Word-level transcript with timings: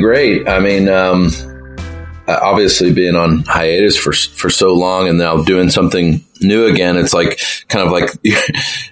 Great. 0.00 0.48
I 0.48 0.58
mean, 0.60 0.88
um, 0.88 1.30
obviously 2.26 2.92
being 2.92 3.16
on 3.16 3.40
hiatus 3.44 3.96
for 3.96 4.12
for 4.12 4.50
so 4.50 4.74
long 4.74 5.08
and 5.08 5.18
now 5.18 5.42
doing 5.42 5.70
something 5.70 6.24
new 6.40 6.66
again. 6.66 6.96
It's 6.96 7.12
like 7.12 7.40
kind 7.68 7.86
of 7.86 7.92
like 7.92 8.10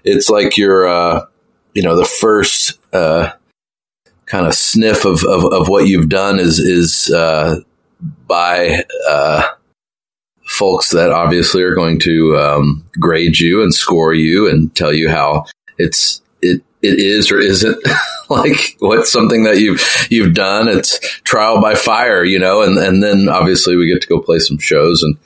it's 0.05 0.29
like 0.29 0.57
you're 0.57 0.87
uh, 0.87 1.27
you 1.75 1.83
know 1.83 1.97
the 1.97 2.05
first 2.05 2.79
uh, 2.93 3.33
kind 4.27 4.47
of 4.47 4.55
sniff 4.55 5.05
of, 5.05 5.25
of, 5.25 5.45
of 5.53 5.69
what 5.69 5.87
you've 5.87 6.09
done 6.09 6.39
is 6.39 6.59
is 6.59 7.11
uh, 7.13 7.61
by 8.27 8.85
uh, 9.09 9.43
folks 10.47 10.91
that 10.91 11.11
obviously 11.11 11.63
are 11.63 11.75
going 11.75 11.99
to 12.01 12.37
um, 12.37 12.85
grade 12.99 13.39
you 13.39 13.63
and 13.63 13.75
score 13.75 14.13
you 14.13 14.49
and 14.49 14.75
tell 14.75 14.93
you 14.93 15.09
how 15.09 15.45
it's 15.79 16.21
it 16.83 16.99
is 17.01 17.31
or 17.31 17.39
isn't 17.39 17.77
like 18.29 18.77
what's 18.79 19.11
something 19.11 19.45
that 19.45 19.59
you've 19.59 19.83
you've 20.11 20.35
done. 20.35 20.69
It's 20.69 20.99
trial 21.23 21.61
by 21.61 21.75
fire, 21.75 22.25
you 22.25 22.39
know, 22.39 22.63
and 22.63 22.79
and 22.79 23.03
then 23.03 23.29
obviously 23.29 23.77
we 23.77 23.93
get 23.93 24.03
to 24.03 24.09
go 24.09 24.21
play 24.21 24.39
some 24.39 24.59
shows 24.59 25.03
and 25.03 25.17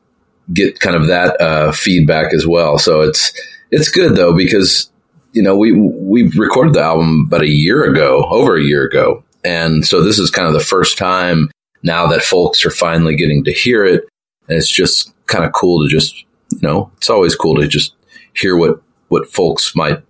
get 0.53 0.81
kind 0.81 0.97
of 0.97 1.07
that 1.09 1.41
uh, 1.41 1.73
feedback 1.73 2.33
as 2.33 2.47
well. 2.47 2.79
So 2.79 3.01
it's 3.03 3.33
it's 3.71 3.89
good 3.89 4.17
though 4.17 4.35
because 4.35 4.91
you 5.33 5.43
know 5.43 5.57
we 5.57 5.73
we 5.73 6.29
recorded 6.37 6.75
the 6.75 6.83
album 6.83 7.25
about 7.27 7.43
a 7.43 7.49
year 7.49 7.85
ago, 7.85 8.25
over 8.31 8.57
a 8.57 8.63
year 8.63 8.85
ago, 8.85 9.25
and 9.45 9.87
so 9.87 10.03
this 10.03 10.19
is 10.19 10.31
kind 10.31 10.49
of 10.49 10.55
the 10.55 10.61
first 10.61 10.99
time 10.99 11.51
now 11.83 12.07
that 12.07 12.23
folks 12.23 12.65
are 12.65 12.71
finally 12.71 13.17
getting 13.17 13.45
to 13.45 13.53
hear 13.53 13.85
it, 13.85 14.05
and 14.49 14.57
it's 14.57 14.71
just 14.71 15.13
kind 15.27 15.45
of 15.45 15.53
cool 15.53 15.83
to 15.83 15.89
just 15.89 16.25
you 16.51 16.61
know 16.63 16.91
it's 16.97 17.11
always 17.11 17.35
cool 17.35 17.57
to 17.57 17.67
just 17.67 17.95
hear 18.35 18.57
what 18.57 18.83
what 19.09 19.31
folks 19.31 19.75
might 19.77 20.03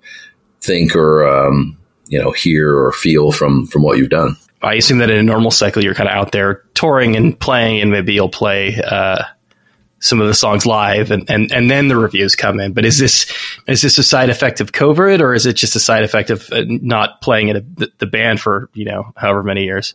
think 0.63 0.97
or 0.97 1.27
um, 1.27 1.77
you 2.07 2.23
know 2.23 2.31
hear 2.31 2.75
or 2.77 2.93
feel 2.93 3.33
from 3.33 3.67
from 3.67 3.83
what 3.83 3.99
you've 3.99 4.11
done. 4.11 4.37
I 4.63 4.75
assume 4.75 4.99
that 4.99 5.11
in 5.11 5.19
a 5.19 5.23
normal 5.23 5.51
cycle, 5.51 5.83
you're 5.83 5.95
kind 5.95 6.09
of 6.09 6.15
out 6.15 6.33
there 6.33 6.63
touring 6.75 7.17
and 7.17 7.39
playing, 7.39 7.81
and 7.81 7.91
maybe 7.91 8.15
you'll 8.15 8.29
play 8.29 8.81
uh, 8.81 9.25
some 9.99 10.21
of 10.21 10.29
the 10.29 10.35
songs 10.35 10.67
live, 10.67 11.11
and, 11.11 11.29
and 11.29 11.51
and 11.53 11.71
then 11.71 11.89
the 11.89 11.97
reviews 11.97 12.37
come 12.37 12.61
in. 12.61 12.73
But 12.73 12.85
is 12.85 12.99
this 12.99 13.33
is 13.67 13.83
this 13.83 13.99
a 13.99 14.03
side 14.03 14.31
effect 14.31 14.61
of 14.61 14.73
COVID, 14.73 15.21
or 15.21 15.35
is 15.35 15.47
it 15.47 15.55
just 15.55 15.75
a 15.75 15.81
side 15.81 16.05
effect 16.05 16.31
of 16.31 16.49
uh, 16.53 16.63
not 16.67 17.21
playing 17.23 17.49
in 17.49 17.57
a, 17.57 17.61
the, 17.61 17.93
the, 17.99 18.07
band 18.07 18.41
for 18.41 18.71
you 18.75 18.85
know 18.85 19.13
however 19.17 19.43
many 19.43 19.65
years? 19.65 19.95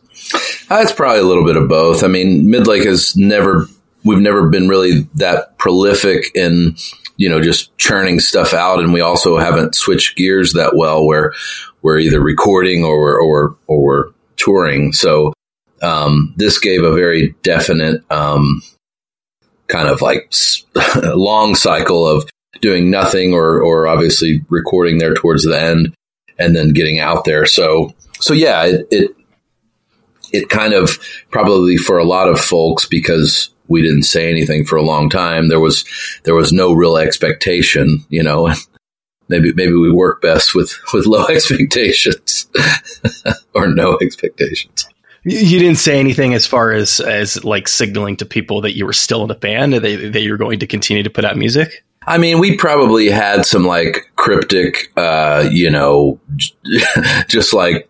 Uh, 0.70 0.80
it's 0.82 0.92
probably 0.92 1.20
a 1.20 1.24
little 1.24 1.44
bit 1.44 1.56
of 1.56 1.68
both. 1.68 2.04
I 2.04 2.08
mean, 2.08 2.46
Midlake 2.46 2.84
has 2.84 3.16
never 3.16 3.66
we've 4.04 4.18
never 4.18 4.48
been 4.48 4.68
really 4.68 5.08
that 5.14 5.56
prolific 5.58 6.34
in 6.34 6.76
you 7.18 7.28
know, 7.28 7.42
just 7.42 7.76
churning 7.76 8.20
stuff 8.20 8.54
out. 8.54 8.78
And 8.78 8.94
we 8.94 9.02
also 9.02 9.36
haven't 9.36 9.74
switched 9.74 10.16
gears 10.16 10.54
that 10.54 10.74
well 10.74 11.04
where 11.04 11.32
we're 11.82 11.98
either 11.98 12.20
recording 12.20 12.84
or, 12.84 13.20
or, 13.20 13.56
or 13.66 13.82
we're 13.82 14.10
touring. 14.36 14.92
So, 14.92 15.34
um, 15.82 16.32
this 16.36 16.58
gave 16.58 16.82
a 16.82 16.94
very 16.94 17.34
definite, 17.42 18.02
um, 18.10 18.62
kind 19.66 19.88
of 19.88 20.00
like 20.00 20.32
long 21.02 21.54
cycle 21.54 22.06
of 22.06 22.28
doing 22.60 22.90
nothing 22.90 23.34
or, 23.34 23.60
or 23.60 23.86
obviously 23.86 24.44
recording 24.48 24.98
there 24.98 25.14
towards 25.14 25.44
the 25.44 25.60
end 25.60 25.94
and 26.38 26.56
then 26.56 26.72
getting 26.72 26.98
out 27.00 27.24
there. 27.24 27.46
So, 27.46 27.94
so 28.20 28.32
yeah, 28.32 28.64
it, 28.64 28.86
it, 28.90 29.16
it 30.32 30.48
kind 30.48 30.72
of 30.72 30.98
probably 31.30 31.76
for 31.76 31.98
a 31.98 32.04
lot 32.04 32.28
of 32.28 32.40
folks 32.40 32.86
because 32.86 33.50
we 33.68 33.82
didn't 33.82 34.02
say 34.02 34.30
anything 34.30 34.64
for 34.64 34.76
a 34.76 34.82
long 34.82 35.08
time. 35.08 35.48
There 35.48 35.60
was 35.60 35.84
there 36.24 36.34
was 36.34 36.52
no 36.52 36.72
real 36.72 36.96
expectation, 36.96 38.04
you 38.08 38.22
know. 38.22 38.52
maybe 39.28 39.52
maybe 39.52 39.74
we 39.74 39.92
work 39.92 40.22
best 40.22 40.54
with 40.54 40.74
with 40.92 41.06
low 41.06 41.26
expectations 41.28 42.48
or 43.54 43.68
no 43.68 43.98
expectations. 44.00 44.88
You 45.24 45.58
didn't 45.58 45.78
say 45.78 45.98
anything 46.00 46.32
as 46.32 46.46
far 46.46 46.72
as 46.72 47.00
as 47.00 47.44
like 47.44 47.68
signaling 47.68 48.16
to 48.16 48.26
people 48.26 48.62
that 48.62 48.76
you 48.76 48.86
were 48.86 48.92
still 48.92 49.24
in 49.24 49.30
a 49.30 49.34
band 49.34 49.74
that, 49.74 49.82
that 50.12 50.20
you 50.20 50.30
were 50.30 50.38
going 50.38 50.60
to 50.60 50.66
continue 50.66 51.02
to 51.02 51.10
put 51.10 51.24
out 51.24 51.36
music. 51.36 51.84
I 52.06 52.16
mean, 52.16 52.38
we 52.38 52.56
probably 52.56 53.10
had 53.10 53.44
some 53.44 53.64
like 53.64 54.10
cryptic, 54.16 54.90
uh, 54.96 55.46
you 55.50 55.70
know, 55.70 56.18
just 57.28 57.52
like 57.52 57.88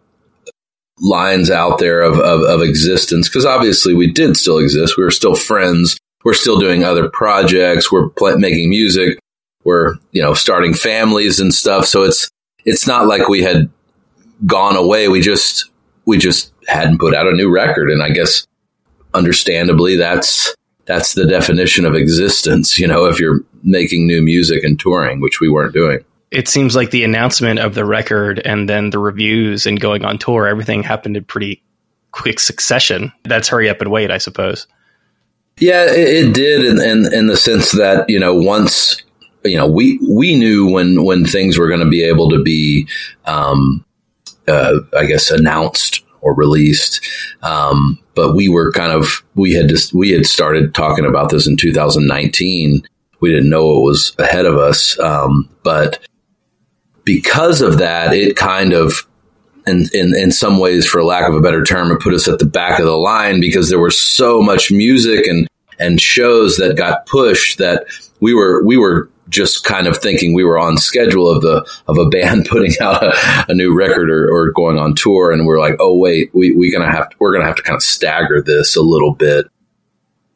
lines 1.01 1.51
out 1.51 1.79
there 1.79 2.03
of, 2.03 2.19
of, 2.19 2.43
of 2.43 2.63
existence 2.63 3.29
because 3.29 3.47
obviously 3.47 3.95
we 3.95 4.11
did 4.11 4.37
still 4.37 4.59
exist. 4.59 4.97
We 4.97 5.05
were 5.05 5.11
still 5.11 5.35
friends. 5.35 5.99
We're 6.25 6.35
still 6.35 6.59
doing 6.59 6.85
other 6.85 7.09
projects. 7.09 7.93
We're 7.93 8.11
making 8.37 8.71
music. 8.71 9.19
We're, 9.65 9.95
you 10.13 10.23
know, 10.23 10.35
starting 10.35 10.75
families 10.75 11.41
and 11.41 11.55
stuff. 11.55 11.87
So 11.87 12.03
it's, 12.03 12.31
it's 12.65 12.87
not 12.87 13.07
like 13.07 13.29
we 13.29 13.43
had 13.43 13.71
gone 14.47 14.77
away. 14.77 15.09
We 15.09 15.21
just, 15.21 15.71
we 16.05 16.19
just 16.19 16.53
hadn't 16.67 16.99
put 16.99 17.15
out 17.15 17.29
a 17.29 17.33
new 17.33 17.51
record. 17.51 17.91
And 17.91 18.03
I 18.03 18.11
guess 18.11 18.47
understandably 19.15 19.97
that's, 19.97 20.55
that's 20.87 21.15
the 21.15 21.27
definition 21.27 21.85
of 21.85 21.95
existence. 21.95 22.79
You 22.79 22.89
know, 22.89 23.05
if 23.07 23.21
you're 23.21 23.41
making 23.63 24.07
new 24.07 24.23
music 24.23 24.65
and 24.65 24.79
touring, 24.79 25.21
which 25.21 25.41
we 25.41 25.49
weren't 25.49 25.75
doing 25.75 26.01
it 26.31 26.49
seems 26.49 26.77
like 26.77 26.91
the 26.91 27.05
announcement 27.05 27.59
of 27.59 27.75
the 27.75 27.85
record 27.85 28.41
and 28.45 28.69
then 28.69 28.91
the 28.91 28.99
reviews 28.99 29.67
and 29.67 29.81
going 29.81 30.05
on 30.05 30.19
tour, 30.19 30.47
everything 30.47 30.83
happened 30.83 31.17
in 31.17 31.25
pretty 31.25 31.63
quick 32.13 32.41
succession. 32.41 33.13
That's 33.25 33.49
hurry 33.49 33.69
up 33.69 33.81
and 33.81 33.91
wait, 33.91 34.11
I 34.11 34.19
suppose. 34.19 34.67
Yeah, 35.59 35.85
it, 35.85 36.27
it 36.27 36.35
did, 36.35 36.65
in, 36.65 36.81
in, 36.81 37.13
in 37.13 37.27
the 37.27 37.37
sense 37.37 37.73
that 37.73 38.09
you 38.09 38.21
know 38.21 38.35
once 38.35 39.03
you 39.45 39.57
know 39.57 39.67
we 39.67 39.99
we 40.09 40.37
knew 40.37 40.71
when 40.71 41.05
when 41.05 41.25
things 41.25 41.59
were 41.59 41.69
going 41.69 41.81
to 41.81 41.89
be 41.89 42.05
able 42.05 42.31
to 42.31 42.43
be, 42.43 42.89
um, 43.25 43.85
uh, 44.47 44.75
I 44.97 45.07
guess, 45.07 45.31
announced 45.31 46.05
or 46.21 46.35
released. 46.35 47.05
Um, 47.43 47.99
but 48.15 48.35
we 48.35 48.49
were 48.49 48.71
kind 48.73 48.93
of 48.93 49.25
we 49.35 49.53
had 49.53 49.69
just 49.69 49.93
we 49.93 50.11
had 50.11 50.27
started 50.27 50.75
talking 50.75 51.05
about 51.05 51.31
this 51.31 51.47
in 51.49 51.57
2019. 51.57 52.83
We 53.21 53.31
didn't 53.31 53.51
know 53.51 53.79
it 53.79 53.83
was 53.83 54.15
ahead 54.21 54.47
of 54.47 54.57
us, 54.57 54.99
um, 55.01 55.49
but 55.65 55.99
because 57.09 57.63
of 57.63 57.79
that, 57.79 58.13
it 58.13 58.37
kind 58.37 58.75
of, 58.75 59.09
in, 59.67 59.87
in, 59.95 60.15
in 60.15 60.31
some 60.31 60.59
ways, 60.59 60.87
for 60.87 61.03
lack 61.03 61.27
of 61.27 61.35
a 61.35 61.41
better 61.41 61.65
term, 61.65 61.91
it 61.91 62.01
put 62.01 62.13
us 62.13 62.29
at 62.29 62.39
the 62.39 62.45
back 62.45 62.79
of 62.79 62.85
the 62.85 62.99
line 62.99 63.41
because 63.41 63.71
there 63.71 63.81
was 63.81 63.99
so 63.99 64.43
much 64.43 64.71
music 64.71 65.27
and, 65.27 65.49
and 65.79 66.03
shows 66.03 66.59
that 66.59 66.77
got 66.77 67.07
pushed 67.07 67.57
that 67.57 67.87
we 68.21 68.35
were, 68.35 68.63
we 68.63 68.77
were 68.77 69.09
just 69.31 69.65
kind 69.65 69.87
of 69.87 69.97
thinking 69.97 70.35
we 70.35 70.45
were 70.45 70.59
on 70.59 70.77
schedule 70.77 71.31
of 71.31 71.41
the 71.41 71.67
of 71.87 71.97
a 71.97 72.11
band 72.11 72.47
putting 72.51 72.73
out 72.83 73.03
a, 73.03 73.15
a 73.49 73.55
new 73.55 73.75
record 73.75 74.11
or, 74.11 74.31
or, 74.31 74.53
going 74.53 74.79
on 74.79 74.95
tour, 74.95 75.33
and 75.33 75.47
we're 75.47 75.61
like, 75.61 75.77
oh 75.81 75.97
wait, 75.97 76.31
we 76.35 76.53
we 76.53 76.71
gonna 76.71 76.91
have 76.91 77.09
to, 77.11 77.17
we're 77.21 77.33
gonna 77.33 77.45
have 77.45 77.57
to 77.57 77.63
kind 77.63 77.77
of 77.77 77.83
stagger 77.83 78.43
this 78.43 78.75
a 78.75 78.81
little 78.83 79.15
bit, 79.15 79.47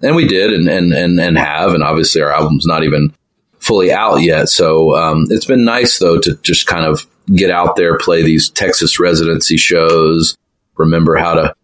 and 0.03 0.15
we 0.15 0.27
did, 0.27 0.53
and 0.53 0.69
and 0.69 0.93
and 0.93 1.19
and 1.19 1.39
have, 1.39 1.73
and 1.73 1.83
obviously 1.83 2.21
our 2.21 2.33
album's 2.33 2.67
not 2.67 2.83
even 2.83 3.15
fully 3.63 3.93
out 3.93 4.17
yet. 4.17 4.49
So 4.49 4.95
um, 4.97 5.27
it's 5.31 5.47
been 5.47 5.65
nice 5.65 5.99
though 5.99 6.19
to 6.19 6.37
just 6.43 6.67
kind 6.67 6.85
of 6.85 7.07
get 7.35 7.51
out 7.51 7.77
there, 7.77 7.97
play 7.97 8.23
these 8.23 8.51
Texas 8.51 8.99
residency 8.99 9.57
shows, 9.57 10.37
remember 10.77 11.17
how 11.17 11.35
to 11.35 11.55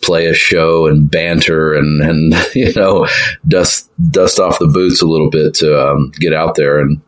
play 0.00 0.26
a 0.26 0.34
show 0.34 0.86
and 0.86 1.08
banter 1.10 1.74
and, 1.74 2.02
and 2.02 2.34
you 2.54 2.72
know, 2.74 3.06
dust, 3.46 3.90
dust 4.10 4.40
off 4.40 4.58
the 4.58 4.66
boots 4.66 5.02
a 5.02 5.06
little 5.06 5.30
bit 5.30 5.54
to 5.54 5.88
um, 5.90 6.10
get 6.18 6.32
out 6.32 6.54
there 6.54 6.80
and 6.80 7.00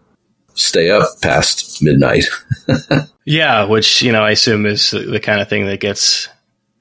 stay 0.52 0.90
up 0.90 1.08
past 1.22 1.82
midnight. 1.82 2.24
yeah. 3.24 3.64
Which, 3.64 4.02
you 4.02 4.12
know, 4.12 4.22
I 4.22 4.32
assume 4.32 4.66
is 4.66 4.90
the 4.90 5.20
kind 5.20 5.40
of 5.40 5.48
thing 5.48 5.66
that 5.66 5.80
gets 5.80 6.28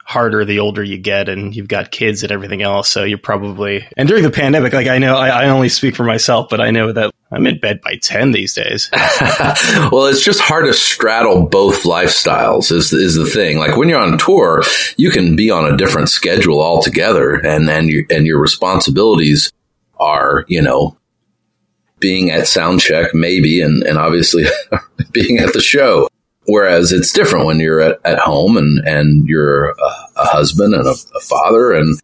harder 0.06 0.44
the 0.44 0.60
older 0.60 0.84
you 0.84 0.98
get 0.98 1.30
and 1.30 1.56
you've 1.56 1.68
got 1.68 1.92
kids 1.92 2.24
and 2.24 2.32
everything 2.32 2.62
else. 2.62 2.90
So 2.90 3.04
you're 3.04 3.18
probably, 3.18 3.88
and 3.96 4.08
during 4.08 4.24
the 4.24 4.32
pandemic, 4.32 4.74
like 4.74 4.88
I 4.88 4.98
know, 4.98 5.16
I, 5.16 5.30
I 5.30 5.50
only 5.50 5.70
speak 5.70 5.96
for 5.96 6.04
myself, 6.04 6.50
but 6.50 6.60
I 6.60 6.72
know 6.72 6.92
that 6.92 7.14
I'm 7.32 7.48
in 7.48 7.60
bed 7.60 7.82
by 7.82 7.96
10 7.96 8.32
these 8.32 8.54
days. 8.54 8.90
well, 9.92 10.06
it's 10.06 10.24
just 10.24 10.42
hard 10.42 10.66
to 10.66 10.74
straddle 10.74 11.48
both 11.48 11.84
lifestyles 11.84 12.72
is, 12.72 12.92
is 12.92 13.16
the 13.16 13.26
thing. 13.26 13.58
Like 13.58 13.78
when 13.78 13.90
you're 13.90 14.02
on 14.02 14.18
tour, 14.18 14.64
you 14.98 15.10
can 15.10 15.36
be 15.36 15.50
on 15.50 15.72
a 15.72 15.78
different 15.78 16.10
schedule 16.10 16.62
altogether 16.62 17.36
and, 17.36 17.70
and, 17.70 17.90
you, 17.90 18.06
and 18.10 18.28
your 18.28 18.40
responsibilities 18.40 19.52
are, 20.00 20.44
you 20.48 20.62
know, 20.62 20.98
being 22.00 22.30
at 22.32 22.48
sound 22.48 22.82
check, 22.82 23.16
maybe, 23.16 23.62
and, 23.62 23.84
and 23.84 23.98
obviously 23.98 24.44
being 25.14 25.40
at 25.40 25.54
the 25.54 25.62
show. 25.62 26.10
Whereas 26.46 26.92
it's 26.92 27.14
different 27.14 27.46
when 27.46 27.60
you're 27.60 27.80
at, 27.80 28.00
at 28.04 28.20
home 28.20 28.58
and, 28.58 28.80
and 28.86 29.28
you're 29.28 29.70
a, 29.72 29.76
a 30.18 30.26
husband 30.26 30.74
and 30.74 30.86
a, 30.86 30.96
a 31.16 31.20
father 31.22 31.72
and 31.72 32.00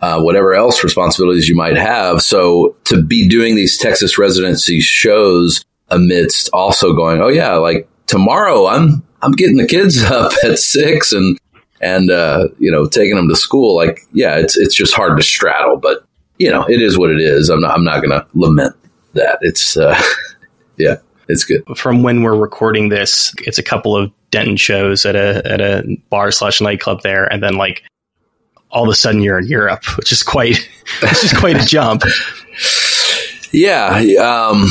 uh, 0.00 0.20
whatever 0.20 0.54
else 0.54 0.82
responsibilities 0.82 1.48
you 1.48 1.56
might 1.56 1.76
have. 1.76 2.22
So 2.22 2.76
to 2.84 3.02
be 3.02 3.28
doing 3.28 3.56
these 3.56 3.76
Texas 3.76 4.18
residency 4.18 4.80
shows 4.80 5.64
amidst 5.88 6.48
also 6.52 6.94
going, 6.94 7.20
oh 7.20 7.28
yeah, 7.28 7.54
like 7.54 7.88
tomorrow 8.06 8.66
I'm 8.66 9.02
I'm 9.22 9.32
getting 9.32 9.56
the 9.56 9.66
kids 9.66 10.02
up 10.04 10.32
at 10.44 10.58
six 10.58 11.12
and 11.12 11.38
and 11.80 12.10
uh, 12.10 12.48
you 12.58 12.70
know 12.70 12.86
taking 12.86 13.16
them 13.16 13.28
to 13.28 13.36
school. 13.36 13.74
Like 13.76 14.06
yeah, 14.12 14.36
it's 14.36 14.56
it's 14.56 14.74
just 14.74 14.94
hard 14.94 15.16
to 15.18 15.22
straddle, 15.22 15.76
but 15.76 16.04
you 16.38 16.50
know 16.50 16.64
it 16.68 16.80
is 16.80 16.96
what 16.96 17.10
it 17.10 17.20
is. 17.20 17.50
I'm 17.50 17.60
not 17.60 17.74
I'm 17.76 17.84
not 17.84 18.00
to 18.00 18.26
lament 18.34 18.76
that. 19.14 19.38
It's 19.42 19.76
uh, 19.76 20.00
yeah 20.78 20.96
it's 21.30 21.44
good. 21.44 21.62
From 21.76 22.02
when 22.02 22.22
we're 22.22 22.36
recording 22.36 22.88
this, 22.88 23.32
it's 23.38 23.58
a 23.58 23.62
couple 23.62 23.96
of 23.96 24.12
Denton 24.30 24.56
shows 24.56 25.06
at 25.06 25.16
a 25.16 25.42
at 25.44 25.60
a 25.60 25.96
bar 26.10 26.30
slash 26.32 26.60
nightclub 26.60 27.02
there, 27.02 27.24
and 27.24 27.42
then 27.42 27.54
like 27.54 27.82
all 28.70 28.84
of 28.84 28.88
a 28.88 28.94
sudden 28.94 29.20
you're 29.20 29.38
in 29.38 29.46
Europe, 29.46 29.84
which 29.96 30.12
is 30.12 30.22
quite, 30.22 30.56
which 31.02 31.24
is 31.24 31.32
quite 31.32 31.60
a 31.60 31.64
jump. 31.64 32.02
Yeah. 33.52 33.88
Um, 34.20 34.64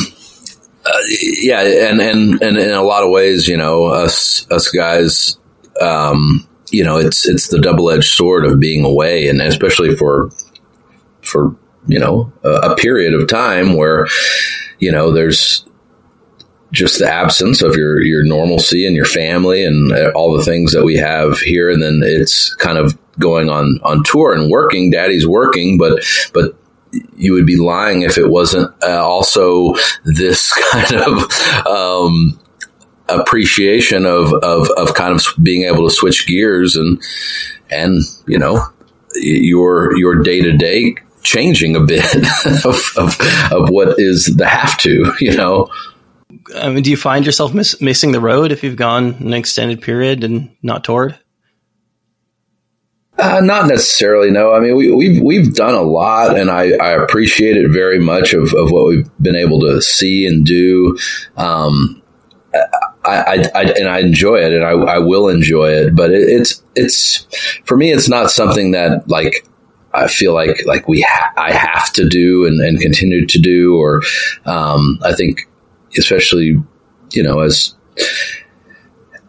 uh, 0.86 0.98
yeah. 1.42 1.60
And, 1.60 2.00
and, 2.00 2.42
and 2.42 2.56
in 2.56 2.70
a 2.70 2.82
lot 2.82 3.02
of 3.02 3.10
ways, 3.10 3.46
you 3.46 3.58
know, 3.58 3.84
us, 3.88 4.50
us 4.50 4.68
guys, 4.68 5.36
um, 5.82 6.48
you 6.70 6.82
know, 6.82 6.96
it's, 6.96 7.28
it's 7.28 7.48
the 7.48 7.60
double 7.60 7.90
edged 7.90 8.08
sword 8.08 8.46
of 8.46 8.58
being 8.58 8.86
away 8.86 9.28
and 9.28 9.42
especially 9.42 9.96
for, 9.96 10.30
for, 11.20 11.54
you 11.88 11.98
know, 11.98 12.32
a, 12.42 12.70
a 12.70 12.76
period 12.76 13.12
of 13.12 13.28
time 13.28 13.76
where, 13.76 14.06
you 14.78 14.90
know, 14.90 15.12
there's, 15.12 15.66
just 16.72 16.98
the 16.98 17.10
absence 17.10 17.62
of 17.62 17.76
your 17.76 18.02
your 18.02 18.24
normalcy 18.24 18.86
and 18.86 18.94
your 18.94 19.04
family 19.04 19.64
and 19.64 19.92
all 20.14 20.36
the 20.36 20.44
things 20.44 20.72
that 20.72 20.84
we 20.84 20.96
have 20.96 21.38
here. 21.38 21.70
And 21.70 21.82
then 21.82 22.00
it's 22.02 22.54
kind 22.56 22.78
of 22.78 22.96
going 23.18 23.48
on 23.48 23.80
on 23.82 24.02
tour 24.04 24.32
and 24.32 24.50
working. 24.50 24.90
Daddy's 24.90 25.26
working 25.26 25.78
but 25.78 26.04
but 26.32 26.56
you 27.16 27.32
would 27.32 27.46
be 27.46 27.56
lying 27.56 28.02
if 28.02 28.18
it 28.18 28.28
wasn't 28.28 28.72
uh, 28.82 29.04
also 29.04 29.74
this 30.04 30.52
kind 30.72 30.94
of 30.94 31.66
um, 31.66 32.40
appreciation 33.08 34.06
of, 34.06 34.32
of, 34.32 34.68
of 34.76 34.94
kind 34.94 35.14
of 35.14 35.24
being 35.42 35.64
able 35.64 35.88
to 35.88 35.94
switch 35.94 36.26
gears 36.26 36.76
and 36.76 37.00
and 37.70 38.02
you 38.26 38.38
know 38.38 38.64
your 39.14 39.96
your 39.96 40.22
day 40.22 40.40
to 40.40 40.56
day 40.56 40.94
changing 41.22 41.76
a 41.76 41.80
bit 41.80 42.04
of, 42.64 42.92
of, 42.96 43.20
of 43.52 43.70
what 43.70 43.98
is 43.98 44.36
the 44.36 44.46
have 44.46 44.76
to 44.78 45.12
you 45.20 45.36
know 45.36 45.68
I 46.54 46.68
mean, 46.70 46.82
do 46.82 46.90
you 46.90 46.96
find 46.96 47.26
yourself 47.26 47.54
miss, 47.54 47.80
missing 47.80 48.12
the 48.12 48.20
road 48.20 48.52
if 48.52 48.62
you've 48.62 48.76
gone 48.76 49.14
an 49.20 49.32
extended 49.34 49.80
period 49.82 50.24
and 50.24 50.54
not 50.62 50.84
toured? 50.84 51.18
Uh, 53.18 53.40
not 53.42 53.68
necessarily. 53.68 54.30
No, 54.30 54.52
I 54.52 54.60
mean 54.60 54.76
we, 54.76 54.86
have 54.86 54.96
we've, 54.96 55.22
we've 55.22 55.54
done 55.54 55.74
a 55.74 55.82
lot, 55.82 56.38
and 56.38 56.50
I, 56.50 56.72
I 56.72 56.92
appreciate 56.92 57.58
it 57.58 57.68
very 57.68 57.98
much 57.98 58.32
of, 58.32 58.54
of 58.54 58.70
what 58.70 58.86
we've 58.86 59.10
been 59.20 59.36
able 59.36 59.60
to 59.60 59.82
see 59.82 60.26
and 60.26 60.44
do. 60.44 60.96
Um, 61.36 62.02
I, 62.54 62.64
I, 63.04 63.50
I, 63.54 63.62
and 63.78 63.88
I 63.88 63.98
enjoy 63.98 64.36
it, 64.36 64.52
and 64.52 64.64
I, 64.64 64.70
I 64.70 64.98
will 64.98 65.28
enjoy 65.28 65.70
it. 65.70 65.94
But 65.94 66.12
it, 66.12 66.28
it's 66.28 66.62
it's 66.74 67.26
for 67.66 67.76
me, 67.76 67.92
it's 67.92 68.08
not 68.08 68.30
something 68.30 68.70
that 68.70 69.06
like 69.08 69.46
I 69.92 70.08
feel 70.08 70.32
like 70.32 70.64
like 70.64 70.88
we 70.88 71.02
ha- 71.02 71.32
I 71.36 71.52
have 71.52 71.92
to 71.94 72.08
do 72.08 72.46
and, 72.46 72.60
and 72.60 72.80
continue 72.80 73.26
to 73.26 73.38
do, 73.38 73.76
or 73.76 74.00
um, 74.46 74.98
I 75.04 75.12
think 75.12 75.49
especially 75.96 76.62
you 77.12 77.22
know 77.22 77.40
as 77.40 77.74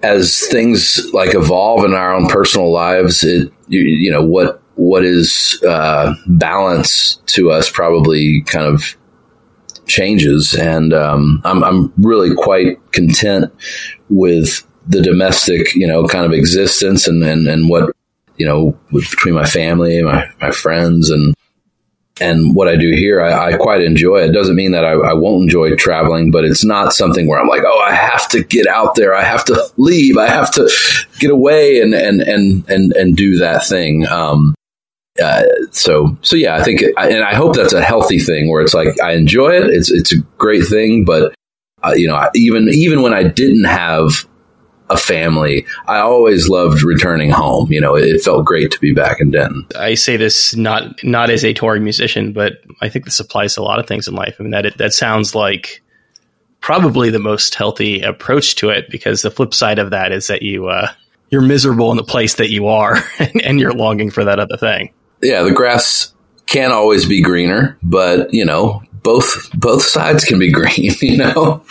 as 0.04 0.48
things 0.48 1.12
like 1.14 1.36
evolve 1.36 1.86
in 1.86 1.94
our 1.94 2.14
own 2.14 2.28
personal 2.28 2.72
lives, 2.72 3.24
it 3.24 3.52
you, 3.68 3.82
you 3.82 4.12
know 4.12 4.24
what 4.24 4.62
what 4.76 5.06
is 5.06 5.62
uh, 5.68 6.14
balance 6.28 7.22
to 7.28 7.52
us 7.52 7.70
probably 7.70 8.42
kind 8.44 8.66
of 8.66 8.96
changes, 9.86 10.54
and 10.54 10.94
um, 10.94 11.42
I'm 11.44 11.64
I'm 11.64 11.94
really 11.98 12.34
quite 12.36 12.80
content 12.92 13.52
with 14.10 14.66
the 14.88 15.02
domestic 15.02 15.76
you 15.76 15.88
know 15.88 16.08
kind 16.08 16.26
of 16.26 16.34
existence 16.34 17.08
and 17.08 17.24
and, 17.24 17.48
and 17.48 17.70
what 17.70 17.96
you 18.38 18.46
know 18.46 18.78
between 18.92 19.36
my 19.36 19.46
family, 19.46 20.02
my 20.02 20.28
my 20.42 20.52
friends, 20.52 21.10
and 21.10 21.36
and 22.22 22.56
what 22.56 22.68
I 22.68 22.76
do 22.76 22.92
here, 22.92 23.22
I, 23.22 23.54
I, 23.54 23.58
quite 23.58 23.82
enjoy. 23.82 24.20
It 24.20 24.32
doesn't 24.32 24.56
mean 24.56 24.72
that 24.72 24.86
I, 24.86 24.92
I, 24.92 25.14
won't 25.14 25.44
enjoy 25.44 25.76
traveling, 25.76 26.30
but 26.30 26.46
it's 26.46 26.64
not 26.64 26.94
something 26.94 27.28
where 27.28 27.40
I'm 27.40 27.48
like, 27.48 27.64
oh, 27.66 27.80
I 27.80 27.94
have 27.94 28.28
to 28.30 28.44
get 28.44 28.68
out 28.68 28.96
there. 28.96 29.16
I 29.16 29.24
have 29.24 29.44
to 29.46 29.68
leave. 29.78 30.18
I 30.18 30.28
have 30.28 30.52
to 30.54 30.70
get 31.20 31.32
away 31.32 31.82
and 31.82 31.94
and 31.94 32.22
and 32.22 32.70
and 32.70 32.94
and 32.94 33.18
do 33.18 33.38
that 33.40 33.66
thing. 33.66 34.08
Um, 34.08 34.54
uh, 35.22 35.44
so 35.72 36.18
so 36.22 36.36
yeah, 36.36 36.56
I 36.56 36.64
think, 36.64 36.82
and 36.82 37.24
I 37.24 37.36
hope 37.36 37.56
that's 37.56 37.74
a 37.74 37.82
healthy 37.82 38.20
thing 38.20 38.50
where 38.50 38.62
it's 38.62 38.74
like 38.74 39.00
I 39.02 39.14
enjoy 39.14 39.52
it. 39.52 39.66
It's 39.66 39.92
it's 39.92 40.14
a 40.14 40.20
great 40.38 40.66
thing, 40.66 41.04
but 41.06 41.34
uh, 41.84 41.94
you 41.96 42.08
know, 42.08 42.30
even 42.36 42.70
even 42.70 43.02
when 43.02 43.14
I 43.14 43.24
didn't 43.24 43.66
have 43.66 44.26
a 44.92 44.98
family. 44.98 45.66
I 45.88 46.00
always 46.00 46.50
loved 46.50 46.84
returning 46.84 47.32
home. 47.32 47.72
You 47.72 47.82
know, 47.82 47.96
it 47.96 48.22
felt 48.22 48.46
great 48.46 48.72
to 48.72 48.80
be 48.80 48.94
back 48.94 49.20
in 49.20 49.32
Denton. 49.32 49.66
I 49.76 49.96
say 49.96 50.18
this 50.18 50.56
not 50.56 51.04
not 51.04 51.30
as 51.30 51.46
a 51.46 51.54
touring 51.54 51.84
musician, 51.84 52.34
but 52.34 52.54
I 52.82 52.90
think 52.90 53.06
this 53.06 53.20
applies 53.20 53.56
to 53.56 53.62
a 53.62 53.64
lot 53.64 53.80
of 53.80 53.88
things 53.88 54.08
in 54.08 54.16
life. 54.16 54.36
I 54.40 54.44
mean, 54.44 54.52
that 54.52 54.66
it, 54.66 54.78
that 54.78 54.94
sounds 54.94 55.34
like 55.34 55.82
probably 56.60 57.10
the 57.10 57.20
most 57.20 57.56
healthy 57.56 58.02
approach 58.02 58.56
to 58.56 58.70
it 58.70 58.90
because 58.90 59.22
the 59.22 59.32
flip 59.32 59.54
side 59.54 59.80
of 59.80 59.90
that 59.92 60.12
is 60.12 60.28
that 60.28 60.42
you 60.42 60.68
uh, 60.68 60.90
you're 61.30 61.42
miserable 61.42 61.92
in 61.92 61.98
the 61.98 62.04
place 62.04 62.36
that 62.36 62.50
you 62.50 62.68
are 62.68 62.98
and, 63.20 63.42
and 63.42 63.60
you're 63.60 63.74
longing 63.74 64.12
for 64.12 64.26
that 64.26 64.40
other 64.40 64.58
thing. 64.58 64.94
Yeah, 65.22 65.44
the 65.44 65.52
grass 65.52 66.14
can't 66.46 66.74
always 66.74 67.06
be 67.06 67.22
greener, 67.22 67.78
but 67.82 68.34
you 68.34 68.46
know, 68.46 68.84
both 69.04 69.50
both 69.54 69.84
sides 69.84 70.24
can 70.24 70.40
be 70.40 70.52
green, 70.52 70.92
you 71.02 71.18
know. 71.18 71.64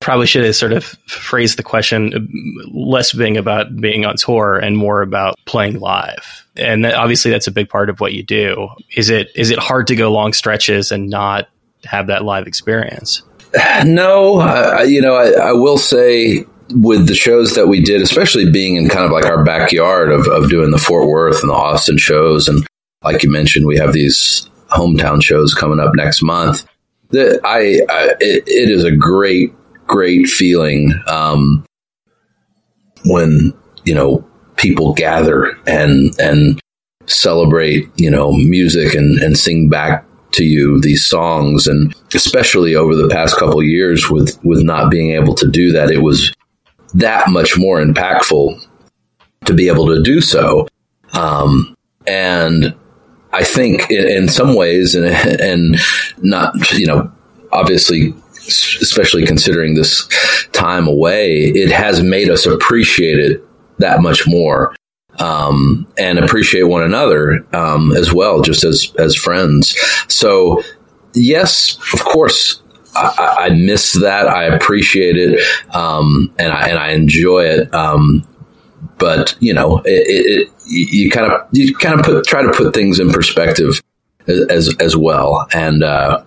Probably 0.00 0.26
should 0.26 0.44
have 0.44 0.56
sort 0.56 0.72
of 0.72 0.84
phrased 1.06 1.58
the 1.58 1.62
question 1.62 2.28
less 2.72 3.12
being 3.12 3.36
about 3.36 3.76
being 3.76 4.04
on 4.04 4.16
tour 4.16 4.58
and 4.58 4.76
more 4.76 5.02
about 5.02 5.38
playing 5.44 5.78
live. 5.78 6.44
And 6.56 6.84
that, 6.84 6.94
obviously, 6.94 7.30
that's 7.30 7.46
a 7.46 7.52
big 7.52 7.68
part 7.68 7.88
of 7.88 8.00
what 8.00 8.12
you 8.12 8.22
do. 8.22 8.68
Is 8.96 9.10
it 9.10 9.28
is 9.34 9.50
it 9.50 9.58
hard 9.58 9.86
to 9.88 9.96
go 9.96 10.10
long 10.12 10.32
stretches 10.32 10.90
and 10.90 11.08
not 11.08 11.48
have 11.84 12.08
that 12.08 12.24
live 12.24 12.46
experience? 12.46 13.22
No, 13.84 14.40
uh, 14.40 14.84
you 14.86 15.00
know, 15.00 15.14
I, 15.14 15.48
I 15.48 15.52
will 15.52 15.78
say 15.78 16.44
with 16.70 17.08
the 17.08 17.14
shows 17.14 17.54
that 17.54 17.66
we 17.66 17.80
did, 17.80 18.00
especially 18.00 18.48
being 18.48 18.76
in 18.76 18.88
kind 18.88 19.04
of 19.04 19.10
like 19.10 19.26
our 19.26 19.42
backyard 19.44 20.12
of, 20.12 20.26
of 20.28 20.48
doing 20.48 20.70
the 20.70 20.78
Fort 20.78 21.08
Worth 21.08 21.40
and 21.40 21.50
the 21.50 21.54
Austin 21.54 21.98
shows, 21.98 22.46
and 22.46 22.64
like 23.02 23.22
you 23.22 23.30
mentioned, 23.30 23.66
we 23.66 23.78
have 23.78 23.92
these 23.92 24.48
hometown 24.70 25.22
shows 25.22 25.54
coming 25.54 25.80
up 25.80 25.94
next 25.94 26.22
month. 26.22 26.64
That 27.10 27.40
I, 27.44 27.80
I 27.88 28.14
it, 28.20 28.44
it 28.46 28.70
is 28.70 28.84
a 28.84 28.94
great, 28.94 29.52
great 29.86 30.28
feeling 30.28 30.94
um, 31.08 31.64
when 33.04 33.52
you 33.84 33.94
know 33.94 34.26
people 34.56 34.92
gather 34.92 35.56
and 35.66 36.12
and 36.20 36.60
celebrate 37.06 37.88
you 37.96 38.10
know 38.10 38.32
music 38.32 38.94
and 38.94 39.18
and 39.20 39.36
sing 39.36 39.68
back 39.68 40.04
to 40.32 40.44
you 40.44 40.80
these 40.80 41.04
songs 41.04 41.66
and 41.66 41.94
especially 42.14 42.76
over 42.76 42.94
the 42.94 43.08
past 43.08 43.36
couple 43.36 43.62
years 43.62 44.08
with 44.08 44.38
with 44.44 44.62
not 44.62 44.90
being 44.90 45.12
able 45.12 45.34
to 45.34 45.48
do 45.50 45.72
that 45.72 45.90
it 45.90 46.02
was 46.02 46.32
that 46.94 47.28
much 47.28 47.58
more 47.58 47.82
impactful 47.82 48.56
to 49.44 49.54
be 49.54 49.66
able 49.66 49.86
to 49.86 50.02
do 50.02 50.20
so 50.20 50.68
um, 51.14 51.76
and 52.06 52.74
I 53.32 53.44
think 53.44 53.90
in, 53.90 54.08
in 54.08 54.28
some 54.28 54.54
ways, 54.54 54.94
and, 54.94 55.06
and 55.40 55.76
not, 56.18 56.54
you 56.72 56.86
know, 56.86 57.12
obviously 57.52 58.14
especially 58.50 59.26
considering 59.26 59.74
this 59.74 60.08
time 60.52 60.88
away, 60.88 61.42
it 61.42 61.70
has 61.70 62.02
made 62.02 62.30
us 62.30 62.46
appreciate 62.46 63.18
it 63.18 63.44
that 63.78 64.02
much 64.02 64.26
more 64.26 64.74
um, 65.18 65.86
and 65.98 66.18
appreciate 66.18 66.64
one 66.64 66.82
another 66.82 67.46
um, 67.54 67.92
as 67.96 68.12
well, 68.12 68.40
just 68.40 68.64
as 68.64 68.92
as 68.98 69.14
friends. 69.14 69.76
So, 70.08 70.62
yes, 71.14 71.78
of 71.92 72.04
course, 72.04 72.62
I, 72.94 73.36
I 73.40 73.50
miss 73.50 73.94
that. 73.94 74.28
I 74.28 74.44
appreciate 74.44 75.16
it, 75.16 75.40
um, 75.74 76.32
and 76.38 76.52
I 76.52 76.68
and 76.68 76.78
I 76.78 76.92
enjoy 76.92 77.44
it. 77.44 77.74
But 79.00 79.34
you 79.40 79.54
know, 79.54 79.78
it, 79.84 80.46
it, 80.46 80.52
you 80.66 81.10
kind 81.10 81.32
of 81.32 81.48
you 81.52 81.74
kind 81.74 81.98
of 81.98 82.04
put 82.04 82.24
try 82.26 82.42
to 82.42 82.52
put 82.52 82.74
things 82.74 83.00
in 83.00 83.10
perspective 83.10 83.80
as 84.28 84.74
as 84.78 84.96
well, 84.96 85.48
and 85.52 85.82
uh, 85.82 86.22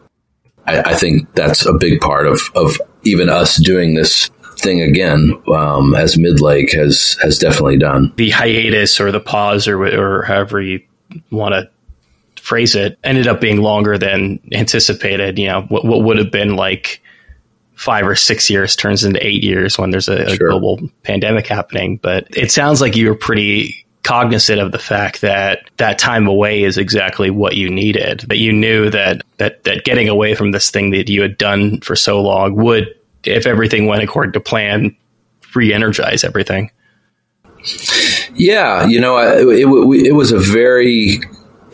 I, 0.66 0.80
I, 0.80 0.94
think 0.96 1.34
that's 1.36 1.66
a 1.66 1.74
big 1.74 2.02
part 2.02 2.28
of 2.28 2.42
of 2.56 2.82
even 3.04 3.30
us 3.30 3.58
doing 3.58 3.94
this 3.94 4.30
thing 4.58 4.82
again 4.82 5.40
um, 5.54 5.94
as 5.96 6.16
Midlake 6.16 6.74
has 6.74 7.18
has 7.22 7.38
definitely 7.38 7.78
done. 7.78 8.12
The 8.16 8.32
hiatus 8.32 9.00
or 9.00 9.12
the 9.12 9.20
pause 9.20 9.68
or 9.68 9.82
or 9.84 10.24
however 10.24 10.60
you 10.60 10.82
want 11.32 11.54
to 11.54 11.70
phrase 12.42 12.76
it 12.76 12.98
ended 13.04 13.28
up 13.28 13.40
being 13.40 13.62
longer 13.62 13.98
than 13.98 14.40
anticipated. 14.52 15.38
You 15.38 15.48
know, 15.48 15.62
what, 15.64 15.86
what 15.86 16.04
would 16.04 16.18
have 16.18 16.32
been 16.32 16.56
like 16.56 17.02
five 17.76 18.08
or 18.08 18.16
six 18.16 18.50
years 18.50 18.76
turns 18.76 19.04
into 19.04 19.26
eight 19.26 19.44
years 19.44 19.78
when 19.78 19.92
there's 19.92 20.08
a, 20.08 20.36
sure. 20.36 20.50
global 20.50 20.80
pandemic 21.04 21.48
happening. 21.48 21.98
But 21.98 22.28
it 22.36 22.52
sounds 22.52 22.82
like 22.82 22.96
you 22.96 23.10
were 23.10 23.16
pretty 23.16 23.86
cognizant 24.04 24.60
of 24.60 24.72
the 24.72 24.80
fact 24.80 25.22
that 25.22 25.70
that 25.78 25.98
time 25.98 26.28
away 26.28 26.64
is 26.64 26.78
exactly 26.78 27.30
what 27.30 27.56
you 27.56 27.70
needed. 27.70 28.22
That 28.28 28.38
you 28.38 28.54
knew 28.54 28.90
that 28.90 29.22
that 29.38 29.64
that 29.64 29.86
getting 29.86 30.10
away 30.10 30.36
from 30.36 30.52
this 30.52 30.70
thing 30.72 30.92
that 30.92 31.10
you 31.10 31.22
had 31.22 31.38
done 31.38 31.82
for 31.82 31.96
so 31.96 32.22
long 32.22 32.56
would, 32.56 32.94
if 33.24 33.48
everything 33.48 33.86
went 33.88 34.04
according 34.04 34.34
to 34.34 34.40
plan, 34.40 34.96
re-energize 35.56 36.24
everything. 36.24 36.72
Yeah, 38.36 38.86
you 38.88 39.00
know, 39.00 39.18
it, 39.18 39.60
it, 39.60 40.08
it 40.08 40.12
was 40.12 40.32
a 40.32 40.40
very 40.40 41.22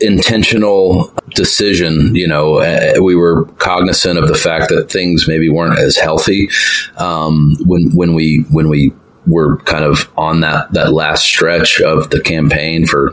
intentional 0.00 1.12
decision. 1.34 2.14
You 2.14 2.28
know, 2.28 2.58
uh, 2.58 2.94
we 3.02 3.14
were 3.14 3.44
cognizant 3.58 4.18
of 4.18 4.28
the 4.28 4.34
fact 4.34 4.68
that 4.70 4.90
things 4.90 5.28
maybe 5.28 5.48
weren't 5.48 5.78
as 5.78 5.96
healthy 5.96 6.48
um, 6.96 7.56
when 7.64 7.90
when 7.94 8.14
we 8.14 8.44
when 8.50 8.68
we 8.68 8.92
we're 9.26 9.58
kind 9.58 9.84
of 9.84 10.10
on 10.16 10.40
that 10.40 10.72
that 10.72 10.92
last 10.92 11.24
stretch 11.24 11.80
of 11.80 12.10
the 12.10 12.20
campaign 12.20 12.86
for 12.86 13.10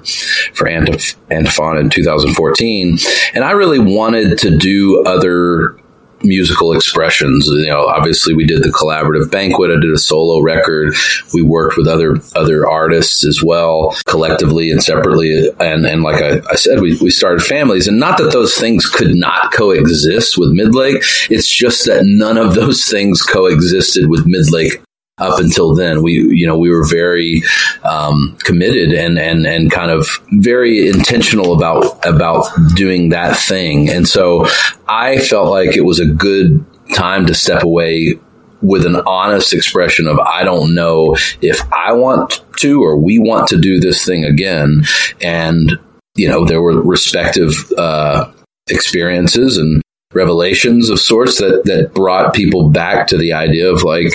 for 0.53 0.67
Antif- 0.67 1.15
Antiphon 1.29 1.77
in 1.77 1.89
2014, 1.89 2.97
and 3.33 3.43
I 3.43 3.51
really 3.51 3.79
wanted 3.79 4.37
to 4.39 4.57
do 4.57 5.03
other 5.05 5.77
musical 6.23 6.73
expressions. 6.73 7.47
You 7.47 7.67
know, 7.67 7.85
obviously 7.85 8.33
we 8.33 8.45
did 8.45 8.63
the 8.63 8.69
collaborative 8.69 9.31
banquet. 9.31 9.71
I 9.71 9.79
did 9.79 9.91
a 9.91 9.97
solo 9.97 10.41
record. 10.41 10.95
We 11.33 11.41
worked 11.41 11.77
with 11.77 11.87
other 11.87 12.17
other 12.35 12.67
artists 12.67 13.25
as 13.25 13.43
well, 13.43 13.95
collectively 14.05 14.71
and 14.71 14.83
separately. 14.83 15.49
And 15.59 15.85
and 15.85 16.03
like 16.03 16.21
I, 16.21 16.41
I 16.49 16.55
said, 16.55 16.79
we, 16.79 16.97
we 17.01 17.09
started 17.09 17.41
families. 17.41 17.87
And 17.87 17.99
not 17.99 18.17
that 18.17 18.31
those 18.31 18.57
things 18.57 18.85
could 18.85 19.15
not 19.15 19.51
coexist 19.53 20.37
with 20.37 20.49
Midlake. 20.49 21.29
It's 21.29 21.49
just 21.49 21.85
that 21.85 22.05
none 22.05 22.37
of 22.37 22.55
those 22.55 22.85
things 22.85 23.21
coexisted 23.21 24.09
with 24.09 24.25
Midlake 24.25 24.83
up 25.19 25.39
until 25.39 25.73
then 25.73 26.03
we 26.03 26.13
you 26.13 26.45
know 26.45 26.57
we 26.57 26.69
were 26.69 26.85
very 26.85 27.41
um, 27.83 28.37
committed 28.43 28.93
and 28.93 29.17
and 29.17 29.45
and 29.45 29.71
kind 29.71 29.91
of 29.91 30.07
very 30.33 30.87
intentional 30.87 31.53
about 31.53 32.05
about 32.05 32.47
doing 32.75 33.09
that 33.09 33.37
thing. 33.37 33.89
And 33.89 34.07
so 34.07 34.47
i 34.87 35.17
felt 35.17 35.49
like 35.49 35.75
it 35.75 35.85
was 35.85 35.99
a 35.99 36.05
good 36.05 36.65
time 36.93 37.25
to 37.25 37.33
step 37.33 37.63
away 37.63 38.19
with 38.61 38.85
an 38.85 38.95
honest 39.05 39.53
expression 39.53 40.07
of 40.07 40.17
i 40.19 40.43
don't 40.43 40.73
know 40.73 41.15
if 41.41 41.61
i 41.71 41.93
want 41.93 42.41
to 42.57 42.81
or 42.81 42.97
we 42.97 43.19
want 43.19 43.47
to 43.47 43.59
do 43.59 43.79
this 43.79 44.05
thing 44.05 44.25
again. 44.25 44.83
And 45.21 45.79
you 46.15 46.27
know 46.27 46.45
there 46.45 46.61
were 46.61 46.81
respective 46.81 47.53
uh, 47.77 48.31
experiences 48.69 49.57
and 49.57 49.81
revelations 50.13 50.89
of 50.89 50.99
sorts 50.99 51.37
that 51.37 51.63
that 51.65 51.93
brought 51.93 52.33
people 52.33 52.69
back 52.69 53.07
to 53.07 53.17
the 53.17 53.33
idea 53.33 53.71
of 53.71 53.83
like 53.83 54.11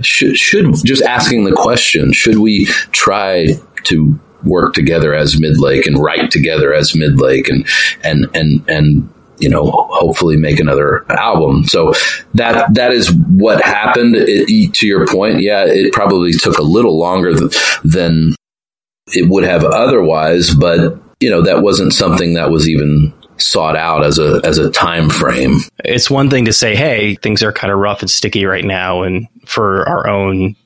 should, 0.00 0.36
should 0.36 0.74
just 0.84 1.02
asking 1.02 1.44
the 1.44 1.52
question, 1.52 2.12
should 2.12 2.38
we 2.38 2.66
try 2.92 3.48
to 3.84 4.18
work 4.44 4.74
together 4.74 5.14
as 5.14 5.36
Midlake 5.36 5.86
and 5.86 5.98
write 5.98 6.30
together 6.30 6.72
as 6.72 6.92
Midlake 6.92 7.48
and, 7.48 7.66
and, 8.04 8.26
and, 8.34 8.64
and, 8.68 9.12
you 9.38 9.48
know, 9.48 9.70
hopefully 9.90 10.36
make 10.36 10.58
another 10.58 11.10
album. 11.12 11.64
So 11.64 11.92
that 12.34 12.74
that 12.74 12.92
is 12.92 13.12
what 13.12 13.62
happened. 13.62 14.16
It, 14.16 14.74
to 14.74 14.86
your 14.86 15.06
point, 15.06 15.40
yeah, 15.40 15.64
it 15.64 15.92
probably 15.92 16.32
took 16.32 16.58
a 16.58 16.62
little 16.62 16.98
longer 16.98 17.34
than 17.84 18.34
it 19.14 19.28
would 19.28 19.44
have 19.44 19.64
otherwise, 19.64 20.52
but 20.54 21.00
you 21.20 21.30
know 21.30 21.42
that 21.42 21.62
wasn't 21.62 21.92
something 21.92 22.34
that 22.34 22.50
was 22.50 22.68
even 22.68 23.12
sought 23.40 23.76
out 23.76 24.04
as 24.04 24.18
a 24.18 24.40
as 24.44 24.58
a 24.58 24.70
time 24.70 25.10
frame. 25.10 25.58
It's 25.84 26.10
one 26.10 26.30
thing 26.30 26.44
to 26.46 26.52
say, 26.52 26.76
"Hey, 26.76 27.14
things 27.16 27.42
are 27.42 27.52
kind 27.52 27.72
of 27.72 27.78
rough 27.78 28.00
and 28.00 28.10
sticky 28.10 28.44
right 28.44 28.64
now," 28.64 29.02
and 29.02 29.28
for 29.46 29.88
our 29.88 30.08
own 30.08 30.56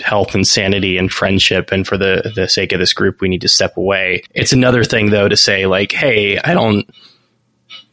health 0.00 0.34
and 0.34 0.46
sanity 0.46 0.98
and 0.98 1.12
friendship 1.12 1.70
and 1.70 1.86
for 1.86 1.96
the 1.96 2.32
the 2.34 2.48
sake 2.48 2.72
of 2.72 2.80
this 2.80 2.92
group 2.92 3.20
we 3.20 3.28
need 3.28 3.40
to 3.40 3.48
step 3.48 3.76
away. 3.76 4.22
It's 4.34 4.52
another 4.52 4.82
thing 4.84 5.10
though 5.10 5.28
to 5.28 5.36
say 5.36 5.66
like 5.66 5.92
hey 5.92 6.38
i 6.38 6.52
don't 6.52 6.88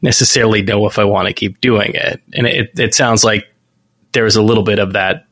necessarily 0.02 0.64
know 0.64 0.88
if 0.88 0.98
i 0.98 1.04
want 1.04 1.28
to 1.28 1.34
keep 1.34 1.62
doing 1.62 1.92
it. 1.94 2.22
And 2.34 2.48
it, 2.48 2.72
it 2.78 2.96
sounds 2.96 3.24
like 3.24 3.48
there 4.14 4.24
was 4.24 4.36
a 4.36 4.42
little 4.42 4.64
bit 4.64 4.80
of 4.80 4.94
that 4.94 5.28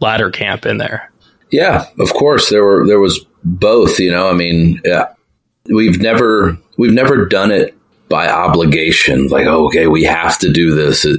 latter 0.00 0.30
camp 0.30 0.66
in 0.66 0.76
there. 0.76 1.10
Yeah 1.50 1.86
of 1.98 2.12
course. 2.12 2.50
There 2.50 2.64
were 2.64 2.86
there 2.86 3.00
was 3.00 3.24
both 3.42 3.98
you 3.98 4.10
know? 4.10 4.28
I 4.28 4.34
mean 4.34 4.82
yeah, 4.84 5.14
we've 5.64 6.00
never 6.00 6.58
we've 6.76 6.92
never 6.92 7.24
done 7.24 7.50
it 7.50 7.74
by 8.12 8.28
obligation 8.28 9.26
like 9.28 9.46
okay 9.46 9.86
we 9.86 10.04
have 10.04 10.38
to 10.38 10.52
do 10.52 10.74
this 10.74 11.04
it, 11.04 11.18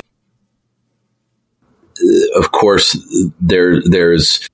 of 2.36 2.52
course, 2.52 2.98
there 3.40 3.82
there's 3.84 4.48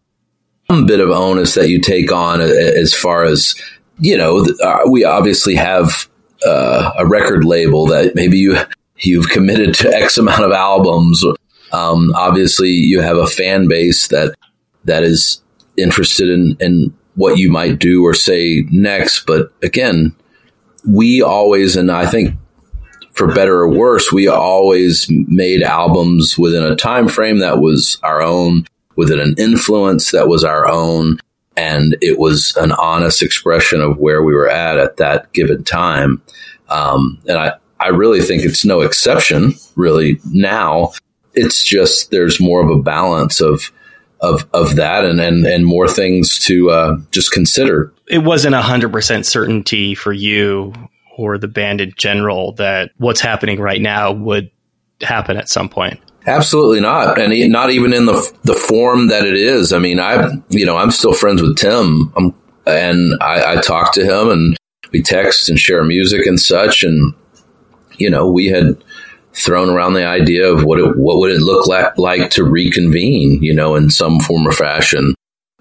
some 0.69 0.85
bit 0.85 0.99
of 0.99 1.09
onus 1.09 1.55
that 1.55 1.69
you 1.69 1.81
take 1.81 2.11
on 2.11 2.41
as 2.41 2.93
far 2.93 3.23
as 3.23 3.55
you 3.99 4.17
know. 4.17 4.45
Uh, 4.63 4.81
we 4.89 5.03
obviously 5.03 5.55
have 5.55 6.09
uh, 6.45 6.91
a 6.97 7.05
record 7.05 7.45
label 7.45 7.87
that 7.87 8.15
maybe 8.15 8.37
you 8.37 8.57
you've 8.99 9.29
committed 9.29 9.73
to 9.75 9.93
X 9.93 10.17
amount 10.17 10.43
of 10.43 10.51
albums. 10.51 11.23
Um, 11.71 12.11
obviously, 12.15 12.69
you 12.69 13.01
have 13.01 13.17
a 13.17 13.27
fan 13.27 13.67
base 13.67 14.07
that 14.09 14.35
that 14.85 15.03
is 15.03 15.41
interested 15.77 16.29
in, 16.29 16.57
in 16.59 16.93
what 17.15 17.37
you 17.37 17.51
might 17.51 17.79
do 17.79 18.03
or 18.03 18.13
say 18.13 18.65
next. 18.71 19.25
But 19.25 19.53
again, 19.61 20.15
we 20.87 21.21
always, 21.21 21.75
and 21.75 21.91
I 21.91 22.05
think 22.05 22.35
for 23.13 23.33
better 23.33 23.59
or 23.59 23.69
worse, 23.69 24.11
we 24.11 24.27
always 24.27 25.07
made 25.09 25.61
albums 25.61 26.37
within 26.37 26.63
a 26.63 26.75
time 26.75 27.07
frame 27.09 27.39
that 27.39 27.59
was 27.59 27.99
our 28.03 28.21
own, 28.21 28.65
within 28.95 29.19
an 29.19 29.35
influence 29.37 30.11
that 30.11 30.27
was 30.27 30.43
our 30.43 30.67
own, 30.67 31.19
and 31.57 31.97
it 32.01 32.17
was 32.17 32.55
an 32.57 32.71
honest 32.71 33.21
expression 33.21 33.81
of 33.81 33.97
where 33.97 34.23
we 34.23 34.33
were 34.33 34.49
at 34.49 34.77
at 34.77 34.97
that 34.97 35.31
given 35.33 35.63
time. 35.63 36.21
Um, 36.69 37.19
and 37.27 37.37
I, 37.37 37.53
I 37.79 37.89
really 37.89 38.21
think 38.21 38.43
it's 38.43 38.63
no 38.63 38.81
exception, 38.81 39.53
really. 39.75 40.19
Now, 40.31 40.91
it's 41.33 41.63
just 41.63 42.11
there's 42.11 42.39
more 42.39 42.61
of 42.63 42.69
a 42.69 42.81
balance 42.81 43.41
of 43.41 43.71
of 44.21 44.47
of 44.53 44.75
that 44.75 45.05
and 45.05 45.19
and 45.19 45.45
and 45.45 45.65
more 45.65 45.87
things 45.87 46.39
to 46.45 46.69
uh, 46.69 46.97
just 47.11 47.31
consider. 47.31 47.93
It 48.07 48.19
wasn't 48.19 48.55
a 48.55 48.61
hundred 48.61 48.91
percent 48.91 49.25
certainty 49.25 49.95
for 49.95 50.13
you 50.13 50.73
or 51.17 51.37
the 51.37 51.47
band 51.47 51.81
in 51.81 51.93
general 51.97 52.53
that 52.53 52.91
what's 52.97 53.21
happening 53.21 53.59
right 53.59 53.81
now 53.81 54.11
would 54.11 54.49
happen 55.01 55.37
at 55.37 55.49
some 55.49 55.69
point. 55.69 55.99
Absolutely 56.25 56.81
not, 56.81 57.19
and 57.19 57.51
not 57.51 57.71
even 57.71 57.93
in 57.93 58.05
the 58.05 58.39
the 58.43 58.53
form 58.53 59.07
that 59.07 59.25
it 59.25 59.35
is. 59.35 59.73
I 59.73 59.79
mean, 59.79 59.99
I 59.99 60.29
you 60.49 60.65
know 60.65 60.77
I'm 60.77 60.91
still 60.91 61.13
friends 61.13 61.41
with 61.41 61.57
Tim, 61.57 62.13
I'm, 62.15 62.35
and 62.65 63.13
I, 63.21 63.53
I 63.53 63.61
talk 63.61 63.93
to 63.93 64.03
him, 64.03 64.29
and 64.29 64.57
we 64.91 65.01
text 65.01 65.49
and 65.49 65.57
share 65.57 65.83
music 65.83 66.25
and 66.25 66.39
such, 66.39 66.83
and 66.83 67.13
you 67.97 68.09
know 68.09 68.29
we 68.29 68.47
had 68.47 68.83
thrown 69.33 69.69
around 69.69 69.93
the 69.93 70.05
idea 70.05 70.51
of 70.51 70.63
what 70.63 70.79
it 70.79 70.97
what 70.97 71.17
would 71.19 71.31
it 71.31 71.41
look 71.41 71.67
like, 71.67 71.97
like 71.97 72.31
to 72.31 72.43
reconvene, 72.43 73.41
you 73.43 73.53
know, 73.53 73.75
in 73.75 73.89
some 73.89 74.19
form 74.19 74.47
or 74.47 74.51
fashion, 74.51 75.15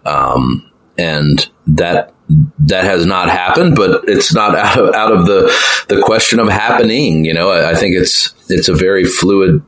um, 0.04 0.70
and 0.96 1.48
that 1.66 2.14
that 2.58 2.84
has 2.84 3.06
not 3.06 3.30
happened, 3.30 3.76
but 3.76 4.08
it's 4.08 4.34
not 4.34 4.54
out 4.56 4.78
of, 4.78 4.94
out 4.94 5.12
of 5.12 5.26
the 5.26 5.54
the 5.88 6.02
question 6.02 6.38
of 6.38 6.48
happening. 6.48 7.24
You 7.24 7.34
know, 7.34 7.50
I, 7.50 7.70
I 7.70 7.74
think 7.74 7.96
it's 7.96 8.34
it's 8.48 8.68
a 8.68 8.74
very 8.74 9.04
fluid 9.04 9.62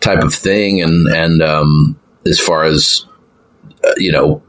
type 0.00 0.22
of 0.22 0.34
thing, 0.34 0.82
and 0.82 1.06
and 1.08 1.42
um, 1.42 1.98
as 2.26 2.38
far 2.38 2.64
as 2.64 3.06
uh, 3.84 3.94
you 3.96 4.12
know, 4.12 4.42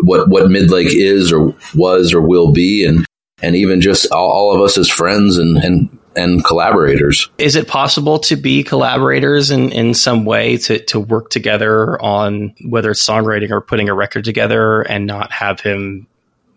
what 0.00 0.28
what 0.28 0.46
Midlake 0.46 0.94
is 0.94 1.32
or 1.32 1.54
was 1.74 2.12
or 2.12 2.20
will 2.20 2.52
be, 2.52 2.84
and 2.84 3.04
and 3.42 3.56
even 3.56 3.80
just 3.80 4.10
all, 4.12 4.30
all 4.30 4.54
of 4.54 4.62
us 4.62 4.78
as 4.78 4.88
friends 4.88 5.38
and 5.38 5.56
and 5.58 5.95
and 6.16 6.44
collaborators. 6.44 7.28
Is 7.38 7.56
it 7.56 7.68
possible 7.68 8.18
to 8.20 8.36
be 8.36 8.62
collaborators 8.62 9.50
in, 9.50 9.72
in 9.72 9.94
some 9.94 10.24
way 10.24 10.56
to, 10.58 10.78
to 10.86 11.00
work 11.00 11.30
together 11.30 12.00
on 12.00 12.54
whether 12.64 12.90
it's 12.90 13.06
songwriting 13.06 13.50
or 13.50 13.60
putting 13.60 13.88
a 13.88 13.94
record 13.94 14.24
together 14.24 14.82
and 14.82 15.06
not 15.06 15.30
have 15.32 15.60
him 15.60 16.06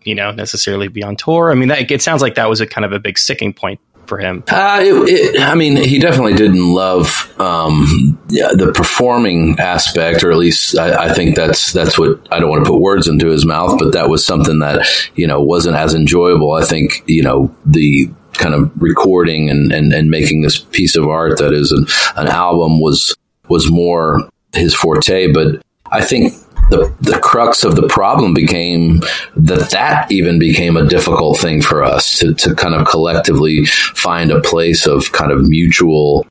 you 0.02 0.14
know, 0.14 0.30
necessarily 0.30 0.88
be 0.88 1.02
on 1.02 1.16
tour. 1.16 1.50
I 1.50 1.54
mean, 1.54 1.68
that, 1.68 1.90
it 1.90 2.02
sounds 2.02 2.22
like 2.22 2.36
that 2.36 2.48
was 2.48 2.60
a 2.60 2.66
kind 2.66 2.84
of 2.84 2.92
a 2.92 2.98
big 2.98 3.18
sticking 3.18 3.52
point 3.52 3.80
for 4.06 4.18
him. 4.18 4.42
Uh, 4.48 4.80
it, 4.82 4.94
it, 5.08 5.40
I 5.40 5.54
mean, 5.54 5.76
he 5.76 5.98
definitely 5.98 6.34
didn't 6.34 6.66
love 6.66 7.32
um, 7.40 8.18
the 8.28 8.72
performing 8.74 9.58
aspect, 9.58 10.24
or 10.24 10.32
at 10.32 10.38
least 10.38 10.76
I, 10.76 11.06
I, 11.06 11.14
think 11.14 11.36
that's 11.36 11.72
that's 11.72 11.98
what 11.98 12.26
I 12.32 12.40
don't 12.40 12.50
want 12.50 12.64
to 12.64 12.70
put 12.70 12.80
words 12.80 13.06
into 13.06 13.28
his 13.28 13.46
mouth, 13.46 13.78
but 13.78 13.92
that 13.92 14.08
was 14.08 14.26
something 14.26 14.58
that 14.58 14.86
you 15.14 15.26
know 15.26 15.40
wasn't 15.40 15.76
as 15.76 15.94
enjoyable. 15.94 16.52
I 16.52 16.64
think 16.64 17.04
you 17.06 17.22
know 17.22 17.54
the 17.64 18.10
kind 18.40 18.54
of 18.54 18.70
recording 18.82 19.48
and, 19.50 19.72
and, 19.72 19.92
and 19.92 20.10
making 20.10 20.42
this 20.42 20.58
piece 20.58 20.96
of 20.96 21.06
art 21.06 21.38
that 21.38 21.52
is 21.52 21.70
an, 21.70 21.86
an 22.16 22.26
album 22.26 22.80
was 22.80 23.14
was 23.48 23.70
more 23.70 24.28
his 24.54 24.74
forte, 24.74 25.32
but 25.32 25.60
I 25.92 26.02
think 26.02 26.32
the, 26.70 26.94
the 27.00 27.18
crux 27.18 27.64
of 27.64 27.74
the 27.74 27.88
problem 27.88 28.32
became 28.32 29.00
that 29.36 29.70
that 29.70 30.10
even 30.10 30.38
became 30.38 30.76
a 30.76 30.86
difficult 30.86 31.38
thing 31.38 31.62
for 31.62 31.82
us 31.82 32.18
to, 32.20 32.32
to 32.34 32.54
kind 32.54 32.74
of 32.74 32.86
collectively 32.86 33.64
find 33.66 34.30
a 34.30 34.40
place 34.40 34.86
of 34.86 35.10
kind 35.12 35.32
of 35.32 35.48
mutual 35.48 36.26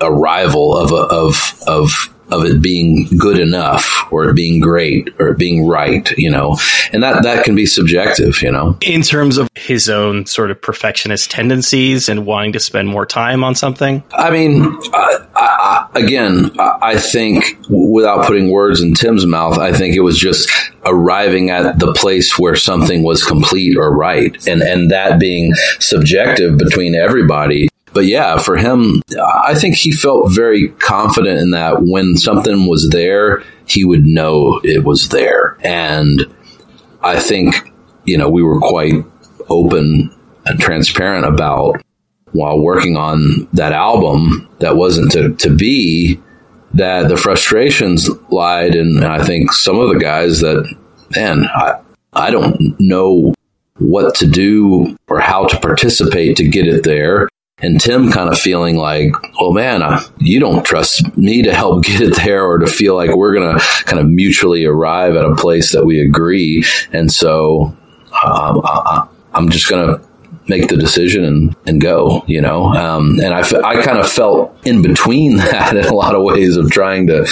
arrival 0.00 0.76
of, 0.76 0.92
a, 0.92 1.06
of, 1.12 1.60
of 1.66 2.14
of 2.30 2.44
it 2.44 2.60
being 2.60 3.06
good 3.16 3.38
enough 3.38 4.06
or 4.10 4.28
it 4.28 4.34
being 4.34 4.60
great 4.60 5.08
or 5.18 5.28
it 5.28 5.38
being 5.38 5.66
right, 5.66 6.10
you 6.16 6.30
know, 6.30 6.56
and 6.92 7.02
that, 7.02 7.22
that 7.22 7.44
can 7.44 7.54
be 7.54 7.66
subjective, 7.66 8.42
you 8.42 8.50
know. 8.50 8.76
In 8.82 9.02
terms 9.02 9.38
of 9.38 9.48
his 9.54 9.88
own 9.88 10.26
sort 10.26 10.50
of 10.50 10.60
perfectionist 10.60 11.30
tendencies 11.30 12.08
and 12.08 12.26
wanting 12.26 12.52
to 12.52 12.60
spend 12.60 12.88
more 12.88 13.06
time 13.06 13.44
on 13.44 13.54
something? 13.54 14.02
I 14.12 14.30
mean, 14.30 14.64
I, 14.92 15.26
I, 15.34 15.88
again, 15.94 16.50
I 16.58 16.96
think 16.96 17.58
without 17.68 18.26
putting 18.26 18.50
words 18.50 18.80
in 18.80 18.94
Tim's 18.94 19.26
mouth, 19.26 19.58
I 19.58 19.72
think 19.72 19.96
it 19.96 20.00
was 20.00 20.18
just 20.18 20.50
arriving 20.84 21.50
at 21.50 21.78
the 21.78 21.92
place 21.92 22.38
where 22.38 22.56
something 22.56 23.02
was 23.02 23.24
complete 23.24 23.76
or 23.76 23.94
right. 23.94 24.36
And, 24.46 24.62
and 24.62 24.90
that 24.90 25.18
being 25.18 25.52
subjective 25.78 26.58
between 26.58 26.94
everybody 26.94 27.68
but 27.96 28.04
yeah, 28.04 28.36
for 28.36 28.58
him, 28.58 29.00
I 29.18 29.54
think 29.54 29.74
he 29.74 29.90
felt 29.90 30.30
very 30.30 30.68
confident 30.68 31.40
in 31.40 31.52
that 31.52 31.82
when 31.82 32.18
something 32.18 32.66
was 32.66 32.90
there, 32.90 33.42
he 33.66 33.86
would 33.86 34.04
know 34.04 34.60
it 34.62 34.84
was 34.84 35.08
there. 35.08 35.56
And 35.64 36.26
I 37.02 37.18
think, 37.18 37.72
you 38.04 38.18
know, 38.18 38.28
we 38.28 38.42
were 38.42 38.60
quite 38.60 39.02
open 39.48 40.14
and 40.44 40.60
transparent 40.60 41.24
about 41.24 41.80
while 42.32 42.60
working 42.60 42.98
on 42.98 43.48
that 43.54 43.72
album 43.72 44.46
that 44.58 44.76
wasn't 44.76 45.12
to, 45.12 45.34
to 45.36 45.48
be 45.48 46.20
that 46.74 47.08
the 47.08 47.16
frustrations 47.16 48.10
lied 48.28 48.74
in, 48.74 49.04
I 49.04 49.24
think 49.24 49.54
some 49.54 49.78
of 49.78 49.88
the 49.88 49.98
guys 49.98 50.40
that, 50.40 50.70
man, 51.16 51.46
I, 51.46 51.80
I 52.12 52.30
don't 52.30 52.78
know 52.78 53.32
what 53.78 54.16
to 54.16 54.26
do 54.26 54.98
or 55.08 55.18
how 55.18 55.46
to 55.46 55.58
participate 55.60 56.36
to 56.36 56.46
get 56.46 56.66
it 56.66 56.84
there 56.84 57.30
and 57.58 57.80
Tim 57.80 58.12
kind 58.12 58.28
of 58.28 58.38
feeling 58.38 58.76
like, 58.76 59.14
oh 59.40 59.50
man, 59.50 59.82
uh, 59.82 60.00
you 60.18 60.40
don't 60.40 60.64
trust 60.64 61.16
me 61.16 61.42
to 61.42 61.54
help 61.54 61.84
get 61.84 62.02
it 62.02 62.16
there 62.16 62.44
or 62.44 62.58
to 62.58 62.66
feel 62.66 62.94
like 62.94 63.14
we're 63.14 63.34
going 63.34 63.58
to 63.58 63.64
kind 63.84 63.98
of 63.98 64.08
mutually 64.08 64.66
arrive 64.66 65.16
at 65.16 65.24
a 65.24 65.34
place 65.34 65.72
that 65.72 65.86
we 65.86 66.00
agree. 66.00 66.64
And 66.92 67.10
so 67.10 67.74
um, 68.22 68.60
I, 68.64 69.08
am 69.34 69.48
just 69.48 69.70
going 69.70 69.86
to 69.86 70.06
make 70.48 70.68
the 70.68 70.76
decision 70.76 71.24
and, 71.24 71.56
and 71.66 71.80
go, 71.80 72.22
you 72.26 72.40
know? 72.40 72.66
Um, 72.66 73.18
and 73.20 73.32
I, 73.32 73.40
I 73.40 73.82
kind 73.82 73.98
of 73.98 74.10
felt 74.10 74.56
in 74.66 74.82
between 74.82 75.36
that 75.38 75.76
in 75.76 75.86
a 75.86 75.94
lot 75.94 76.14
of 76.14 76.22
ways 76.22 76.56
of 76.56 76.70
trying 76.70 77.06
to 77.06 77.26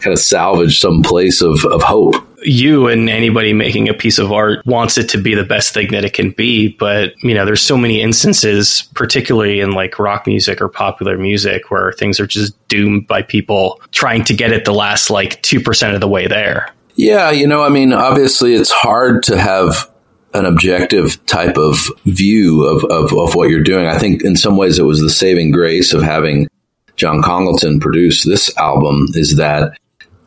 kind 0.00 0.12
of 0.12 0.18
salvage 0.18 0.78
some 0.78 1.02
place 1.02 1.40
of, 1.40 1.64
of 1.64 1.82
hope 1.82 2.14
you 2.42 2.88
and 2.88 3.08
anybody 3.08 3.52
making 3.52 3.88
a 3.88 3.94
piece 3.94 4.18
of 4.18 4.32
art 4.32 4.64
wants 4.66 4.96
it 4.98 5.08
to 5.10 5.18
be 5.18 5.34
the 5.34 5.44
best 5.44 5.74
thing 5.74 5.90
that 5.92 6.04
it 6.04 6.12
can 6.12 6.30
be 6.30 6.68
but 6.68 7.12
you 7.22 7.34
know 7.34 7.44
there's 7.44 7.62
so 7.62 7.76
many 7.76 8.00
instances 8.00 8.88
particularly 8.94 9.60
in 9.60 9.72
like 9.72 9.98
rock 9.98 10.26
music 10.26 10.60
or 10.60 10.68
popular 10.68 11.18
music 11.18 11.70
where 11.70 11.92
things 11.92 12.18
are 12.18 12.26
just 12.26 12.56
doomed 12.68 13.06
by 13.06 13.22
people 13.22 13.80
trying 13.92 14.24
to 14.24 14.34
get 14.34 14.52
it 14.52 14.64
the 14.64 14.72
last 14.72 15.10
like 15.10 15.42
2% 15.42 15.94
of 15.94 16.00
the 16.00 16.08
way 16.08 16.26
there. 16.26 16.72
Yeah 16.94 17.30
you 17.30 17.46
know 17.46 17.62
i 17.62 17.68
mean 17.68 17.92
obviously 17.92 18.54
it's 18.54 18.72
hard 18.72 19.22
to 19.24 19.38
have 19.38 19.90
an 20.32 20.46
objective 20.46 21.24
type 21.26 21.56
of 21.56 21.88
view 22.04 22.64
of, 22.64 22.84
of, 22.84 23.12
of 23.12 23.34
what 23.34 23.50
you're 23.50 23.64
doing. 23.64 23.86
I 23.86 23.98
think 23.98 24.22
in 24.22 24.36
some 24.36 24.56
ways 24.56 24.78
it 24.78 24.84
was 24.84 25.00
the 25.00 25.10
saving 25.10 25.50
grace 25.50 25.92
of 25.92 26.02
having 26.02 26.48
john 26.96 27.22
congleton 27.22 27.80
produce 27.80 28.24
this 28.24 28.54
album 28.58 29.06
is 29.14 29.36
that 29.36 29.72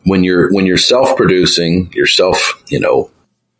when 0.05 0.23
you're 0.23 0.51
when 0.51 0.65
you're 0.65 0.77
self 0.77 1.15
producing, 1.15 1.91
yourself, 1.93 2.61
you 2.67 2.79
know, 2.79 3.11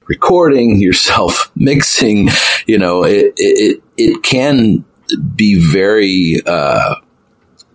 recording, 0.08 0.80
yourself 0.82 1.52
mixing, 1.56 2.30
you 2.68 2.78
know, 2.78 3.04
it 3.04 3.34
it 3.38 3.82
it 3.98 4.24
can 4.24 4.86
be 5.36 5.56
very 5.56 6.42
uh, 6.46 6.96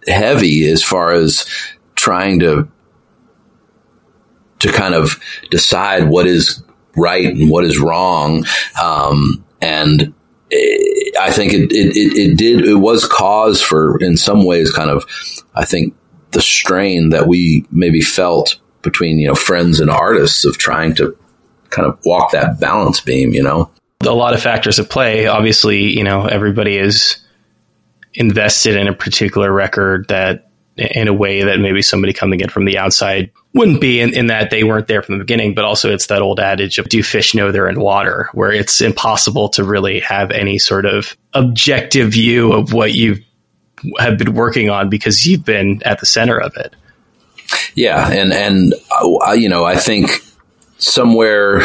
heavy 0.07 0.69
as 0.69 0.83
far 0.83 1.13
as 1.13 1.47
trying 1.95 2.41
to 2.41 2.69
to 4.61 4.73
kind 4.73 4.95
of 4.95 5.21
decide 5.51 6.09
what 6.09 6.27
is 6.27 6.63
right 6.97 7.27
and 7.27 7.49
what 7.49 7.65
is 7.65 7.79
wrong, 7.79 8.45
um, 8.83 9.45
and 9.61 10.13
I 11.21 11.31
think 11.31 11.53
it, 11.53 11.71
it, 11.73 11.97
it, 11.97 12.37
did, 12.37 12.65
it 12.67 12.77
was 12.77 13.07
cause 13.07 13.61
for, 13.61 13.99
in 14.01 14.17
some 14.17 14.45
ways, 14.45 14.71
kind 14.71 14.91
of, 14.91 15.05
I 15.55 15.65
think, 15.65 15.95
the 16.33 16.43
strain 16.43 17.11
that 17.11 17.27
we 17.27 17.67
maybe 17.71 18.01
felt 18.01 18.59
between, 18.83 19.19
you 19.19 19.29
know, 19.29 19.35
friends 19.35 19.81
and 19.81 19.91
artists 19.91 20.45
of 20.45 20.59
trying 20.59 20.95
to 20.97 21.17
kind 21.71 21.87
of 21.87 21.99
walk 22.05 22.33
that 22.33 22.61
balance 22.61 23.01
beam, 23.01 23.33
you 23.33 23.43
know? 23.43 23.71
A 24.03 24.11
lot 24.11 24.35
of 24.35 24.43
factors 24.43 24.79
at 24.79 24.91
play. 24.91 25.27
Obviously, 25.27 25.97
you 25.97 26.05
know, 26.05 26.25
everybody 26.25 26.77
is 26.77 27.19
invested 28.15 28.77
in 28.77 28.89
a 28.89 28.95
particular 28.95 29.53
record 29.53 30.07
that 30.09 30.49
in 30.77 31.09
a 31.09 31.13
way 31.13 31.43
that 31.43 31.59
maybe 31.59 31.83
somebody 31.83 32.13
coming 32.13 32.41
in 32.41 32.49
from 32.49 32.65
the 32.65 32.79
outside 32.79 33.33
wouldn't 33.53 33.81
be 33.81 34.01
in, 34.01 34.15
in, 34.15 34.29
that 34.29 34.51
they 34.51 34.63
weren't 34.63 34.87
there 34.87 35.03
from 35.03 35.19
the 35.19 35.25
beginning, 35.25 35.55
but 35.55 35.65
also 35.65 35.93
it's 35.93 36.07
that 36.07 36.23
old 36.23 36.39
adage 36.39 36.79
of 36.79 36.89
do 36.89 37.03
fish 37.03 37.35
know 37.35 37.51
they're 37.51 37.69
in 37.69 37.81
water, 37.81 38.31
where 38.33 38.53
it's 38.53 38.81
impossible 38.81 39.49
to 39.49 39.65
really 39.65 39.99
have 40.01 40.31
any 40.31 40.59
sort 40.59 40.87
of 40.87 41.17
objective 41.35 42.13
view 42.13 42.53
of 42.53 42.73
what 42.73 42.95
you 42.95 43.17
have 43.99 44.19
been 44.19 44.35
working 44.35 44.71
on 44.71 44.89
because 44.89 45.27
you've 45.27 45.45
been 45.45 45.83
at 45.85 46.01
the 46.01 46.07
center 46.07 46.39
of 46.39 46.57
it. 46.57 46.75
Yeah, 47.75 48.11
and 48.11 48.33
and 48.33 48.75
uh, 48.91 49.33
you 49.33 49.49
know, 49.49 49.65
I 49.65 49.77
think 49.77 50.11
somewhere 50.79 51.63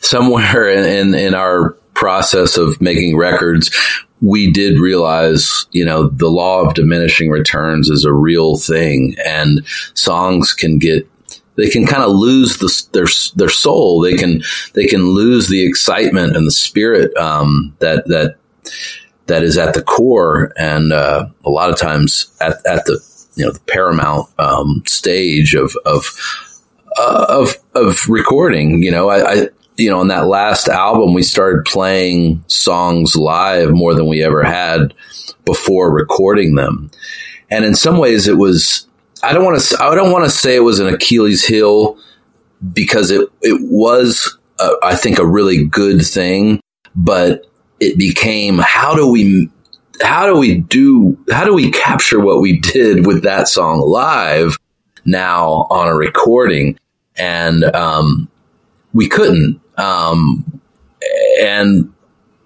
somewhere 0.00 0.68
in, 0.68 1.14
in 1.14 1.34
our 1.34 1.70
process 1.94 2.56
of 2.56 2.80
making 2.80 3.16
records, 3.16 3.70
we 4.20 4.50
did 4.50 4.78
realize, 4.78 5.66
you 5.72 5.84
know, 5.84 6.08
the 6.08 6.28
law 6.28 6.62
of 6.62 6.74
diminishing 6.74 7.30
returns 7.30 7.88
is 7.88 8.04
a 8.04 8.12
real 8.12 8.56
thing, 8.56 9.14
and 9.24 9.66
songs 9.94 10.52
can 10.54 10.78
get 10.78 11.08
they 11.58 11.68
can 11.68 11.86
kind 11.86 12.04
of 12.04 12.12
lose 12.12 12.58
the, 12.58 12.88
their 12.92 13.06
their 13.34 13.48
soul. 13.48 14.00
They 14.00 14.16
can 14.16 14.42
they 14.74 14.86
can 14.86 15.02
lose 15.02 15.48
the 15.48 15.64
excitement 15.64 16.36
and 16.36 16.46
the 16.46 16.52
spirit 16.52 17.14
um, 17.16 17.74
that 17.80 18.06
that 18.06 18.36
that 19.28 19.42
is 19.42 19.56
at 19.56 19.74
the 19.74 19.82
core, 19.82 20.52
and 20.56 20.92
uh, 20.92 21.26
a 21.44 21.50
lot 21.50 21.70
of 21.70 21.78
times 21.78 22.34
at, 22.40 22.54
at 22.66 22.84
the 22.86 23.00
you 23.36 23.44
know 23.44 23.52
the 23.52 23.60
paramount 23.60 24.28
um, 24.38 24.82
stage 24.86 25.54
of 25.54 25.76
of 25.86 26.06
uh, 26.98 27.26
of 27.28 27.56
of 27.74 28.08
recording. 28.08 28.82
You 28.82 28.90
know, 28.90 29.08
I, 29.08 29.32
I 29.32 29.48
you 29.76 29.90
know 29.90 30.00
on 30.00 30.08
that 30.08 30.26
last 30.26 30.68
album 30.68 31.14
we 31.14 31.22
started 31.22 31.64
playing 31.64 32.42
songs 32.48 33.14
live 33.14 33.70
more 33.70 33.94
than 33.94 34.08
we 34.08 34.24
ever 34.24 34.42
had 34.42 34.94
before 35.44 35.92
recording 35.92 36.56
them, 36.56 36.90
and 37.50 37.64
in 37.64 37.74
some 37.74 37.98
ways 37.98 38.26
it 38.26 38.36
was. 38.36 38.86
I 39.20 39.32
don't 39.32 39.44
want 39.44 39.60
to. 39.60 39.82
I 39.82 39.96
don't 39.96 40.12
want 40.12 40.26
to 40.26 40.30
say 40.30 40.54
it 40.54 40.60
was 40.60 40.78
an 40.78 40.86
Achilles 40.86 41.44
heel 41.44 41.98
because 42.72 43.10
it 43.10 43.28
it 43.42 43.60
was, 43.68 44.38
uh, 44.60 44.74
I 44.80 44.94
think, 44.94 45.18
a 45.18 45.26
really 45.26 45.64
good 45.64 46.06
thing. 46.06 46.60
But 46.94 47.47
it 47.80 47.98
became 47.98 48.58
how 48.58 48.94
do 48.94 49.08
we 49.08 49.50
how 50.00 50.26
do 50.26 50.38
we 50.38 50.58
do, 50.58 51.18
how 51.30 51.44
do 51.44 51.54
we 51.54 51.70
capture 51.70 52.20
what 52.20 52.40
we 52.40 52.58
did 52.60 53.06
with 53.06 53.22
that 53.24 53.48
song 53.48 53.80
live 53.80 54.56
now 55.04 55.66
on 55.70 55.88
a 55.88 55.94
recording? 55.94 56.78
And, 57.16 57.64
um, 57.64 58.28
we 58.92 59.08
couldn't. 59.08 59.60
Um, 59.76 60.60
and 61.40 61.92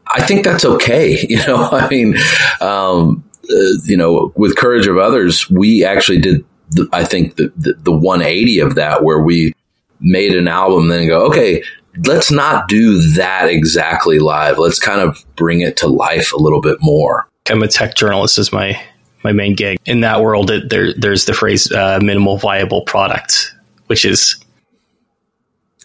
I 0.07 0.25
think 0.27 0.45
that's 0.45 0.65
okay. 0.65 1.27
You 1.29 1.39
know, 1.47 1.57
I 1.73 1.89
mean, 1.89 2.17
um, 2.61 3.25
uh, 3.51 3.57
you 3.85 3.97
know, 3.97 4.33
with 4.37 4.57
Courage 4.57 4.87
of 4.87 4.99
Others, 4.99 5.51
we 5.51 5.85
actually 5.85 6.19
did, 6.19 6.45
the, 6.71 6.89
I 6.93 7.05
think, 7.05 7.37
the, 7.37 7.53
the, 7.57 7.75
the 7.75 7.93
180 7.93 8.61
of 8.61 8.75
that 8.77 9.03
where 9.03 9.21
we 9.21 9.53
made 10.01 10.35
an 10.35 10.49
album, 10.49 10.89
then 10.89 11.07
go, 11.09 11.27
okay, 11.27 11.63
let's 12.07 12.31
not 12.31 12.69
do 12.69 13.01
that 13.13 13.49
exactly 13.49 14.19
live. 14.19 14.59
Let's 14.59 14.79
kind 14.79 15.01
of 15.01 15.25
bring 15.37 15.61
it 15.61 15.77
to 15.79 15.89
life 15.89 16.33
a 16.33 16.39
little 16.39 16.61
bit 16.61 16.79
more. 16.81 17.29
I'm 17.51 17.63
a 17.63 17.69
tech 17.69 17.95
journalist 17.95 18.39
is 18.39 18.53
my 18.53 18.81
my 19.25 19.33
main 19.33 19.55
gig. 19.55 19.79
In 19.87 20.01
that 20.01 20.23
world, 20.23 20.51
it, 20.51 20.71
there 20.71 20.95
there's 20.95 21.27
the 21.27 21.35
phrase 21.35 21.71
uh, 21.71 21.99
minimal 22.03 22.39
viable 22.39 22.83
product, 22.83 23.55
which 23.87 24.05
is 24.05 24.43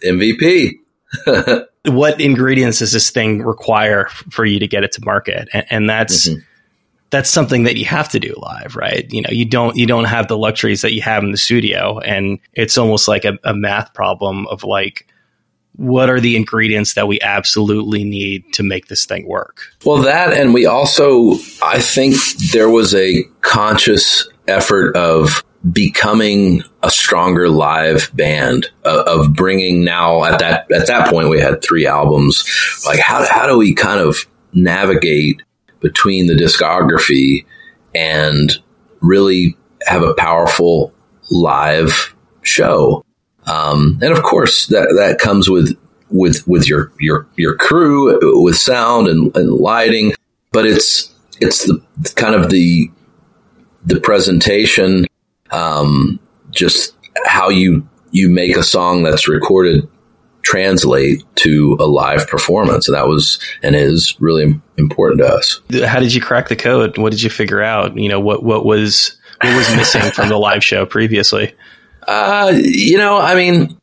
MVP. 0.04 0.74
what 1.86 2.20
ingredients 2.20 2.80
does 2.80 2.92
this 2.92 3.10
thing 3.10 3.42
require 3.42 4.06
for 4.30 4.44
you 4.44 4.58
to 4.60 4.68
get 4.68 4.84
it 4.84 4.92
to 4.92 5.04
market? 5.04 5.48
And, 5.52 5.66
and 5.70 5.90
that's 5.90 6.28
mm-hmm. 6.28 6.40
that's 7.10 7.30
something 7.30 7.64
that 7.64 7.76
you 7.76 7.84
have 7.86 8.08
to 8.10 8.20
do 8.20 8.34
live, 8.38 8.76
right? 8.76 9.06
You 9.12 9.22
know, 9.22 9.30
you 9.30 9.44
don't 9.44 9.76
you 9.76 9.86
don't 9.86 10.04
have 10.04 10.28
the 10.28 10.38
luxuries 10.38 10.82
that 10.82 10.92
you 10.92 11.02
have 11.02 11.22
in 11.22 11.32
the 11.32 11.38
studio, 11.38 11.98
and 11.98 12.38
it's 12.52 12.78
almost 12.78 13.08
like 13.08 13.24
a, 13.24 13.38
a 13.44 13.54
math 13.54 13.94
problem 13.94 14.46
of 14.48 14.64
like 14.64 15.06
what 15.78 16.10
are 16.10 16.20
the 16.20 16.36
ingredients 16.36 16.94
that 16.94 17.06
we 17.06 17.20
absolutely 17.20 18.02
need 18.02 18.52
to 18.52 18.64
make 18.64 18.88
this 18.88 19.06
thing 19.06 19.26
work? 19.28 19.60
Well, 19.84 20.02
that, 20.02 20.32
and 20.32 20.52
we 20.52 20.66
also, 20.66 21.34
I 21.62 21.78
think 21.78 22.16
there 22.52 22.68
was 22.68 22.96
a 22.96 23.22
conscious 23.42 24.28
effort 24.48 24.96
of 24.96 25.44
becoming 25.70 26.62
a 26.82 26.90
stronger 26.90 27.48
live 27.48 28.10
band 28.12 28.66
of, 28.84 29.06
of, 29.06 29.32
bringing 29.34 29.84
now 29.84 30.24
at 30.24 30.38
that 30.38 30.70
at 30.70 30.86
that 30.86 31.10
point 31.10 31.28
we 31.28 31.40
had 31.40 31.60
three 31.60 31.84
albums 31.84 32.44
like 32.86 33.00
how, 33.00 33.26
how 33.28 33.44
do 33.44 33.58
we 33.58 33.74
kind 33.74 34.00
of 34.00 34.24
navigate 34.52 35.42
between 35.80 36.28
the 36.28 36.34
discography 36.34 37.44
and 37.92 38.62
really 39.00 39.56
have 39.84 40.04
a 40.04 40.14
powerful 40.14 40.94
live 41.28 42.14
show 42.42 43.04
um, 43.48 43.98
and 44.02 44.12
of 44.12 44.22
course, 44.22 44.66
that 44.66 44.88
that 44.96 45.18
comes 45.18 45.48
with 45.48 45.76
with 46.10 46.46
with 46.46 46.68
your 46.68 46.92
your 46.98 47.26
your 47.36 47.56
crew, 47.56 48.42
with 48.42 48.56
sound 48.56 49.08
and, 49.08 49.34
and 49.36 49.52
lighting. 49.52 50.12
But 50.52 50.66
it's 50.66 51.14
it's 51.40 51.64
the 51.64 51.82
kind 52.14 52.34
of 52.34 52.50
the 52.50 52.90
the 53.84 54.00
presentation, 54.00 55.06
um, 55.50 56.20
just 56.50 56.94
how 57.24 57.48
you 57.48 57.88
you 58.10 58.28
make 58.28 58.56
a 58.56 58.62
song 58.62 59.02
that's 59.02 59.28
recorded 59.28 59.88
translate 60.42 61.22
to 61.34 61.76
a 61.78 61.84
live 61.86 62.26
performance. 62.26 62.88
And 62.88 62.96
that 62.96 63.06
was 63.06 63.38
and 63.62 63.76
is 63.76 64.18
really 64.18 64.58
important 64.78 65.20
to 65.20 65.26
us. 65.26 65.60
How 65.84 66.00
did 66.00 66.14
you 66.14 66.20
crack 66.22 66.48
the 66.48 66.56
code? 66.56 66.96
What 66.96 67.10
did 67.10 67.22
you 67.22 67.28
figure 67.28 67.62
out? 67.62 67.98
You 67.98 68.08
know, 68.08 68.20
what, 68.20 68.42
what 68.42 68.64
was, 68.64 69.18
what 69.42 69.54
was 69.54 69.76
missing 69.76 70.10
from 70.12 70.30
the 70.30 70.38
live 70.38 70.64
show 70.64 70.86
previously? 70.86 71.54
Uh, 72.08 72.52
you 72.54 72.96
know, 72.96 73.18
I 73.18 73.34
mean, 73.34 73.78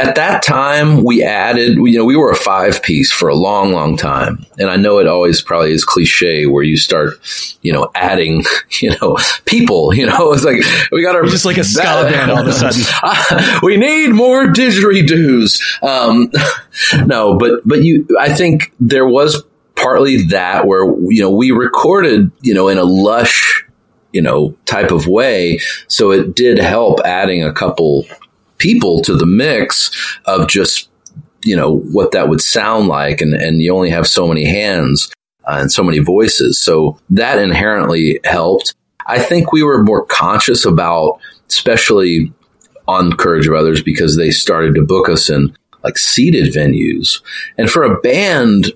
at 0.00 0.16
that 0.16 0.42
time 0.42 1.04
we 1.04 1.22
added 1.22 1.76
you 1.76 1.96
know 1.96 2.04
we 2.04 2.16
were 2.16 2.30
a 2.30 2.36
five 2.36 2.82
piece 2.82 3.12
for 3.12 3.28
a 3.28 3.34
long 3.34 3.72
long 3.72 3.96
time. 3.96 4.44
And 4.58 4.68
i 4.68 4.76
know 4.76 4.98
it 4.98 5.06
always 5.06 5.40
probably 5.40 5.72
is 5.72 5.84
cliche 5.84 6.46
where 6.46 6.64
you 6.64 6.76
start 6.76 7.12
you 7.62 7.72
know 7.72 7.90
adding 7.94 8.44
you 8.80 8.90
know 9.00 9.16
people 9.44 9.94
you 9.94 10.06
know 10.06 10.32
it's 10.32 10.44
like 10.44 10.62
we 10.90 11.02
got 11.02 11.14
our 11.14 11.24
just 11.24 11.44
like 11.44 11.58
a 11.58 11.64
ska 11.64 11.82
band 11.82 12.30
all 12.30 12.40
of 12.40 12.48
a 12.48 12.52
sudden. 12.52 13.60
We 13.62 13.76
need 13.76 14.08
more 14.08 14.46
didgeridoos. 14.46 15.82
Um 15.82 16.32
no 17.06 17.38
but 17.38 17.60
but 17.64 17.84
you 17.84 18.06
i 18.18 18.32
think 18.34 18.72
there 18.80 19.06
was 19.06 19.44
partly 19.76 20.24
that 20.26 20.66
where 20.66 20.84
you 20.84 21.22
know 21.22 21.30
we 21.30 21.52
recorded 21.52 22.32
you 22.42 22.52
know 22.52 22.68
in 22.68 22.78
a 22.78 22.84
lush 22.84 23.64
you 24.12 24.22
know 24.22 24.56
type 24.64 24.90
of 24.90 25.06
way. 25.06 25.60
So 25.88 26.10
it 26.10 26.34
did 26.34 26.58
help 26.58 27.00
adding 27.04 27.42
a 27.42 27.52
couple 27.52 28.06
people 28.58 29.00
to 29.02 29.16
the 29.16 29.26
mix 29.26 29.90
of 30.24 30.48
just 30.48 30.88
you 31.42 31.56
know 31.56 31.78
what 31.78 32.12
that 32.12 32.28
would 32.28 32.40
sound 32.40 32.88
like. 32.88 33.20
And 33.20 33.34
and 33.34 33.60
you 33.60 33.74
only 33.74 33.90
have 33.90 34.06
so 34.06 34.26
many 34.26 34.44
hands 34.44 35.10
uh, 35.44 35.58
and 35.60 35.72
so 35.72 35.82
many 35.82 35.98
voices. 35.98 36.60
So 36.60 36.98
that 37.10 37.38
inherently 37.38 38.20
helped. 38.24 38.74
I 39.06 39.18
think 39.18 39.52
we 39.52 39.62
were 39.62 39.82
more 39.82 40.04
conscious 40.04 40.64
about 40.64 41.20
especially 41.48 42.32
on 42.86 43.12
courage 43.12 43.46
of 43.46 43.54
others 43.54 43.82
because 43.82 44.16
they 44.16 44.30
started 44.30 44.74
to 44.74 44.82
book 44.82 45.08
us 45.08 45.30
in 45.30 45.56
like 45.84 45.96
seated 45.96 46.52
venues. 46.52 47.22
And 47.56 47.70
for 47.70 47.82
a 47.82 48.00
band 48.00 48.72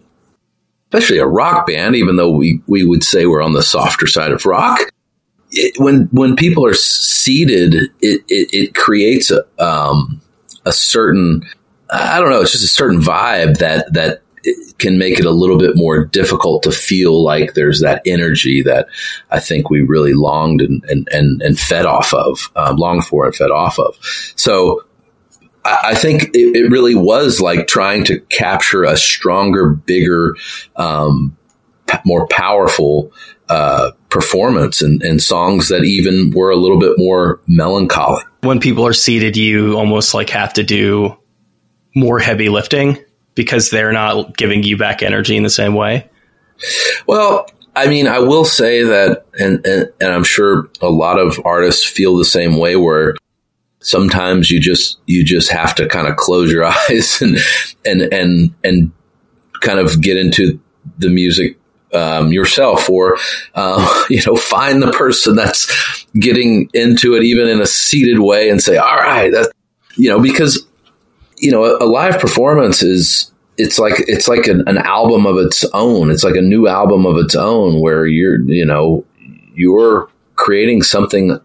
especially 0.92 1.18
a 1.18 1.26
rock 1.26 1.66
band 1.66 1.96
even 1.96 2.16
though 2.16 2.30
we 2.30 2.60
we 2.66 2.84
would 2.84 3.02
say 3.02 3.24
we're 3.24 3.42
on 3.42 3.54
the 3.54 3.62
softer 3.62 4.06
side 4.06 4.30
of 4.30 4.44
rock 4.44 4.92
it, 5.52 5.74
when 5.78 6.08
when 6.12 6.36
people 6.36 6.66
are 6.66 6.74
seated, 6.74 7.74
it 8.00 8.22
it, 8.28 8.48
it 8.52 8.74
creates 8.74 9.30
a 9.30 9.44
um, 9.62 10.20
a 10.64 10.72
certain 10.72 11.42
I 11.90 12.20
don't 12.20 12.30
know, 12.30 12.40
it's 12.40 12.52
just 12.52 12.64
a 12.64 12.68
certain 12.68 13.00
vibe 13.00 13.58
that 13.58 13.92
that 13.92 14.22
can 14.78 14.98
make 14.98 15.20
it 15.20 15.26
a 15.26 15.30
little 15.30 15.58
bit 15.58 15.76
more 15.76 16.04
difficult 16.04 16.64
to 16.64 16.72
feel 16.72 17.22
like 17.22 17.54
there's 17.54 17.80
that 17.80 18.02
energy 18.04 18.62
that 18.62 18.88
I 19.30 19.38
think 19.38 19.70
we 19.70 19.82
really 19.82 20.14
longed 20.14 20.60
and 20.60 20.84
and 20.84 21.08
and, 21.12 21.42
and 21.42 21.58
fed 21.58 21.86
off 21.86 22.12
of, 22.12 22.50
um, 22.56 22.76
longed 22.76 23.04
for 23.04 23.26
and 23.26 23.34
fed 23.34 23.50
off 23.50 23.78
of. 23.78 23.96
So 24.36 24.84
I 25.64 25.94
think 25.94 26.30
it, 26.34 26.56
it, 26.56 26.70
really 26.72 26.96
was 26.96 27.40
like 27.40 27.68
trying 27.68 28.02
to 28.06 28.18
capture 28.18 28.82
a 28.82 28.96
stronger, 28.96 29.68
bigger, 29.68 30.34
um, 30.74 31.36
more 32.04 32.26
powerful 32.26 33.12
uh, 33.52 33.92
performance 34.08 34.80
and, 34.80 35.02
and 35.02 35.22
songs 35.22 35.68
that 35.68 35.84
even 35.84 36.30
were 36.30 36.50
a 36.50 36.56
little 36.56 36.78
bit 36.78 36.94
more 36.96 37.38
melancholic. 37.46 38.24
When 38.40 38.60
people 38.60 38.86
are 38.86 38.94
seated, 38.94 39.36
you 39.36 39.76
almost 39.76 40.14
like 40.14 40.30
have 40.30 40.54
to 40.54 40.62
do 40.62 41.18
more 41.94 42.18
heavy 42.18 42.48
lifting 42.48 42.96
because 43.34 43.68
they're 43.68 43.92
not 43.92 44.38
giving 44.38 44.62
you 44.62 44.78
back 44.78 45.02
energy 45.02 45.36
in 45.36 45.42
the 45.42 45.50
same 45.50 45.74
way. 45.74 46.08
Well, 47.06 47.46
I 47.76 47.88
mean, 47.88 48.06
I 48.06 48.20
will 48.20 48.46
say 48.46 48.84
that, 48.84 49.26
and, 49.38 49.66
and, 49.66 49.92
and 50.00 50.12
I'm 50.12 50.24
sure 50.24 50.70
a 50.80 50.88
lot 50.88 51.18
of 51.18 51.38
artists 51.44 51.84
feel 51.84 52.16
the 52.16 52.24
same 52.24 52.56
way 52.56 52.76
where 52.76 53.16
sometimes 53.80 54.50
you 54.50 54.60
just, 54.60 54.98
you 55.06 55.24
just 55.24 55.50
have 55.50 55.74
to 55.74 55.86
kind 55.88 56.06
of 56.06 56.16
close 56.16 56.50
your 56.50 56.64
eyes 56.88 57.20
and, 57.20 57.36
and, 57.84 58.00
and, 58.14 58.54
and 58.64 58.92
kind 59.60 59.78
of 59.78 60.00
get 60.00 60.16
into 60.16 60.58
the 60.96 61.10
music 61.10 61.58
um, 61.94 62.32
yourself 62.32 62.88
or 62.88 63.18
uh, 63.54 64.04
you 64.10 64.22
know 64.26 64.36
find 64.36 64.82
the 64.82 64.90
person 64.90 65.36
that's 65.36 66.06
getting 66.18 66.68
into 66.74 67.14
it 67.14 67.22
even 67.22 67.48
in 67.48 67.60
a 67.60 67.66
seated 67.66 68.18
way 68.18 68.48
and 68.48 68.62
say 68.62 68.76
all 68.76 68.96
right 68.96 69.32
that 69.32 69.52
you 69.96 70.08
know 70.08 70.20
because 70.20 70.66
you 71.36 71.50
know 71.50 71.64
a, 71.64 71.84
a 71.84 71.86
live 71.86 72.18
performance 72.18 72.82
is 72.82 73.32
it's 73.58 73.78
like 73.78 73.94
it's 74.08 74.28
like 74.28 74.46
an, 74.46 74.66
an, 74.66 74.78
album 74.78 75.26
of 75.26 75.36
its 75.36 75.64
own. 75.74 76.10
It's 76.10 76.24
like 76.24 76.36
a 76.36 76.40
new 76.40 76.66
album 76.66 77.04
of 77.06 77.18
its 77.18 77.34
own 77.34 77.80
where 77.80 78.06
you're 78.06 78.40
you 78.42 78.64
know 78.64 79.04
you're 79.54 80.08
creating 80.36 80.82
something 80.82 81.38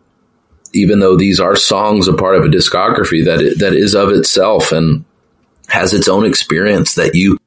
even 0.73 0.99
though 0.99 1.17
these 1.17 1.39
are 1.39 1.55
songs 1.55 2.07
a 2.07 2.13
part 2.13 2.35
of 2.35 2.43
a 2.43 2.47
discography 2.47 3.23
that 3.25 3.41
it, 3.41 3.59
that 3.59 3.73
is 3.73 3.93
of 3.93 4.09
itself 4.09 4.71
and 4.71 5.03
has 5.67 5.93
its 5.93 6.07
own 6.07 6.25
experience 6.25 6.95
that 6.95 7.15
you 7.15 7.37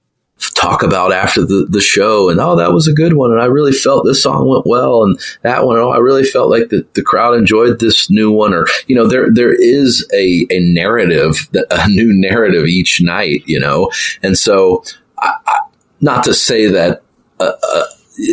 talk 0.54 0.82
about 0.82 1.12
after 1.12 1.42
the, 1.44 1.66
the 1.68 1.80
show 1.80 2.30
and 2.30 2.40
oh 2.40 2.56
that 2.56 2.72
was 2.72 2.88
a 2.88 2.92
good 2.92 3.14
one 3.14 3.30
and 3.30 3.40
I 3.40 3.46
really 3.46 3.72
felt 3.72 4.04
this 4.04 4.22
song 4.22 4.48
went 4.48 4.66
well 4.66 5.02
and 5.02 5.18
that 5.42 5.66
one 5.66 5.76
oh 5.76 5.90
I 5.90 5.98
really 5.98 6.24
felt 6.24 6.50
like 6.50 6.70
the, 6.70 6.86
the 6.94 7.02
crowd 7.02 7.34
enjoyed 7.34 7.78
this 7.78 8.10
new 8.10 8.32
one 8.32 8.54
or 8.54 8.66
you 8.86 8.96
know 8.96 9.06
there 9.06 9.30
there 9.32 9.52
is 9.52 10.08
a, 10.14 10.46
a 10.50 10.60
narrative 10.60 11.48
a 11.70 11.88
new 11.88 12.12
narrative 12.12 12.66
each 12.66 13.02
night 13.02 13.42
you 13.46 13.60
know 13.60 13.90
and 14.22 14.36
so 14.38 14.82
I, 15.18 15.34
I, 15.46 15.58
not 16.00 16.24
to 16.24 16.34
say 16.34 16.66
that 16.66 17.02
uh, 17.38 17.52
uh, 17.62 17.84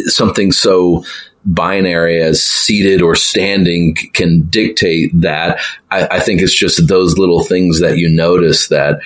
something 0.05 0.51
so 0.51 1.03
binary 1.47 2.21
as 2.21 2.43
seated 2.43 3.01
or 3.01 3.15
standing 3.15 3.95
can 4.13 4.41
dictate 4.49 5.11
that. 5.21 5.59
I, 5.91 6.07
I, 6.07 6.19
think 6.19 6.41
it's 6.41 6.53
just 6.53 6.89
those 6.89 7.17
little 7.17 7.43
things 7.43 7.79
that 7.79 7.97
you 7.97 8.09
notice 8.09 8.67
that 8.67 8.99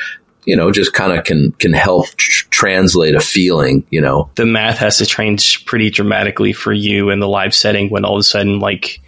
you 0.46 0.56
know, 0.56 0.72
just 0.72 0.94
kind 0.94 1.18
of 1.18 1.24
can 1.24 1.52
can 1.54 1.74
help 1.74 2.08
tr- 2.16 2.48
translate 2.50 3.16
a 3.16 3.20
feeling. 3.20 3.86
You 3.90 4.02
know, 4.02 4.30
the 4.36 4.46
math 4.46 4.78
has 4.80 4.98
to 4.98 5.06
change 5.06 5.66
pretty 5.66 5.90
dramatically 5.90 6.54
for 6.54 6.74
you 6.74 7.10
in 7.10 7.20
the 7.20 7.28
live 7.28 7.54
setting 7.54 7.90
when 7.90 8.06
all 8.06 8.16
of 8.16 8.22
a 8.22 8.24
sudden, 8.24 8.60
like, 8.60 9.00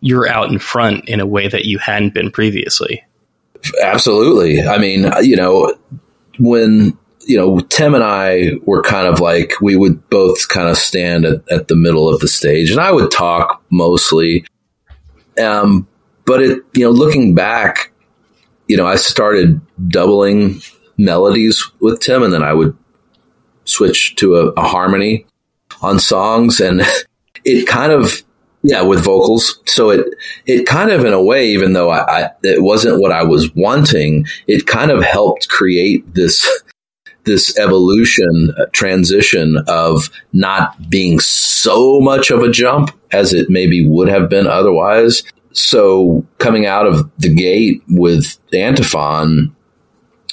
you're 0.00 0.28
out 0.28 0.50
in 0.50 0.58
front 0.58 1.08
in 1.08 1.20
a 1.20 1.26
way 1.26 1.48
that 1.48 1.64
you 1.64 1.78
hadn't 1.78 2.14
been 2.14 2.30
previously. 2.30 3.04
Absolutely. 3.82 4.62
I 4.62 4.78
mean, 4.78 5.10
you 5.22 5.36
know, 5.36 5.74
when 6.38 6.96
you 7.26 7.36
know 7.36 7.58
Tim 7.60 7.94
and 7.94 8.04
I 8.04 8.52
were 8.64 8.82
kind 8.82 9.06
of 9.06 9.20
like 9.20 9.54
we 9.60 9.76
would 9.76 10.08
both 10.10 10.48
kind 10.48 10.68
of 10.68 10.76
stand 10.76 11.24
at, 11.24 11.50
at 11.50 11.68
the 11.68 11.74
middle 11.74 12.08
of 12.08 12.20
the 12.20 12.28
stage, 12.28 12.70
and 12.70 12.80
I 12.80 12.92
would 12.92 13.10
talk 13.10 13.62
mostly. 13.70 14.44
Um, 15.42 15.88
but 16.24 16.42
it, 16.42 16.62
you 16.74 16.84
know, 16.84 16.90
looking 16.90 17.34
back, 17.34 17.92
you 18.68 18.76
know, 18.76 18.86
I 18.86 18.96
started 18.96 19.60
doubling 19.88 20.60
melodies 20.98 21.70
with 21.80 22.00
Tim, 22.00 22.22
and 22.22 22.32
then 22.32 22.42
I 22.42 22.52
would 22.52 22.76
switch 23.64 24.16
to 24.16 24.36
a, 24.36 24.46
a 24.52 24.62
harmony 24.62 25.26
on 25.82 25.98
songs, 25.98 26.60
and 26.60 26.82
it 27.44 27.66
kind 27.66 27.92
of 27.92 28.22
yeah 28.62 28.82
with 28.82 29.04
vocals. 29.04 29.60
So 29.66 29.90
it 29.90 30.06
it 30.46 30.66
kind 30.66 30.90
of 30.90 31.04
in 31.04 31.12
a 31.12 31.22
way, 31.22 31.48
even 31.48 31.72
though 31.72 31.90
I, 31.90 32.24
I 32.24 32.30
it 32.42 32.62
wasn't 32.62 33.00
what 33.00 33.12
I 33.12 33.22
was 33.22 33.54
wanting, 33.54 34.26
it 34.46 34.66
kind 34.66 34.90
of 34.90 35.02
helped 35.02 35.48
create 35.48 36.14
this 36.14 36.46
this 37.24 37.58
evolution 37.58 38.54
uh, 38.56 38.66
transition 38.72 39.56
of 39.66 40.10
not 40.32 40.88
being 40.88 41.18
so 41.18 42.00
much 42.00 42.30
of 42.30 42.40
a 42.42 42.50
jump 42.50 42.92
as 43.10 43.32
it 43.32 43.50
maybe 43.50 43.86
would 43.86 44.08
have 44.08 44.28
been 44.28 44.46
otherwise 44.46 45.24
so 45.56 46.26
coming 46.38 46.66
out 46.66 46.86
of 46.86 47.10
the 47.18 47.32
gate 47.32 47.82
with 47.88 48.38
Antiphon, 48.52 49.56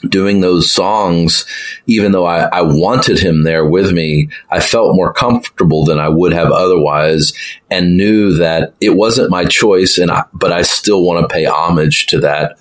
doing 0.09 0.41
those 0.41 0.69
songs, 0.69 1.45
even 1.87 2.11
though 2.11 2.25
I, 2.25 2.41
I, 2.51 2.61
wanted 2.61 3.19
him 3.19 3.43
there 3.43 3.65
with 3.65 3.93
me, 3.93 4.29
I 4.51 4.59
felt 4.59 4.95
more 4.95 5.13
comfortable 5.13 5.85
than 5.85 5.97
I 5.97 6.09
would 6.09 6.33
have 6.33 6.51
otherwise 6.51 7.31
and 7.71 7.95
knew 7.95 8.33
that 8.33 8.73
it 8.81 8.97
wasn't 8.97 9.29
my 9.29 9.45
choice. 9.45 9.97
And 9.97 10.11
I, 10.11 10.25
but 10.33 10.51
I 10.51 10.63
still 10.63 11.03
want 11.05 11.21
to 11.21 11.33
pay 11.33 11.45
homage 11.45 12.07
to 12.07 12.19
that 12.19 12.59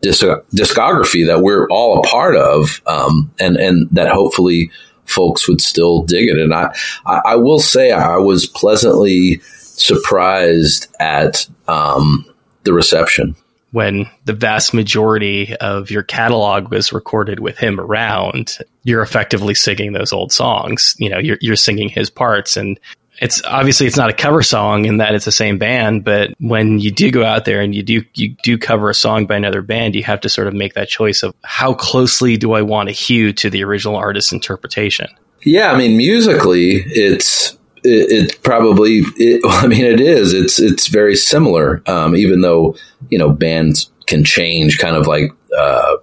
disc- 0.00 0.22
discography 0.54 1.26
that 1.26 1.42
we're 1.42 1.66
all 1.68 1.98
a 1.98 2.02
part 2.02 2.36
of. 2.36 2.80
Um, 2.86 3.32
and, 3.40 3.56
and 3.56 3.88
that 3.90 4.12
hopefully 4.12 4.70
folks 5.04 5.48
would 5.48 5.60
still 5.60 6.02
dig 6.02 6.28
it. 6.28 6.38
And 6.38 6.54
I, 6.54 6.74
I, 7.06 7.22
I 7.24 7.36
will 7.36 7.58
say 7.58 7.90
I 7.90 8.18
was 8.18 8.46
pleasantly 8.46 9.40
surprised 9.80 10.94
at 11.00 11.46
um, 11.68 12.24
the 12.64 12.72
reception. 12.72 13.36
When 13.72 14.08
the 14.24 14.32
vast 14.32 14.72
majority 14.72 15.56
of 15.56 15.90
your 15.90 16.04
catalog 16.04 16.70
was 16.70 16.92
recorded 16.92 17.40
with 17.40 17.58
him 17.58 17.80
around, 17.80 18.58
you're 18.84 19.02
effectively 19.02 19.54
singing 19.54 19.92
those 19.92 20.12
old 20.12 20.30
songs. 20.30 20.94
You 20.98 21.08
know, 21.10 21.18
you're, 21.18 21.38
you're 21.40 21.56
singing 21.56 21.88
his 21.88 22.08
parts, 22.08 22.56
and 22.56 22.78
it's 23.18 23.42
obviously 23.44 23.88
it's 23.88 23.96
not 23.96 24.10
a 24.10 24.14
cover 24.14 24.44
song 24.44 24.84
in 24.84 24.98
that 24.98 25.16
it's 25.16 25.24
the 25.24 25.32
same 25.32 25.58
band. 25.58 26.04
But 26.04 26.34
when 26.38 26.78
you 26.78 26.92
do 26.92 27.10
go 27.10 27.24
out 27.24 27.46
there 27.46 27.60
and 27.60 27.74
you 27.74 27.82
do 27.82 28.04
you 28.14 28.36
do 28.44 28.58
cover 28.58 28.90
a 28.90 28.94
song 28.94 29.26
by 29.26 29.36
another 29.36 29.60
band, 29.62 29.96
you 29.96 30.04
have 30.04 30.20
to 30.20 30.28
sort 30.28 30.46
of 30.46 30.54
make 30.54 30.74
that 30.74 30.88
choice 30.88 31.24
of 31.24 31.34
how 31.42 31.74
closely 31.74 32.36
do 32.36 32.52
I 32.52 32.62
want 32.62 32.90
to 32.90 32.92
hew 32.92 33.32
to 33.32 33.50
the 33.50 33.64
original 33.64 33.96
artist's 33.96 34.32
interpretation. 34.32 35.08
Yeah, 35.42 35.72
I 35.72 35.76
mean, 35.76 35.96
musically, 35.96 36.76
it's 36.86 37.58
it, 37.84 38.30
it 38.30 38.42
probably, 38.42 39.02
it, 39.16 39.42
I 39.48 39.66
mean, 39.66 39.84
it 39.84 40.00
is. 40.00 40.32
It's 40.32 40.58
it's 40.58 40.88
very 40.88 41.16
similar, 41.16 41.82
um, 41.86 42.16
even 42.16 42.40
though 42.40 42.76
you 43.10 43.18
know 43.18 43.30
bands 43.30 43.90
can 44.06 44.24
change, 44.24 44.78
kind 44.78 44.96
of 44.96 45.06
like 45.06 45.30
uh, 45.56 45.96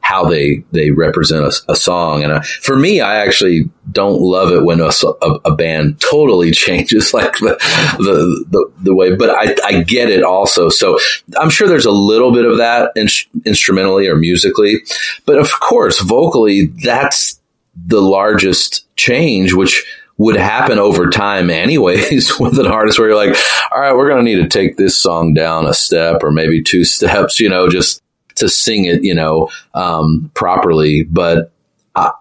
how 0.00 0.24
they 0.24 0.64
they 0.70 0.92
represent 0.92 1.44
a, 1.44 1.72
a 1.72 1.76
song. 1.76 2.22
And 2.22 2.32
uh, 2.32 2.40
for 2.40 2.76
me, 2.76 3.00
I 3.00 3.16
actually 3.16 3.68
don't 3.90 4.20
love 4.20 4.52
it 4.52 4.64
when 4.64 4.80
a, 4.80 4.90
a, 5.22 5.30
a 5.46 5.54
band 5.56 6.00
totally 6.00 6.50
changes 6.52 7.12
like 7.12 7.32
the, 7.38 7.56
the 7.98 8.46
the, 8.48 8.72
the 8.84 8.94
way. 8.94 9.16
But 9.16 9.30
I, 9.30 9.56
I 9.64 9.82
get 9.82 10.08
it 10.08 10.22
also. 10.22 10.68
So 10.68 10.98
I'm 11.36 11.50
sure 11.50 11.66
there's 11.66 11.86
a 11.86 11.90
little 11.90 12.32
bit 12.32 12.44
of 12.44 12.58
that 12.58 12.92
in, 12.94 13.08
instrumentally 13.44 14.06
or 14.06 14.14
musically, 14.14 14.82
but 15.24 15.38
of 15.38 15.50
course, 15.58 16.00
vocally, 16.00 16.66
that's 16.84 17.40
the 17.74 18.00
largest 18.00 18.86
change, 18.96 19.52
which 19.52 19.84
would 20.18 20.36
happen 20.36 20.78
over 20.78 21.10
time 21.10 21.50
anyways 21.50 22.38
with 22.40 22.58
an 22.58 22.66
artist 22.66 22.98
where 22.98 23.08
you're 23.08 23.16
like, 23.16 23.36
all 23.70 23.80
right, 23.80 23.94
we're 23.94 24.08
going 24.08 24.24
to 24.24 24.30
need 24.30 24.42
to 24.42 24.48
take 24.48 24.76
this 24.76 24.98
song 24.98 25.34
down 25.34 25.66
a 25.66 25.74
step 25.74 26.22
or 26.22 26.30
maybe 26.30 26.62
two 26.62 26.84
steps, 26.84 27.38
you 27.38 27.48
know, 27.48 27.68
just 27.68 28.02
to 28.36 28.48
sing 28.48 28.84
it, 28.84 29.02
you 29.02 29.14
know, 29.14 29.50
um, 29.74 30.30
properly. 30.34 31.04
But 31.04 31.52
I, 31.94 32.12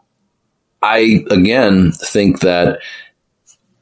I, 0.82 1.26
again, 1.30 1.92
think 1.92 2.42
that 2.42 2.80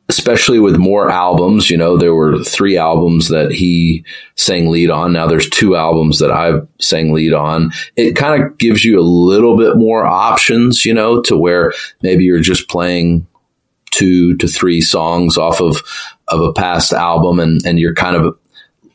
especially 0.10 0.60
with 0.60 0.78
more 0.78 1.10
albums, 1.10 1.70
you 1.70 1.78
know, 1.78 1.98
there 1.98 2.14
were 2.14 2.44
three 2.44 2.78
albums 2.78 3.30
that 3.30 3.52
he 3.52 4.04
sang 4.36 4.70
lead 4.70 4.92
on. 4.92 5.14
Now 5.14 5.28
there's 5.28 5.50
two 5.50 5.76
albums 5.76 6.20
that 6.20 6.30
I 6.30 6.60
sang 6.80 7.14
lead 7.14 7.34
on. 7.34 7.72
It 7.96 8.16
kind 8.16 8.44
of 8.44 8.58
gives 8.58 8.84
you 8.84 9.00
a 9.00 9.02
little 9.02 9.58
bit 9.58 9.76
more 9.76 10.06
options, 10.06 10.86
you 10.86 10.94
know, 10.94 11.22
to 11.24 11.38
where 11.38 11.74
maybe 12.02 12.26
you're 12.26 12.42
just 12.42 12.70
playing 12.70 13.26
two 13.94 14.36
to 14.38 14.48
three 14.48 14.82
songs 14.82 15.38
off 15.38 15.62
of 15.62 15.82
of 16.28 16.42
a 16.42 16.54
past 16.54 16.94
album, 16.94 17.40
and 17.40 17.66
and 17.66 17.80
you're 17.80 17.96
kind 17.96 18.16
of 18.16 18.38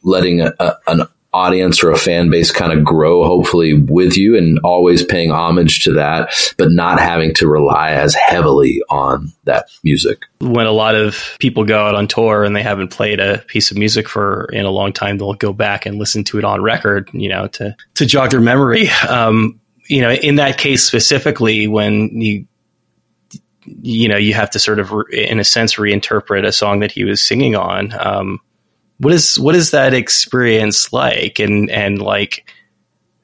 letting 0.02 0.40
a, 0.40 0.52
a, 0.58 0.74
an 0.86 1.02
audience 1.32 1.84
or 1.84 1.90
a 1.90 1.98
fan 1.98 2.30
base 2.30 2.50
kind 2.50 2.72
of 2.72 2.82
grow 2.82 3.22
hopefully 3.22 3.74
with 3.74 4.16
you 4.16 4.36
and 4.36 4.58
always 4.64 5.04
paying 5.04 5.30
homage 5.30 5.80
to 5.80 5.92
that 5.92 6.32
but 6.56 6.70
not 6.70 6.98
having 6.98 7.34
to 7.34 7.46
rely 7.46 7.90
as 7.90 8.14
heavily 8.14 8.80
on 8.88 9.30
that 9.44 9.68
music. 9.84 10.24
When 10.40 10.66
a 10.66 10.72
lot 10.72 10.94
of 10.94 11.36
people 11.38 11.64
go 11.64 11.86
out 11.86 11.94
on 11.94 12.08
tour 12.08 12.44
and 12.44 12.56
they 12.56 12.62
haven't 12.62 12.88
played 12.88 13.20
a 13.20 13.38
piece 13.46 13.70
of 13.70 13.76
music 13.76 14.08
for 14.08 14.46
in 14.46 14.64
a 14.64 14.70
long 14.70 14.94
time 14.94 15.18
they'll 15.18 15.34
go 15.34 15.52
back 15.52 15.84
and 15.84 15.98
listen 15.98 16.24
to 16.24 16.38
it 16.38 16.44
on 16.44 16.62
record 16.62 17.10
you 17.12 17.28
know 17.28 17.46
to 17.48 17.76
to 17.94 18.06
jog 18.06 18.30
their 18.30 18.40
memory. 18.40 18.88
Um, 19.08 19.60
you 19.86 20.02
know 20.02 20.12
in 20.12 20.36
that 20.36 20.58
case 20.58 20.82
specifically 20.82 21.66
when 21.66 22.20
you 22.20 22.46
you 23.82 24.08
know, 24.08 24.16
you 24.16 24.34
have 24.34 24.50
to 24.50 24.58
sort 24.58 24.78
of, 24.78 24.92
in 25.12 25.38
a 25.38 25.44
sense, 25.44 25.74
reinterpret 25.74 26.46
a 26.46 26.52
song 26.52 26.80
that 26.80 26.92
he 26.92 27.04
was 27.04 27.20
singing 27.20 27.54
on. 27.54 27.92
Um, 27.98 28.40
what 28.98 29.12
is 29.12 29.38
what 29.38 29.54
is 29.54 29.70
that 29.70 29.94
experience 29.94 30.92
like? 30.92 31.38
And 31.38 31.70
and 31.70 32.00
like, 32.00 32.52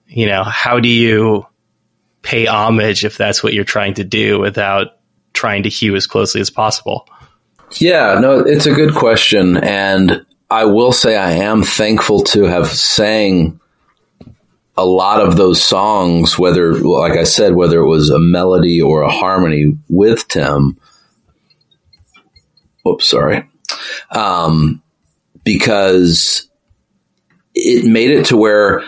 you 0.07 0.27
know, 0.27 0.45
how 0.45 0.81
do 0.81 0.89
you 0.89 1.47
pay 2.23 2.47
homage 2.47 3.05
if 3.05 3.17
that's 3.17 3.43
what 3.43 3.53
you're 3.53 3.65
trying 3.65 3.95
to 3.95 4.05
do 4.05 4.39
without 4.39 4.99
trying 5.33 5.65
to 5.65 5.69
hew 5.69 5.97
as 5.97 6.07
closely 6.07 6.41
as 6.41 6.51
possible? 6.51 7.09
Yeah, 7.73 8.19
no, 8.21 8.41
it's 8.41 8.67
a 8.67 8.75
good 8.75 8.95
question, 8.95 9.57
and 9.57 10.25
I 10.51 10.67
will 10.67 10.93
say 10.93 11.17
I 11.17 11.33
am 11.33 11.63
thankful 11.63 12.23
to 12.25 12.45
have 12.45 12.69
sang 12.69 13.61
a 14.77 14.85
lot 14.85 15.21
of 15.21 15.37
those 15.37 15.63
songs, 15.63 16.39
whether, 16.39 16.75
like 16.75 17.13
I 17.13 17.25
said, 17.25 17.55
whether 17.55 17.81
it 17.81 17.89
was 17.89 18.11
a 18.11 18.19
melody 18.19 18.83
or 18.83 19.03
a 19.03 19.11
harmony 19.11 19.79
with 19.89 20.27
Tim. 20.29 20.79
Oops, 22.87 23.07
sorry. 23.07 23.49
Um, 24.11 24.83
because 25.45 26.49
it 27.55 27.85
made 27.85 28.11
it 28.11 28.27
to 28.27 28.37
where 28.37 28.83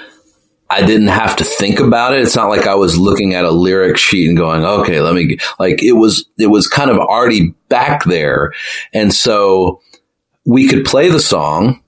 I 0.69 0.85
didn't 0.85 1.09
have 1.09 1.37
to 1.37 1.45
think 1.45 1.79
about 1.79 2.15
it. 2.15 2.23
It's 2.23 2.35
not 2.35 2.49
like 2.49 2.67
I 2.67 2.75
was 2.75 2.99
looking 2.99 3.35
at 3.35 3.45
a 3.45 3.53
lyric 3.53 3.97
sheet 3.97 4.29
and 4.29 4.37
going, 4.37 4.65
okay, 4.65 5.01
let 5.01 5.15
me, 5.15 5.39
like, 5.61 5.83
it 5.83 5.93
was, 5.93 6.27
it 6.37 6.49
was 6.49 6.67
kind 6.67 6.91
of 6.91 6.99
already 6.99 7.55
back 7.69 8.05
there. 8.05 8.53
And 8.93 9.15
so 9.15 9.81
we 10.45 10.67
could 10.67 10.85
play 10.85 11.09
the 11.09 11.21
song 11.21 11.83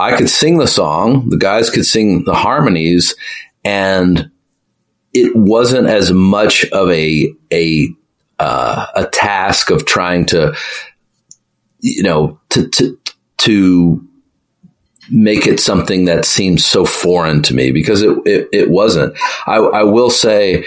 I 0.00 0.16
could 0.16 0.30
sing 0.30 0.58
the 0.58 0.66
song, 0.66 1.28
the 1.28 1.36
guys 1.36 1.68
could 1.68 1.84
sing 1.84 2.24
the 2.24 2.34
harmonies, 2.34 3.14
and 3.64 4.30
it 5.12 5.36
wasn't 5.36 5.88
as 5.88 6.10
much 6.10 6.64
of 6.70 6.90
a 6.90 7.34
a 7.52 7.88
uh, 8.38 8.86
a 8.94 9.06
task 9.06 9.70
of 9.70 9.84
trying 9.84 10.24
to, 10.26 10.56
you 11.80 12.02
know, 12.02 12.40
to 12.50 12.68
to 12.70 12.98
to 13.38 14.08
make 15.10 15.46
it 15.46 15.60
something 15.60 16.06
that 16.06 16.24
seems 16.24 16.64
so 16.64 16.84
foreign 16.86 17.42
to 17.42 17.54
me 17.54 17.70
because 17.70 18.00
it 18.00 18.16
it, 18.24 18.48
it 18.52 18.70
wasn't. 18.70 19.14
I, 19.46 19.56
I 19.56 19.82
will 19.82 20.10
say 20.10 20.66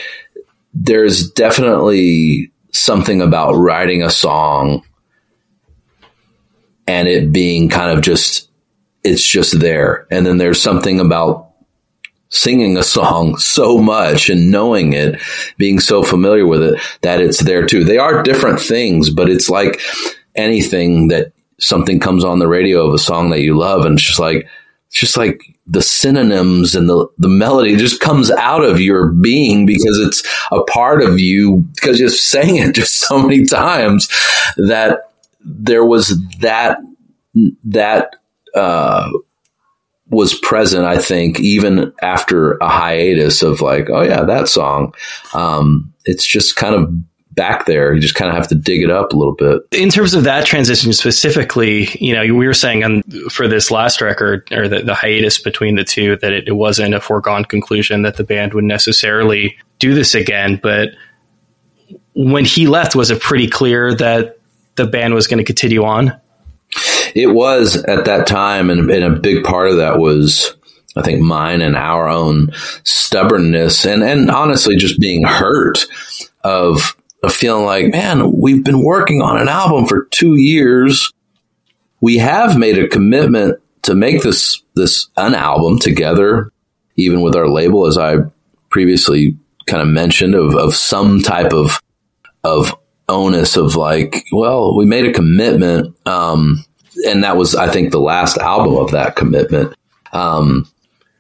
there's 0.76 1.32
definitely 1.32 2.52
something 2.72 3.22
about 3.22 3.54
writing 3.54 4.04
a 4.04 4.10
song 4.10 4.84
and 6.88 7.08
it 7.08 7.32
being 7.32 7.70
kind 7.70 7.98
of 7.98 8.04
just 8.04 8.50
it's 9.04 9.28
just 9.28 9.60
there. 9.60 10.08
And 10.10 10.26
then 10.26 10.38
there's 10.38 10.62
something 10.62 11.00
about 11.00 11.50
singing 12.30 12.78
a 12.78 12.84
song 12.84 13.38
so 13.38 13.78
much 13.78 14.30
and 14.30 14.50
knowing 14.50 14.94
it, 14.94 15.22
being 15.58 15.80
so 15.80 16.04
familiar 16.04 16.48
with 16.48 16.64
it 16.64 16.82
that 17.02 17.22
it's 17.22 17.44
there 17.44 17.66
too. 17.66 17.84
They 17.84 18.00
are 18.00 18.24
different 18.24 18.60
things, 18.60 19.12
but 19.12 19.30
it's 19.30 19.50
like 19.50 19.80
anything 20.34 21.10
that 21.10 21.32
something 21.60 22.00
comes 22.00 22.24
on 22.24 22.40
the 22.40 22.48
radio 22.48 22.88
of 22.88 22.94
a 22.94 22.98
song 22.98 23.30
that 23.30 23.42
you 23.42 23.56
love 23.56 23.86
and 23.86 23.94
it's 23.94 24.08
just 24.08 24.20
like, 24.20 24.48
it's 24.88 25.00
just 25.00 25.16
like 25.16 25.44
the 25.68 25.82
synonyms 25.82 26.76
and 26.76 26.90
the, 26.90 27.08
the 27.20 27.30
melody 27.30 27.76
just 27.76 28.02
comes 28.02 28.32
out 28.32 28.64
of 28.64 28.82
your 28.82 29.10
being 29.10 29.66
because 29.66 30.00
it's 30.00 30.24
a 30.52 30.64
part 30.64 31.04
of 31.04 31.20
you 31.20 31.58
because 31.76 32.00
you're 32.00 32.10
saying 32.10 32.56
it 32.56 32.76
just 32.76 32.96
so 32.96 33.22
many 33.22 33.46
times 33.46 34.10
that 34.58 35.12
there 35.40 35.86
was 35.86 36.20
that, 36.40 36.80
that 37.64 38.16
uh, 38.56 39.10
was 40.10 40.38
present, 40.40 40.86
I 40.86 41.00
think, 41.00 41.40
even 41.40 41.94
after 42.02 42.54
a 42.58 42.68
hiatus 42.68 43.42
of 43.42 43.62
like, 43.62 43.90
oh 43.90 44.02
yeah, 44.02 44.24
that 44.24 44.48
song. 44.48 44.94
Um, 45.34 45.94
it's 46.06 46.26
just 46.26 46.56
kind 46.56 46.76
of 46.76 46.94
back 47.36 47.66
there. 47.66 47.94
You 47.94 48.02
just 48.02 48.16
kind 48.16 48.30
of 48.30 48.36
have 48.36 48.48
to 48.50 48.56
dig 48.56 48.84
it 48.84 48.92
up 48.92 49.14
a 49.14 49.16
little 49.16 49.34
bit. 49.34 49.62
In 49.72 49.90
terms 49.90 50.14
of 50.14 50.24
that 50.26 50.46
transition 50.46 50.94
specifically, 50.94 51.88
you 52.00 52.14
know, 52.14 52.22
we 52.22 52.48
were 52.48 52.54
saying 52.54 52.84
on, 52.84 53.02
for 53.30 53.48
this 53.48 53.72
last 53.72 54.02
record 54.02 54.52
or 54.52 54.68
the, 54.68 54.82
the 54.82 54.94
hiatus 54.94 55.40
between 55.40 55.76
the 55.76 55.84
two 55.84 56.18
that 56.18 56.32
it, 56.32 56.48
it, 56.48 56.54
wasn't 56.54 56.94
a 56.94 57.02
foregone 57.02 57.46
conclusion 57.46 58.04
that 58.04 58.18
the 58.18 58.24
band 58.24 58.54
would 58.54 58.64
necessarily 58.64 59.58
do 59.80 59.94
this 59.94 60.16
again. 60.16 60.60
But 60.62 60.90
when 62.14 62.46
he 62.46 62.68
left, 62.68 62.96
was 62.96 63.10
it 63.10 63.22
pretty 63.22 63.48
clear 63.48 63.94
that 63.96 64.40
the 64.76 64.86
band 64.86 65.14
was 65.14 65.28
going 65.28 65.40
to 65.40 65.44
continue 65.44 65.84
on? 65.84 66.20
It 67.16 67.28
was 67.28 67.76
at 67.84 68.06
that 68.06 68.28
time, 68.28 68.70
and, 68.70 68.90
and 68.90 69.04
a 69.04 69.20
big 69.20 69.44
part 69.44 69.70
of 69.70 69.78
that 69.78 70.00
was 70.00 70.56
I 70.96 71.02
think 71.02 71.22
mine 71.22 71.62
and 71.62 71.76
our 71.76 72.08
own 72.08 72.52
stubbornness 72.84 73.86
and, 73.86 74.04
and 74.04 74.30
honestly 74.30 74.76
just 74.76 75.00
being 75.00 75.24
hurt 75.24 75.86
of, 76.44 76.96
of 77.24 77.34
feeling 77.34 77.66
like, 77.66 77.88
man, 77.88 78.32
we've 78.32 78.64
been 78.64 78.84
working 78.84 79.22
on 79.22 79.40
an 79.40 79.50
album 79.50 79.86
for 79.86 80.06
two 80.06 80.36
years. 80.36 81.12
We 82.00 82.18
have 82.18 82.58
made 82.58 82.78
a 82.78 82.88
commitment 82.88 83.60
to 83.84 83.96
make 83.96 84.22
this, 84.22 84.62
this 84.76 85.08
an 85.18 85.34
album 85.34 85.80
together, 85.80 86.52
even 86.96 87.22
with 87.22 87.36
our 87.36 87.50
label, 87.50 87.88
as 87.88 87.98
I 87.98 88.18
previously 88.70 89.38
kind 89.66 89.82
of 89.82 89.88
mentioned 89.88 90.36
of, 90.36 90.56
of 90.56 90.76
some 90.76 91.22
type 91.22 91.54
of, 91.54 91.80
of 92.44 92.76
onus 93.10 93.58
of 93.58 93.76
like, 93.76 94.26
well, 94.32 94.76
we 94.78 94.86
made 94.86 95.06
a 95.06 95.14
commitment. 95.14 95.96
Um, 96.08 96.64
and 97.08 97.24
that 97.24 97.38
was, 97.38 97.56
I 97.56 97.72
think, 97.72 97.92
the 97.92 98.00
last 98.00 98.38
album 98.38 98.76
of 98.76 98.92
that 98.92 99.16
commitment. 99.16 99.76
Um, 100.12 100.68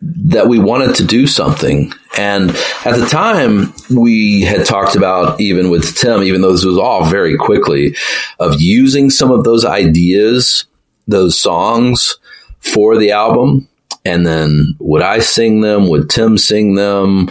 that 0.04 0.48
we 0.48 0.60
wanted 0.60 0.96
to 0.96 1.06
do 1.06 1.26
something. 1.28 1.94
And 2.18 2.50
at 2.86 2.96
the 2.98 3.08
time, 3.10 3.74
we 3.90 4.42
had 4.42 4.66
talked 4.66 4.96
about, 4.96 5.40
even 5.40 5.70
with 5.70 5.96
Tim, 5.96 6.24
even 6.24 6.42
though 6.42 6.52
this 6.52 6.66
was 6.66 6.78
all 6.78 7.06
very 7.06 7.38
quickly, 7.38 7.96
of 8.40 8.62
using 8.62 9.10
some 9.10 9.32
of 9.32 9.44
those 9.44 9.64
ideas, 9.64 10.66
those 11.08 11.40
songs 11.40 12.18
for 12.60 12.98
the 12.98 13.12
album. 13.12 13.68
And 14.06 14.28
then 14.28 14.76
would 14.80 15.02
I 15.02 15.20
sing 15.20 15.62
them? 15.62 15.88
Would 15.88 16.10
Tim 16.10 16.38
sing 16.38 16.76
them? 16.76 17.30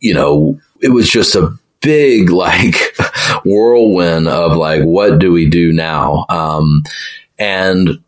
You 0.00 0.14
know, 0.14 0.60
it 0.80 0.90
was 0.90 1.08
just 1.08 1.34
a 1.34 1.56
big 1.80 2.30
like 2.30 2.96
whirlwind 3.44 4.28
of 4.28 4.56
like 4.56 4.82
what 4.82 5.18
do 5.18 5.32
we 5.32 5.48
do 5.48 5.72
now 5.72 6.24
um, 6.28 6.82
and 7.38 8.02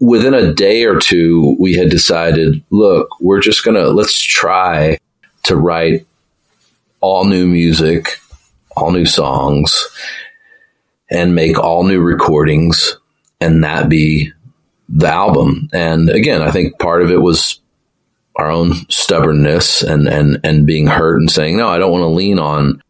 within 0.00 0.34
a 0.34 0.52
day 0.52 0.84
or 0.84 0.98
two 0.98 1.56
we 1.58 1.74
had 1.74 1.88
decided 1.88 2.62
look 2.70 3.08
we're 3.20 3.40
just 3.40 3.64
gonna 3.64 3.86
let's 3.86 4.20
try 4.20 4.98
to 5.42 5.56
write 5.56 6.06
all 7.00 7.24
new 7.24 7.46
music 7.46 8.18
all 8.76 8.90
new 8.90 9.06
songs 9.06 9.88
and 11.10 11.34
make 11.34 11.58
all 11.58 11.84
new 11.84 12.00
recordings 12.00 12.98
and 13.40 13.64
that 13.64 13.88
be 13.88 14.30
the 14.88 15.08
album 15.08 15.68
and 15.72 16.10
again 16.10 16.42
i 16.42 16.50
think 16.50 16.78
part 16.78 17.02
of 17.02 17.10
it 17.10 17.20
was 17.20 17.60
our 18.36 18.50
own 18.50 18.74
stubbornness 18.90 19.82
and 19.82 20.06
and 20.06 20.38
and 20.44 20.66
being 20.66 20.86
hurt 20.86 21.18
and 21.18 21.30
saying 21.30 21.56
no, 21.56 21.68
I 21.68 21.78
don't 21.78 21.90
want 21.90 22.02
to 22.02 22.08
lean 22.08 22.38
on 22.38 22.82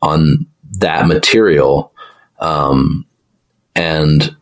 on 0.00 0.46
that 0.78 1.06
material. 1.06 1.92
Um, 2.38 3.06
and 3.74 4.36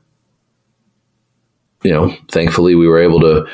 you 1.87 1.93
know, 1.93 2.13
thankfully, 2.29 2.75
we 2.75 2.89
were 2.89 2.99
able 2.99 3.21
to 3.21 3.47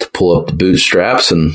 to 0.00 0.10
pull 0.10 0.36
up 0.36 0.48
the 0.48 0.54
bootstraps 0.54 1.30
and 1.30 1.52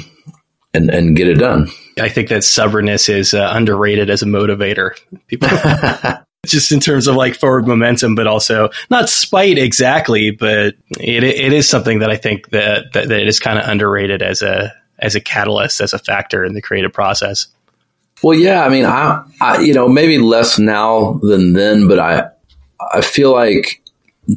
and 0.74 0.90
and 0.90 1.18
get 1.18 1.28
it 1.28 1.36
done. 1.36 1.68
I 2.00 2.08
think 2.08 2.30
that 2.30 2.46
stubbornness 2.46 3.10
is 3.10 3.34
uh, 3.34 3.50
underrated 3.52 4.10
as 4.10 4.22
a 4.22 4.26
motivator. 4.26 4.92
People 5.28 5.50
just 6.46 6.72
in 6.72 6.80
terms 6.80 7.08
of 7.08 7.16
like 7.16 7.36
forward 7.36 7.68
momentum, 7.68 8.16
but 8.16 8.28
also 8.28 8.70
not 8.90 9.10
spite 9.10 9.58
exactly, 9.58 10.32
but 10.32 10.76
it 11.02 11.26
it 11.26 11.52
is 11.52 11.68
something 11.68 12.00
that 12.00 12.10
I 12.10 12.16
think 12.16 12.50
that 12.52 12.94
that, 12.94 13.10
that 13.10 13.28
is 13.28 13.42
kind 13.42 13.60
of 13.60 13.68
underrated 13.68 14.22
as 14.22 14.42
a 14.42 14.74
as 14.98 15.16
a 15.16 15.22
catalyst, 15.22 15.82
as 15.82 15.92
a 15.92 16.00
factor 16.00 16.46
in 16.46 16.54
the 16.54 16.62
creative 16.62 16.94
process. 16.94 17.48
Well, 18.24 18.40
yeah, 18.40 18.64
I 18.64 18.70
mean, 18.70 18.86
I, 18.86 19.22
I 19.42 19.60
you 19.60 19.74
know 19.74 19.90
maybe 19.90 20.18
less 20.18 20.58
now 20.58 21.20
than 21.22 21.52
then, 21.52 21.90
but 21.90 22.00
I 22.00 22.30
I 22.94 23.02
feel 23.02 23.34
like 23.34 23.82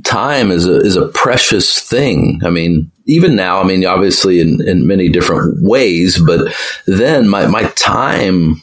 time 0.04 0.50
is 0.50 0.66
a 0.66 0.76
is 0.80 0.96
a 0.96 1.08
precious 1.08 1.80
thing. 1.80 2.40
I 2.44 2.50
mean, 2.50 2.90
even 3.08 3.34
now, 3.34 3.60
I 3.60 3.64
mean, 3.64 3.84
obviously 3.86 4.38
in, 4.38 4.66
in 4.68 4.86
many 4.86 5.08
different 5.08 5.62
ways, 5.62 6.22
but 6.22 6.54
then 6.86 7.26
my, 7.26 7.46
my 7.46 7.64
time 7.70 8.62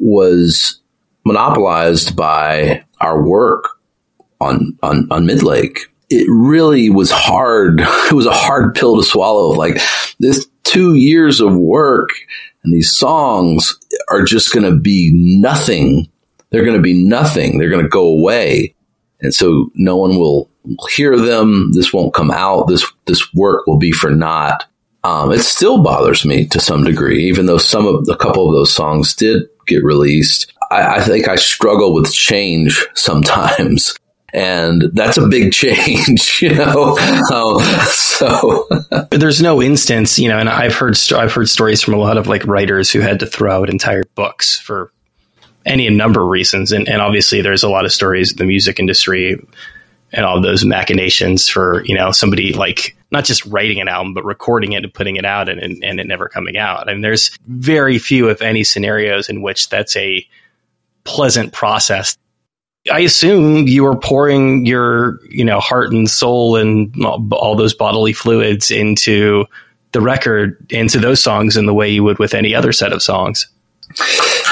was 0.00 0.80
monopolized 1.24 2.16
by 2.16 2.84
our 3.00 3.22
work 3.22 3.78
on, 4.40 4.76
on, 4.82 5.06
on 5.10 5.24
Midlake. 5.24 5.78
It 6.10 6.26
really 6.28 6.90
was 6.90 7.10
hard. 7.12 7.80
It 8.06 8.12
was 8.12 8.26
a 8.26 8.32
hard 8.32 8.74
pill 8.74 8.96
to 8.96 9.04
swallow. 9.04 9.50
Like 9.50 9.80
this 10.18 10.46
two 10.64 10.94
years 10.94 11.40
of 11.40 11.56
work 11.56 12.10
and 12.64 12.74
these 12.74 12.90
songs 12.90 13.78
are 14.08 14.24
just 14.24 14.52
going 14.52 14.64
to 14.64 14.78
be 14.78 15.10
nothing. 15.14 16.08
They're 16.50 16.64
going 16.64 16.76
to 16.76 16.82
be 16.82 17.04
nothing. 17.04 17.58
They're 17.58 17.70
going 17.70 17.84
to 17.84 17.88
go 17.88 18.06
away. 18.06 18.74
And 19.20 19.34
so 19.34 19.70
no 19.74 19.96
one 19.96 20.16
will 20.16 20.50
hear 20.90 21.18
them. 21.18 21.72
This 21.72 21.92
won't 21.92 22.14
come 22.14 22.30
out. 22.30 22.68
This, 22.68 22.84
this 23.06 23.32
work 23.34 23.66
will 23.66 23.78
be 23.78 23.92
for 23.92 24.10
naught. 24.10 24.66
Um, 25.04 25.32
it 25.32 25.40
still 25.40 25.82
bothers 25.82 26.24
me 26.24 26.46
to 26.46 26.58
some 26.58 26.84
degree, 26.84 27.28
even 27.28 27.46
though 27.46 27.58
some 27.58 27.86
of 27.86 28.08
a 28.08 28.16
couple 28.16 28.48
of 28.48 28.54
those 28.54 28.72
songs 28.72 29.14
did 29.14 29.42
get 29.66 29.84
released. 29.84 30.52
I, 30.70 30.96
I 30.96 31.00
think 31.02 31.28
I 31.28 31.36
struggle 31.36 31.94
with 31.94 32.12
change 32.12 32.86
sometimes. 32.94 33.96
And 34.36 34.90
that's 34.94 35.16
a 35.16 35.28
big 35.28 35.52
change, 35.52 36.38
you 36.42 36.52
know. 36.56 36.98
Um, 37.32 37.62
so 37.86 38.66
there's 39.12 39.40
no 39.40 39.62
instance, 39.62 40.18
you 40.18 40.28
know. 40.28 40.40
And 40.40 40.48
I've 40.48 40.74
heard 40.74 40.98
I've 41.12 41.32
heard 41.32 41.48
stories 41.48 41.82
from 41.82 41.94
a 41.94 41.98
lot 41.98 42.16
of 42.16 42.26
like 42.26 42.44
writers 42.44 42.90
who 42.90 42.98
had 42.98 43.20
to 43.20 43.26
throw 43.26 43.52
out 43.52 43.70
entire 43.70 44.02
books 44.16 44.58
for 44.58 44.92
any 45.64 45.88
number 45.90 46.22
of 46.22 46.28
reasons. 46.28 46.72
And, 46.72 46.88
and 46.88 47.00
obviously, 47.00 47.40
there's 47.40 47.62
a 47.62 47.68
lot 47.68 47.84
of 47.84 47.92
stories 47.92 48.32
in 48.32 48.38
the 48.38 48.44
music 48.44 48.78
industry 48.78 49.38
and 50.14 50.24
all 50.24 50.40
those 50.40 50.64
machinations 50.64 51.48
for 51.48 51.84
you 51.84 51.94
know 51.94 52.12
somebody 52.12 52.52
like 52.52 52.96
not 53.10 53.24
just 53.24 53.44
writing 53.46 53.80
an 53.80 53.88
album 53.88 54.14
but 54.14 54.24
recording 54.24 54.72
it 54.72 54.84
and 54.84 54.94
putting 54.94 55.16
it 55.16 55.24
out 55.24 55.48
and, 55.48 55.60
and, 55.60 55.82
and 55.84 56.00
it 56.00 56.06
never 56.06 56.28
coming 56.28 56.56
out. 56.56 56.88
I 56.88 56.92
and 56.92 57.02
there's 57.02 57.36
very 57.48 57.98
few 57.98 58.28
if 58.30 58.40
any 58.40 58.64
scenarios 58.64 59.28
in 59.28 59.42
which 59.42 59.68
that's 59.68 59.96
a 59.96 60.26
pleasant 61.02 61.52
process. 61.52 62.16
I 62.92 63.00
assume 63.00 63.66
you 63.66 63.82
were 63.82 63.96
pouring 63.96 64.66
your 64.66 65.18
you 65.28 65.44
know 65.44 65.58
heart 65.58 65.92
and 65.92 66.08
soul 66.08 66.56
and 66.56 66.94
all 67.32 67.56
those 67.56 67.74
bodily 67.74 68.12
fluids 68.12 68.70
into 68.70 69.46
the 69.92 70.00
record 70.00 70.70
into 70.70 70.98
those 70.98 71.22
songs 71.22 71.56
in 71.56 71.66
the 71.66 71.74
way 71.74 71.90
you 71.90 72.04
would 72.04 72.18
with 72.18 72.34
any 72.34 72.54
other 72.54 72.72
set 72.72 72.92
of 72.92 73.02
songs 73.02 73.48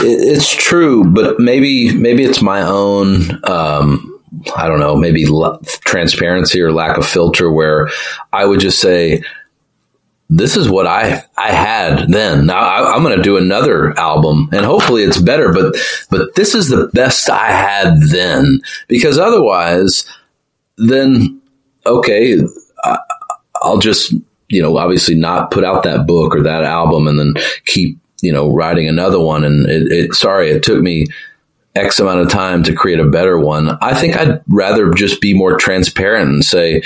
it's 0.01 0.55
true 0.55 1.05
but 1.05 1.38
maybe 1.40 1.95
maybe 1.95 2.23
it's 2.23 2.42
my 2.42 2.62
own 2.62 3.40
um 3.45 4.12
I 4.57 4.66
don't 4.66 4.81
know, 4.81 4.97
maybe 4.97 5.27
transparency 5.85 6.61
or 6.61 6.73
lack 6.73 6.97
of 6.97 7.07
filter 7.07 7.51
where 7.51 7.90
I 8.33 8.45
would 8.45 8.61
just 8.61 8.81
say, 8.81 9.23
this 10.31 10.57
is 10.57 10.68
what 10.68 10.87
I 10.87 11.23
I 11.37 11.53
had 11.53 12.09
then. 12.09 12.47
Now 12.47 12.57
I, 12.57 12.97
am 12.97 13.03
going 13.03 13.16
to 13.16 13.23
do 13.23 13.37
another 13.37 13.99
album, 13.99 14.49
and 14.53 14.64
hopefully 14.64 15.03
it's 15.03 15.21
better. 15.21 15.53
But 15.53 15.77
but 16.11 16.35
this 16.35 16.55
is 16.55 16.68
the 16.68 16.88
best 16.95 17.29
I 17.29 17.51
had 17.51 18.01
then, 18.11 18.61
because 18.88 19.18
otherwise, 19.18 20.07
then 20.79 21.42
okay, 21.85 22.38
I, 22.83 22.99
I'll 23.57 23.79
just 23.79 24.14
you 24.49 24.62
know 24.62 24.79
obviously 24.79 25.14
not 25.14 25.51
put 25.51 25.64
out 25.64 25.83
that 25.83 26.07
book 26.07 26.35
or 26.35 26.42
that 26.42 26.64
album, 26.64 27.07
and 27.09 27.18
then 27.18 27.35
keep 27.66 27.99
you 28.22 28.32
know 28.32 28.50
writing 28.50 28.88
another 28.88 29.20
one. 29.20 29.44
And 29.44 29.68
it, 29.68 29.92
it 29.92 30.14
sorry, 30.14 30.50
it 30.50 30.62
took 30.62 30.80
me 30.80 31.06
X 31.74 32.00
amount 32.00 32.20
of 32.20 32.30
time 32.30 32.62
to 32.64 32.74
create 32.74 33.00
a 33.00 33.08
better 33.08 33.38
one. 33.38 33.76
I 33.80 33.94
think 33.94 34.16
I'd 34.16 34.42
rather 34.48 34.90
just 34.92 35.20
be 35.20 35.35
more 35.35 35.56
transparent 35.56 36.30
and 36.30 36.44
say, 36.44 36.82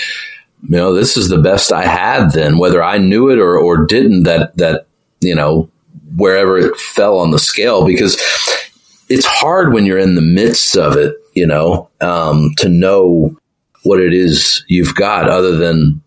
you 0.63 0.77
know, 0.77 0.95
this 0.95 1.17
is 1.17 1.29
the 1.29 1.39
best 1.39 1.73
I 1.73 1.85
had 1.85 2.31
then, 2.33 2.59
whether 2.59 2.83
I 2.83 2.99
knew 2.99 3.31
it 3.31 3.39
or, 3.39 3.59
or 3.59 3.85
didn't, 3.85 4.25
that, 4.25 4.57
that, 4.57 4.87
you 5.21 5.35
know, 5.35 5.69
wherever 6.17 6.59
it 6.59 6.77
fell 6.77 7.19
on 7.19 7.31
the 7.31 7.39
scale, 7.39 7.85
because 7.85 8.21
it's 9.09 9.27
hard 9.27 9.73
when 9.73 9.85
you're 9.85 9.99
in 9.99 10.15
the 10.15 10.21
midst 10.21 10.77
of 10.77 10.97
it, 10.97 11.17
you 11.35 11.47
know, 11.47 11.91
um, 12.01 12.53
to 12.59 12.69
know 12.69 13.37
what 13.83 14.01
it 14.01 14.13
is 14.13 14.65
you've 14.69 14.95
got 14.95 15.29
other 15.29 15.57
than 15.57 16.01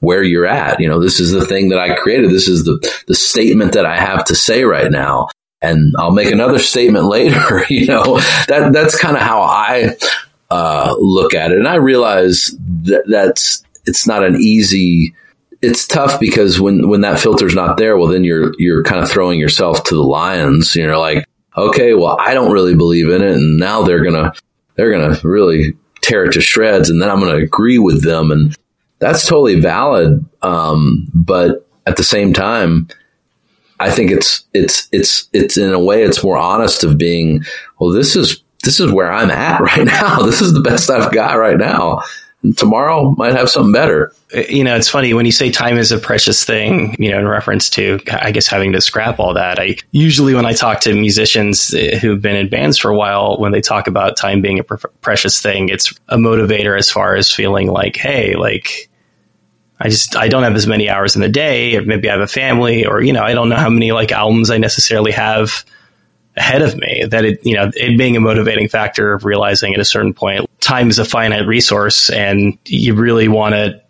where 0.00 0.22
you're 0.22 0.46
at. 0.46 0.80
You 0.80 0.88
know, 0.88 1.00
this 1.00 1.20
is 1.20 1.32
the 1.32 1.46
thing 1.46 1.70
that 1.70 1.78
I 1.78 1.94
created. 1.94 2.30
This 2.30 2.48
is 2.48 2.64
the, 2.64 3.02
the 3.06 3.14
statement 3.14 3.72
that 3.72 3.86
I 3.86 3.96
have 3.96 4.24
to 4.26 4.34
say 4.34 4.64
right 4.64 4.90
now 4.90 5.28
and 5.62 5.94
I'll 5.98 6.12
make 6.12 6.30
another 6.30 6.58
statement 6.58 7.04
later. 7.06 7.64
you 7.68 7.86
know, 7.86 8.18
that 8.48 8.70
that's 8.72 8.98
kind 8.98 9.16
of 9.16 9.22
how 9.22 9.40
I 9.40 9.96
uh, 10.50 10.94
look 10.98 11.34
at 11.34 11.52
it, 11.52 11.58
and 11.58 11.68
I 11.68 11.76
realize 11.76 12.56
that 12.84 13.04
that's 13.06 13.64
it's 13.86 14.06
not 14.06 14.24
an 14.24 14.36
easy. 14.36 15.14
It's 15.62 15.86
tough 15.86 16.20
because 16.20 16.60
when 16.60 16.88
when 16.88 17.00
that 17.00 17.18
filter's 17.18 17.54
not 17.54 17.76
there, 17.76 17.96
well, 17.96 18.08
then 18.08 18.24
you're 18.24 18.52
you're 18.58 18.82
kind 18.82 19.02
of 19.02 19.10
throwing 19.10 19.40
yourself 19.40 19.84
to 19.84 19.94
the 19.94 20.02
lions. 20.02 20.76
You're 20.76 20.98
like, 20.98 21.26
okay, 21.56 21.94
well, 21.94 22.16
I 22.20 22.34
don't 22.34 22.52
really 22.52 22.76
believe 22.76 23.08
in 23.08 23.22
it, 23.22 23.32
and 23.32 23.56
now 23.56 23.82
they're 23.82 24.04
gonna 24.04 24.32
they're 24.76 24.92
gonna 24.92 25.18
really 25.24 25.74
tear 26.02 26.26
it 26.26 26.32
to 26.32 26.40
shreds, 26.40 26.90
and 26.90 27.00
then 27.00 27.10
I'm 27.10 27.20
gonna 27.20 27.36
agree 27.36 27.78
with 27.78 28.04
them, 28.04 28.30
and 28.30 28.54
that's 28.98 29.26
totally 29.26 29.60
valid. 29.60 30.24
Um, 30.42 31.08
but 31.14 31.68
at 31.86 31.96
the 31.96 32.04
same 32.04 32.32
time, 32.32 32.88
I 33.78 33.90
think 33.90 34.10
it's 34.10 34.44
it's 34.54 34.88
it's 34.92 35.28
it's 35.32 35.56
in 35.56 35.72
a 35.72 35.78
way 35.78 36.02
it's 36.02 36.24
more 36.24 36.38
honest 36.38 36.82
of 36.82 36.96
being 36.96 37.44
well 37.78 37.90
this 37.90 38.16
is 38.16 38.42
this 38.64 38.80
is 38.80 38.90
where 38.90 39.12
I'm 39.12 39.30
at 39.30 39.60
right 39.60 39.84
now. 39.84 40.20
This 40.22 40.40
is 40.40 40.52
the 40.52 40.60
best 40.60 40.90
I've 40.90 41.12
got 41.12 41.38
right 41.38 41.58
now. 41.58 42.02
Tomorrow 42.54 43.14
might 43.16 43.32
have 43.32 43.50
something 43.50 43.72
better. 43.72 44.12
Uh, 44.34 44.40
you 44.48 44.64
know, 44.64 44.76
it's 44.76 44.88
funny 44.88 45.14
when 45.14 45.26
you 45.26 45.32
say 45.32 45.50
time 45.50 45.78
is 45.78 45.92
a 45.92 45.98
precious 45.98 46.44
thing, 46.44 46.96
you 46.98 47.10
know, 47.10 47.18
in 47.18 47.26
reference 47.26 47.70
to, 47.70 48.00
I 48.10 48.32
guess, 48.32 48.46
having 48.46 48.72
to 48.72 48.80
scrap 48.80 49.18
all 49.18 49.34
that. 49.34 49.58
I 49.58 49.76
usually, 49.92 50.34
when 50.34 50.46
I 50.46 50.52
talk 50.52 50.80
to 50.80 50.94
musicians 50.94 51.72
uh, 51.74 51.98
who've 52.00 52.20
been 52.20 52.36
in 52.36 52.48
bands 52.48 52.78
for 52.78 52.90
a 52.90 52.96
while, 52.96 53.38
when 53.38 53.52
they 53.52 53.60
talk 53.60 53.86
about 53.86 54.16
time 54.16 54.42
being 54.42 54.58
a 54.58 54.64
precious 54.64 55.40
thing, 55.40 55.68
it's 55.68 55.92
a 56.08 56.16
motivator 56.16 56.78
as 56.78 56.90
far 56.90 57.14
as 57.14 57.30
feeling 57.30 57.68
like, 57.68 57.96
hey, 57.96 58.34
like, 58.36 58.88
I 59.78 59.88
just 59.88 60.16
I 60.16 60.28
don't 60.28 60.42
have 60.42 60.54
as 60.54 60.66
many 60.66 60.88
hours 60.88 61.16
in 61.16 61.22
the 61.22 61.28
day, 61.28 61.76
or 61.76 61.82
maybe 61.82 62.08
I 62.08 62.12
have 62.12 62.22
a 62.22 62.26
family, 62.26 62.86
or 62.86 63.02
you 63.02 63.12
know 63.12 63.22
I 63.22 63.34
don't 63.34 63.50
know 63.50 63.56
how 63.56 63.68
many 63.68 63.92
like 63.92 64.10
albums 64.10 64.50
I 64.50 64.56
necessarily 64.56 65.12
have 65.12 65.64
ahead 66.36 66.62
of 66.62 66.76
me. 66.76 67.04
That 67.08 67.24
it 67.24 67.46
you 67.46 67.54
know 67.54 67.70
it 67.74 67.98
being 67.98 68.16
a 68.16 68.20
motivating 68.20 68.68
factor 68.68 69.12
of 69.12 69.24
realizing 69.24 69.74
at 69.74 69.80
a 69.80 69.84
certain 69.84 70.14
point 70.14 70.48
time 70.60 70.90
is 70.90 70.98
a 70.98 71.04
finite 71.04 71.46
resource, 71.46 72.10
and 72.10 72.58
you 72.66 72.94
really 72.94 73.28
want 73.28 73.54
to 73.54 73.80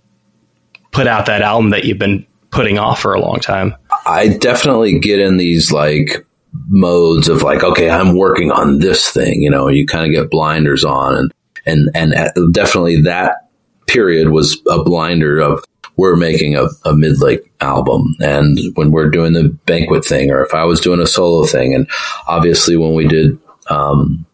put 0.92 1.06
out 1.06 1.26
that 1.26 1.42
album 1.42 1.70
that 1.70 1.84
you've 1.84 1.98
been 1.98 2.26
putting 2.50 2.78
off 2.78 3.00
for 3.00 3.14
a 3.14 3.20
long 3.20 3.40
time. 3.40 3.74
I 4.06 4.28
definitely 4.28 4.98
get 4.98 5.20
in 5.20 5.36
these 5.36 5.72
like 5.72 6.26
modes 6.68 7.28
of 7.28 7.42
like 7.42 7.62
okay 7.62 7.90
I'm 7.90 8.16
working 8.16 8.50
on 8.50 8.78
this 8.78 9.10
thing, 9.10 9.42
you 9.42 9.50
know, 9.50 9.68
you 9.68 9.86
kind 9.86 10.06
of 10.06 10.12
get 10.12 10.30
blinders 10.30 10.84
on 10.84 11.16
and 11.16 11.32
and 11.66 11.90
and 11.94 12.14
uh, 12.14 12.30
definitely 12.52 13.02
that 13.02 13.48
period 13.86 14.30
was 14.30 14.60
a 14.68 14.82
blinder 14.82 15.38
of 15.38 15.64
we're 15.96 16.16
making 16.16 16.56
a, 16.56 16.64
a 16.84 16.92
Midlake 16.92 17.48
album 17.60 18.14
and 18.20 18.58
when 18.74 18.90
we're 18.90 19.10
doing 19.10 19.32
the 19.32 19.48
banquet 19.66 20.04
thing 20.04 20.30
or 20.30 20.44
if 20.44 20.54
I 20.54 20.64
was 20.64 20.80
doing 20.80 21.00
a 21.00 21.06
solo 21.06 21.46
thing. 21.46 21.74
And 21.74 21.88
obviously 22.26 22.76
when 22.76 22.94
we 22.94 23.08
did, 23.08 23.38
um, 23.68 24.26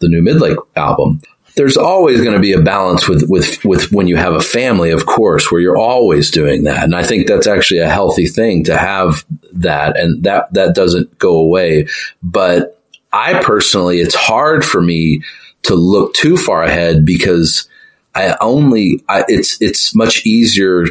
the 0.00 0.08
new 0.08 0.20
Midlake 0.20 0.58
album, 0.76 1.20
there's 1.56 1.78
always 1.78 2.20
going 2.20 2.34
to 2.34 2.40
be 2.40 2.52
a 2.52 2.60
balance 2.60 3.08
with, 3.08 3.30
with, 3.30 3.64
with 3.64 3.90
when 3.90 4.08
you 4.08 4.16
have 4.16 4.34
a 4.34 4.40
family, 4.40 4.90
of 4.90 5.06
course, 5.06 5.50
where 5.50 5.60
you're 5.60 5.78
always 5.78 6.30
doing 6.30 6.64
that. 6.64 6.84
And 6.84 6.94
I 6.94 7.02
think 7.02 7.26
that's 7.26 7.46
actually 7.46 7.80
a 7.80 7.88
healthy 7.88 8.26
thing 8.26 8.64
to 8.64 8.76
have 8.76 9.24
that. 9.52 9.98
And 9.98 10.22
that, 10.24 10.52
that 10.52 10.74
doesn't 10.74 11.18
go 11.18 11.38
away. 11.38 11.88
But 12.22 12.78
I 13.10 13.42
personally, 13.42 14.00
it's 14.00 14.14
hard 14.14 14.66
for 14.66 14.82
me 14.82 15.22
to 15.62 15.74
look 15.74 16.12
too 16.12 16.36
far 16.36 16.62
ahead 16.62 17.06
because 17.06 17.66
I 18.14 18.36
only, 18.42 19.02
I, 19.08 19.24
it's, 19.26 19.60
it's 19.62 19.94
much 19.94 20.26
easier 20.26 20.84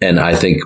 and 0.00 0.20
I 0.20 0.34
think 0.34 0.62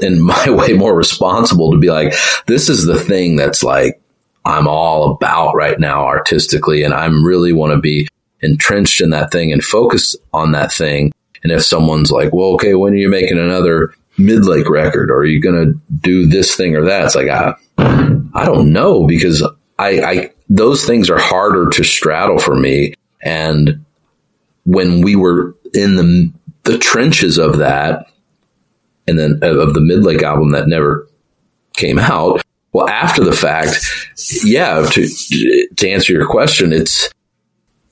in 0.00 0.20
my 0.22 0.50
way 0.50 0.72
more 0.72 0.94
responsible 0.94 1.72
to 1.72 1.78
be 1.78 1.90
like, 1.90 2.14
this 2.46 2.68
is 2.68 2.84
the 2.84 2.98
thing 2.98 3.36
that's 3.36 3.62
like, 3.62 4.00
I'm 4.44 4.66
all 4.66 5.12
about 5.12 5.54
right 5.54 5.78
now 5.78 6.04
artistically. 6.04 6.82
And 6.82 6.92
I'm 6.92 7.24
really 7.24 7.52
want 7.52 7.72
to 7.72 7.80
be 7.80 8.08
entrenched 8.40 9.00
in 9.00 9.10
that 9.10 9.30
thing 9.30 9.52
and 9.52 9.62
focus 9.62 10.16
on 10.32 10.52
that 10.52 10.72
thing. 10.72 11.12
And 11.42 11.52
if 11.52 11.62
someone's 11.62 12.10
like, 12.10 12.32
well, 12.32 12.54
okay, 12.54 12.74
when 12.74 12.92
are 12.92 12.96
you 12.96 13.08
making 13.08 13.38
another 13.38 13.94
Midlake 14.18 14.68
record? 14.68 15.10
Or 15.10 15.18
are 15.18 15.24
you 15.24 15.40
going 15.40 15.64
to 15.64 15.80
do 15.94 16.26
this 16.26 16.56
thing 16.56 16.76
or 16.76 16.86
that? 16.86 17.04
It's 17.04 17.14
like, 17.14 17.28
I, 17.28 17.54
I 17.78 18.44
don't 18.44 18.72
know 18.72 19.06
because 19.06 19.42
I, 19.78 20.00
I, 20.00 20.30
those 20.48 20.84
things 20.84 21.08
are 21.08 21.20
harder 21.20 21.70
to 21.70 21.84
straddle 21.84 22.38
for 22.38 22.54
me. 22.54 22.94
And 23.22 23.84
when 24.64 25.02
we 25.02 25.14
were 25.14 25.56
in 25.72 25.96
the, 25.96 26.32
the 26.64 26.78
trenches 26.78 27.38
of 27.38 27.58
that, 27.58 28.06
and 29.06 29.18
then 29.18 29.32
of 29.42 29.74
the 29.74 29.80
Midlake 29.80 30.22
album 30.22 30.52
that 30.52 30.68
never 30.68 31.08
came 31.74 31.98
out. 31.98 32.42
Well, 32.72 32.88
after 32.88 33.22
the 33.22 33.32
fact, 33.32 33.84
yeah, 34.44 34.86
to 34.90 35.68
to 35.76 35.90
answer 35.90 36.12
your 36.12 36.26
question, 36.26 36.72
it's 36.72 37.12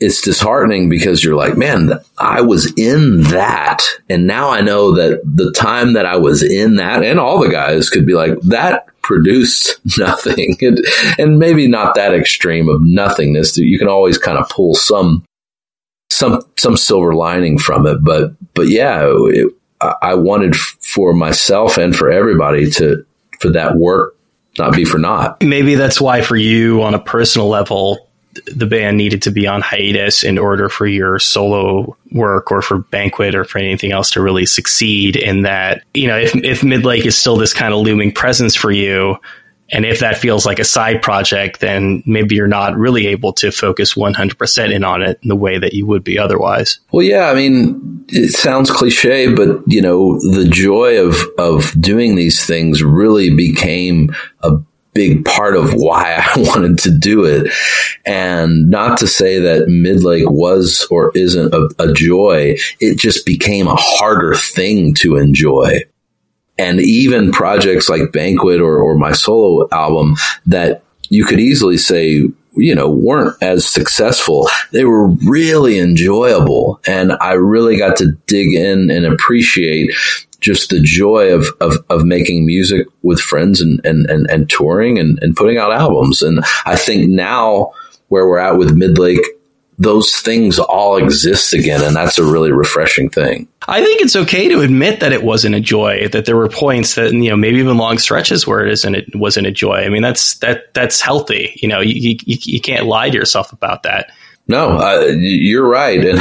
it's 0.01 0.23
disheartening 0.23 0.89
because 0.89 1.23
you're 1.23 1.37
like, 1.37 1.59
man, 1.59 1.93
I 2.17 2.41
was 2.41 2.73
in 2.79 3.23
that. 3.25 3.85
And 4.09 4.27
now 4.27 4.49
I 4.49 4.63
know 4.63 4.95
that 4.95 5.21
the 5.25 5.53
time 5.53 5.93
that 5.93 6.07
I 6.07 6.17
was 6.17 6.43
in 6.43 6.77
that 6.77 7.05
and 7.05 7.21
all 7.21 7.39
the 7.39 7.51
guys 7.51 7.91
could 7.91 8.07
be 8.07 8.15
like, 8.15 8.41
that 8.45 8.87
produced 9.03 9.79
nothing. 9.99 10.57
and, 10.63 10.79
and 11.19 11.39
maybe 11.39 11.69
not 11.69 11.95
that 11.97 12.15
extreme 12.15 12.71
of 12.71 12.81
nothingness. 12.83 13.59
You 13.59 13.79
can 13.79 13.89
always 13.89 14.17
kind 14.17 14.39
of 14.39 14.49
pull 14.49 14.75
some, 14.75 15.23
some, 16.09 16.41
some 16.57 16.79
silver 16.79 17.15
lining 17.15 17.59
from 17.59 17.87
it. 17.87 18.03
But, 18.03 18.33
but 18.55 18.69
yeah, 18.69 19.03
it, 19.05 19.53
I 19.81 20.15
wanted 20.15 20.57
for 20.57 21.15
myself 21.15 21.79
and 21.79 21.95
for 21.97 22.11
everybody 22.11 22.71
to, 22.73 23.07
for 23.39 23.51
that 23.51 23.77
work 23.77 24.17
not 24.59 24.75
be 24.75 24.85
for 24.85 24.99
naught. 24.99 25.43
Maybe 25.43 25.75
that's 25.75 26.01
why 26.01 26.23
for 26.23 26.37
you 26.37 26.83
on 26.83 26.95
a 26.95 26.99
personal 26.99 27.49
level, 27.49 28.11
the 28.47 28.67
band 28.67 28.97
needed 28.97 29.23
to 29.23 29.31
be 29.31 29.47
on 29.47 29.61
hiatus 29.61 30.23
in 30.23 30.39
order 30.39 30.69
for 30.69 30.87
your 30.87 31.19
solo 31.19 31.97
work 32.13 32.53
or 32.53 32.63
for 32.63 32.79
banquet 32.79 33.35
or 33.35 33.45
for 33.45 33.59
anything 33.59 33.93
else 33.93 34.13
to 34.13 34.23
really 34.23 34.47
succeed 34.47 35.17
in 35.17 35.43
that 35.43 35.83
you 35.95 36.07
know 36.07 36.17
if, 36.17 36.35
if 36.37 36.61
midlake 36.61 37.05
is 37.05 37.19
still 37.19 37.37
this 37.37 37.53
kind 37.53 37.75
of 37.75 37.81
looming 37.81 38.13
presence 38.13 38.55
for 38.55 38.71
you 38.71 39.17
and 39.73 39.85
if 39.85 40.01
that 40.01 40.19
feels 40.19 40.45
like 40.45 40.59
a 40.59 40.65
side 40.65 41.03
project 41.03 41.61
then 41.61 42.03
maybe 42.07 42.35
you're 42.35 42.47
not 42.47 42.77
really 42.77 43.07
able 43.09 43.33
to 43.33 43.51
focus 43.51 43.95
100% 43.95 44.73
in 44.73 44.85
on 44.85 45.03
it 45.03 45.19
in 45.23 45.29
the 45.29 45.37
way 45.37 45.59
that 45.59 45.75
you 45.75 45.87
would 45.87 46.05
be 46.05 46.19
otherwise 46.19 46.81
well 46.93 47.05
yeah 47.05 47.31
i 47.31 47.35
mean 47.35 48.05
it 48.09 48.33
sounds 48.33 48.71
cliche 48.71 49.33
but 49.33 49.63
you 49.67 49.81
know 49.81 50.19
the 50.33 50.49
joy 50.49 50.99
of 51.05 51.17
of 51.39 51.73
doing 51.81 52.15
these 52.15 52.45
things 52.45 52.83
really 52.83 53.35
became 53.35 54.15
a 54.43 54.59
big 54.93 55.25
part 55.25 55.57
of 55.57 55.73
why 55.73 56.15
I 56.35 56.41
wanted 56.41 56.79
to 56.81 56.91
do 56.91 57.25
it. 57.25 57.53
And 58.05 58.71
not 58.71 58.99
to 58.99 59.07
say 59.07 59.39
that 59.41 59.69
Midlake 59.69 60.31
was 60.31 60.87
or 60.91 61.13
isn't 61.15 61.55
a, 61.55 61.69
a, 61.79 61.93
joy, 61.93 62.57
it 62.81 62.99
just 62.99 63.27
became 63.27 63.67
a 63.67 63.77
harder 63.77 64.35
thing 64.35 64.95
to 64.95 65.17
enjoy. 65.17 65.85
And 66.61 66.79
even 66.79 67.33
projects 67.33 67.89
like 67.89 68.13
Banquet 68.13 68.61
or, 68.61 68.79
or 68.79 68.95
my 68.97 69.13
solo 69.13 69.67
album 69.73 70.17
that 70.45 70.83
you 71.09 71.25
could 71.25 71.41
easily 71.41 71.79
say, 71.79 72.29
you 72.55 72.75
know, 72.75 72.91
weren't 72.91 73.35
as 73.43 73.67
successful. 73.67 74.47
They 74.71 74.85
were 74.85 75.09
really 75.09 75.79
enjoyable. 75.79 76.79
And 76.87 77.13
I 77.21 77.33
really 77.33 77.79
got 77.79 77.97
to 77.97 78.13
dig 78.27 78.53
in 78.53 78.91
and 78.91 79.07
appreciate 79.07 79.91
just 80.41 80.69
the 80.69 80.81
joy 80.81 81.33
of, 81.33 81.47
of, 81.63 81.79
of 81.89 82.05
making 82.05 82.45
music 82.45 82.87
with 83.03 83.21
friends 83.21 83.63
and, 83.63 83.81
and, 83.85 84.09
and, 84.11 84.29
and 84.31 84.51
touring 84.51 84.99
and, 84.99 85.19
and 85.23 85.35
putting 85.35 85.57
out 85.57 85.73
albums. 85.73 86.21
And 86.21 86.41
I 86.67 86.77
think 86.77 87.09
now 87.09 87.73
where 88.09 88.29
we're 88.29 88.39
at 88.39 88.59
with 88.59 88.77
Midlake, 88.77 89.25
those 89.81 90.19
things 90.19 90.59
all 90.59 90.99
exist 90.99 91.55
again. 91.55 91.83
And 91.83 91.97
that's 91.97 92.19
a 92.19 92.25
really 92.25 92.53
refreshing 92.53 93.09
thing. 93.09 93.49
I 93.67 93.83
think 93.83 94.03
it's 94.03 94.15
okay 94.15 94.47
to 94.49 94.61
admit 94.61 95.01
that 95.01 95.13
it 95.13 95.23
wasn't 95.23 95.55
a 95.55 95.61
joy, 95.61 96.07
that 96.09 96.27
there 96.27 96.37
were 96.37 96.51
points 96.51 96.97
that, 96.97 97.13
you 97.13 97.31
know, 97.31 97.37
maybe 97.37 97.59
even 97.59 97.79
long 97.79 97.97
stretches 97.97 98.47
where 98.47 98.65
it 98.65 98.71
isn't, 98.73 98.95
it 98.95 99.17
wasn't 99.17 99.47
a 99.47 99.51
joy. 99.51 99.77
I 99.77 99.89
mean, 99.89 100.03
that's, 100.03 100.35
that, 100.41 100.75
that's 100.75 101.01
healthy. 101.01 101.59
You 101.63 101.69
know, 101.69 101.81
you, 101.81 102.19
you, 102.23 102.37
you 102.45 102.61
can't 102.61 102.85
lie 102.85 103.09
to 103.09 103.17
yourself 103.17 103.53
about 103.53 103.85
that. 103.85 104.13
No, 104.47 104.77
uh, 104.79 105.07
you're 105.17 105.67
right. 105.67 106.05
And 106.05 106.19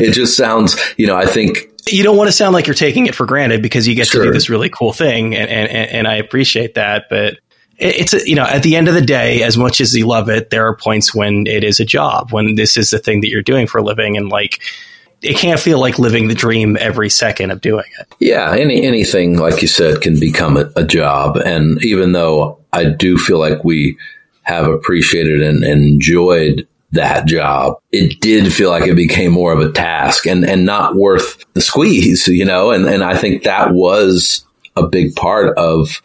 it 0.00 0.12
just 0.12 0.34
sounds, 0.34 0.76
you 0.96 1.06
know, 1.06 1.16
I 1.16 1.26
think 1.26 1.58
you 1.92 2.02
don't 2.02 2.16
want 2.16 2.28
to 2.28 2.32
sound 2.32 2.54
like 2.54 2.66
you're 2.66 2.74
taking 2.74 3.06
it 3.06 3.14
for 3.14 3.26
granted 3.26 3.60
because 3.60 3.86
you 3.86 3.94
get 3.94 4.06
sure. 4.06 4.22
to 4.22 4.28
do 4.28 4.32
this 4.32 4.48
really 4.48 4.70
cool 4.70 4.92
thing, 4.92 5.34
and, 5.34 5.50
and 5.50 5.90
and 5.90 6.06
I 6.06 6.16
appreciate 6.16 6.74
that. 6.74 7.06
But 7.10 7.38
it's 7.80 8.12
you 8.26 8.34
know 8.34 8.44
at 8.44 8.62
the 8.62 8.76
end 8.76 8.88
of 8.88 8.94
the 8.94 9.00
day, 9.00 9.42
as 9.42 9.56
much 9.56 9.80
as 9.80 9.94
you 9.94 10.06
love 10.06 10.28
it, 10.28 10.50
there 10.50 10.66
are 10.66 10.76
points 10.76 11.14
when 11.14 11.46
it 11.46 11.64
is 11.64 11.80
a 11.80 11.84
job, 11.84 12.32
when 12.32 12.54
this 12.54 12.76
is 12.76 12.90
the 12.90 12.98
thing 12.98 13.20
that 13.22 13.28
you're 13.28 13.42
doing 13.42 13.66
for 13.66 13.78
a 13.78 13.82
living, 13.82 14.16
and 14.16 14.28
like 14.28 14.62
it 15.22 15.36
can't 15.36 15.60
feel 15.60 15.78
like 15.80 15.98
living 15.98 16.28
the 16.28 16.34
dream 16.34 16.76
every 16.80 17.10
second 17.10 17.50
of 17.50 17.60
doing 17.60 17.84
it. 17.98 18.06
Yeah, 18.20 18.52
any 18.52 18.84
anything 18.84 19.38
like 19.38 19.62
you 19.62 19.68
said 19.68 20.00
can 20.00 20.20
become 20.20 20.56
a, 20.56 20.70
a 20.76 20.84
job, 20.84 21.36
and 21.36 21.82
even 21.84 22.12
though 22.12 22.58
I 22.72 22.84
do 22.84 23.18
feel 23.18 23.38
like 23.38 23.64
we 23.64 23.96
have 24.42 24.66
appreciated 24.66 25.42
and, 25.42 25.64
and 25.64 25.84
enjoyed 25.84 26.66
that 26.92 27.26
job, 27.26 27.78
it 27.92 28.20
did 28.20 28.52
feel 28.52 28.70
like 28.70 28.86
it 28.86 28.96
became 28.96 29.32
more 29.32 29.52
of 29.52 29.60
a 29.60 29.70
task 29.72 30.26
and, 30.26 30.44
and 30.44 30.66
not 30.66 30.96
worth 30.96 31.44
the 31.54 31.60
squeeze, 31.60 32.26
you 32.26 32.44
know? 32.44 32.72
And, 32.72 32.86
and 32.86 33.04
I 33.04 33.16
think 33.16 33.44
that 33.44 33.72
was 33.72 34.44
a 34.76 34.86
big 34.86 35.14
part 35.14 35.56
of, 35.56 36.02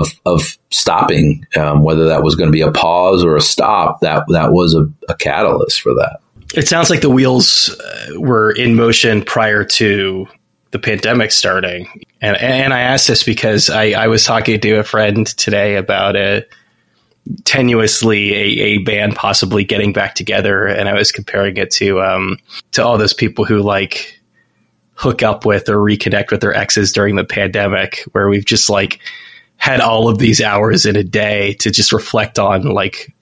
of, 0.00 0.20
of 0.24 0.58
stopping, 0.70 1.46
um, 1.56 1.82
whether 1.82 2.06
that 2.06 2.22
was 2.22 2.34
going 2.34 2.48
to 2.48 2.52
be 2.52 2.62
a 2.62 2.72
pause 2.72 3.24
or 3.24 3.36
a 3.36 3.40
stop, 3.40 4.00
that, 4.00 4.24
that 4.28 4.52
was 4.52 4.74
a, 4.74 4.86
a 5.08 5.16
catalyst 5.16 5.80
for 5.80 5.94
that. 5.94 6.20
It 6.54 6.68
sounds 6.68 6.90
like 6.90 7.00
the 7.00 7.10
wheels 7.10 7.70
uh, 7.70 8.20
were 8.20 8.50
in 8.50 8.76
motion 8.76 9.22
prior 9.22 9.64
to 9.64 10.26
the 10.70 10.78
pandemic 10.78 11.32
starting. 11.32 12.04
And, 12.20 12.36
and 12.36 12.72
I 12.72 12.80
asked 12.80 13.08
this 13.08 13.24
because 13.24 13.70
I, 13.70 13.90
I 13.90 14.06
was 14.08 14.24
talking 14.24 14.60
to 14.60 14.78
a 14.78 14.84
friend 14.84 15.26
today 15.26 15.76
about 15.76 16.16
it 16.16 16.48
tenuously 17.42 18.30
a, 18.30 18.60
a 18.62 18.78
band 18.78 19.16
possibly 19.16 19.64
getting 19.64 19.92
back 19.92 20.14
together, 20.14 20.66
and 20.66 20.88
I 20.88 20.94
was 20.94 21.12
comparing 21.12 21.56
it 21.56 21.70
to 21.72 22.00
um, 22.00 22.38
to 22.72 22.84
all 22.84 22.98
those 22.98 23.14
people 23.14 23.44
who 23.44 23.62
like 23.62 24.20
hook 24.94 25.22
up 25.22 25.44
with 25.44 25.68
or 25.68 25.76
reconnect 25.76 26.30
with 26.30 26.40
their 26.40 26.54
exes 26.54 26.92
during 26.92 27.16
the 27.16 27.24
pandemic, 27.24 28.04
where 28.12 28.28
we've 28.28 28.44
just 28.44 28.70
like 28.70 29.00
had 29.56 29.80
all 29.80 30.08
of 30.08 30.18
these 30.18 30.40
hours 30.40 30.86
in 30.86 30.96
a 30.96 31.04
day 31.04 31.54
to 31.54 31.70
just 31.70 31.92
reflect 31.92 32.38
on 32.38 32.62
like 32.62 33.14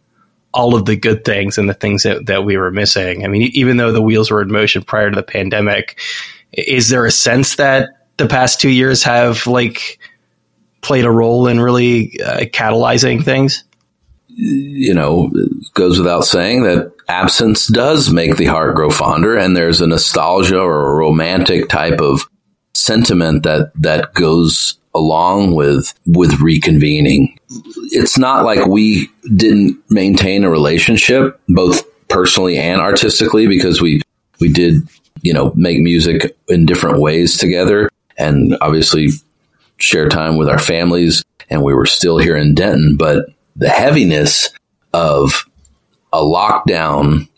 all 0.53 0.74
of 0.74 0.85
the 0.85 0.97
good 0.97 1.24
things 1.24 1.59
and 1.59 1.68
the 1.68 1.74
things 1.74 2.05
that, 2.05 2.26
that 2.26 2.45
we 2.45 2.57
were 2.57 2.70
missing. 2.70 3.24
I 3.24 3.28
mean, 3.28 3.51
even 3.55 3.76
though 3.76 3.93
the 3.93 4.03
wheels 4.03 4.30
were 4.30 4.43
in 4.43 4.53
motion 4.53 4.82
prior 4.82 5.11
to 5.11 5.16
the 5.16 5.22
pandemic, 5.22 5.99
is 6.53 6.89
there 6.89 7.07
a 7.07 7.11
sense 7.11 7.57
that 7.57 7.91
the 8.16 8.28
past 8.28 8.61
two 8.61 8.68
years 8.68 9.03
have 9.03 9.47
like 9.47 9.99
played 10.80 11.05
a 11.05 11.11
role 11.11 11.49
in 11.49 11.61
really 11.61 12.20
uh, 12.20 12.41
catalyzing 12.41 13.24
things? 13.24 13.64
you 14.37 14.95
know, 14.95 15.30
goes 15.74 15.99
without 15.99 16.24
saying 16.24 16.64
that 16.64 16.93
absence 17.09 17.68
does 17.68 18.11
make 18.11 18.37
the 18.37 18.47
heart 18.47 18.74
grow 18.74 18.91
fonder, 18.91 19.37
and 19.37 19.57
there's 19.57 19.80
a 19.80 19.87
nostalgia 19.87 20.59
or 20.59 20.91
a 20.91 20.95
romantic 20.95 21.68
type 21.68 22.01
of 22.01 22.28
sentiment 22.74 23.45
that 23.45 23.70
that 23.76 24.12
goes 24.14 24.78
along 24.95 25.55
with 25.55 25.93
with 26.07 26.33
reconvening. 26.33 27.37
It's 27.91 28.19
not 28.19 28.45
like 28.45 28.67
we 28.67 29.11
didn't 29.35 29.83
maintain 29.91 30.45
a 30.45 30.51
relationship, 30.51 31.41
both 31.49 31.83
personally 32.09 32.59
and 32.59 32.81
artistically, 32.81 33.47
because 33.47 33.81
we 33.81 34.03
we 34.41 34.53
did, 34.53 34.89
you 35.23 35.33
know, 35.33 35.53
make 35.55 35.81
music 35.81 36.37
in 36.49 36.67
different 36.67 37.01
ways 37.01 37.37
together, 37.37 37.91
and 38.17 38.57
obviously 38.61 39.09
share 39.79 40.09
time 40.09 40.37
with 40.37 40.49
our 40.49 40.59
families. 40.59 41.25
And 41.51 41.63
we 41.63 41.75
were 41.75 41.87
still 41.87 42.19
here 42.19 42.37
in 42.37 42.55
Denton, 42.55 42.97
but 42.97 43.27
the 43.57 43.69
heaviness 43.69 44.51
of 44.93 45.45
a 46.13 46.19
lockdown 46.23 47.29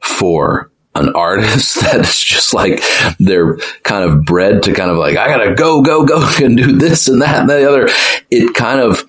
for 0.00 0.70
an 0.96 1.14
artist 1.14 1.80
that's 1.80 2.22
just 2.22 2.54
like 2.54 2.82
they're 3.18 3.56
kind 3.82 4.08
of 4.08 4.24
bred 4.24 4.62
to 4.64 4.72
kind 4.72 4.90
of 4.90 4.96
like 4.96 5.16
I 5.16 5.28
gotta 5.28 5.54
go 5.54 5.82
go 5.82 6.04
go 6.04 6.28
and 6.42 6.56
do 6.56 6.72
this 6.72 7.08
and 7.08 7.22
that 7.22 7.40
and 7.40 7.50
the 7.50 7.68
other. 7.68 7.88
It 8.30 8.54
kind 8.54 8.80
of 8.80 9.04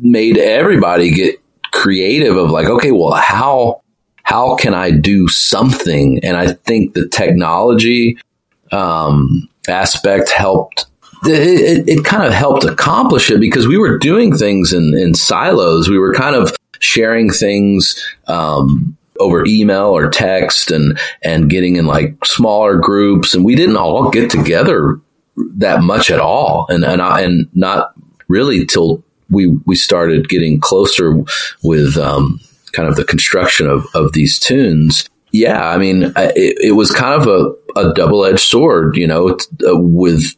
made 0.00 0.38
everybody 0.38 1.10
get 1.10 1.36
creative 1.72 2.36
of 2.36 2.50
like 2.50 2.68
okay 2.68 2.92
well 2.92 3.12
how 3.12 3.82
how 4.22 4.56
can 4.56 4.74
I 4.74 4.90
do 4.90 5.28
something 5.28 6.20
and 6.22 6.36
I 6.36 6.52
think 6.52 6.94
the 6.94 7.08
technology 7.08 8.16
um, 8.72 9.48
aspect 9.68 10.30
helped 10.30 10.86
it, 11.26 11.88
it, 11.88 12.04
kind 12.04 12.24
of 12.24 12.32
helped 12.32 12.64
accomplish 12.64 13.30
it 13.30 13.40
because 13.40 13.66
we 13.66 13.78
were 13.78 13.98
doing 13.98 14.36
things 14.36 14.72
in, 14.72 14.94
in 14.94 15.14
silos. 15.14 15.88
We 15.88 15.98
were 15.98 16.12
kind 16.12 16.36
of 16.36 16.54
sharing 16.80 17.30
things 17.30 18.02
um, 18.26 18.96
over 19.20 19.44
email 19.46 19.86
or 19.86 20.10
text 20.10 20.70
and 20.70 20.98
and 21.22 21.50
getting 21.50 21.76
in 21.76 21.86
like 21.86 22.24
smaller 22.24 22.76
groups, 22.76 23.34
and 23.34 23.44
we 23.44 23.54
didn't 23.54 23.76
all 23.76 24.10
get 24.10 24.30
together 24.30 25.00
that 25.36 25.82
much 25.82 26.10
at 26.10 26.20
all, 26.20 26.66
and 26.68 26.84
and 26.84 27.02
I, 27.02 27.22
and 27.22 27.48
not 27.54 27.94
really 28.28 28.66
till 28.66 29.04
we 29.30 29.46
we 29.66 29.76
started 29.76 30.28
getting 30.28 30.60
closer 30.60 31.22
with 31.62 31.96
um, 31.96 32.40
kind 32.72 32.88
of 32.88 32.96
the 32.96 33.04
construction 33.04 33.66
of 33.66 33.86
of 33.94 34.12
these 34.12 34.38
tunes. 34.38 35.08
Yeah, 35.32 35.68
I 35.68 35.78
mean, 35.78 36.12
it, 36.16 36.58
it 36.62 36.72
was 36.76 36.92
kind 36.92 37.20
of 37.20 37.26
a 37.26 37.54
a 37.76 37.92
double 37.92 38.24
edged 38.24 38.40
sword, 38.40 38.96
you 38.96 39.06
know, 39.06 39.30
uh, 39.66 39.76
with, 39.76 40.34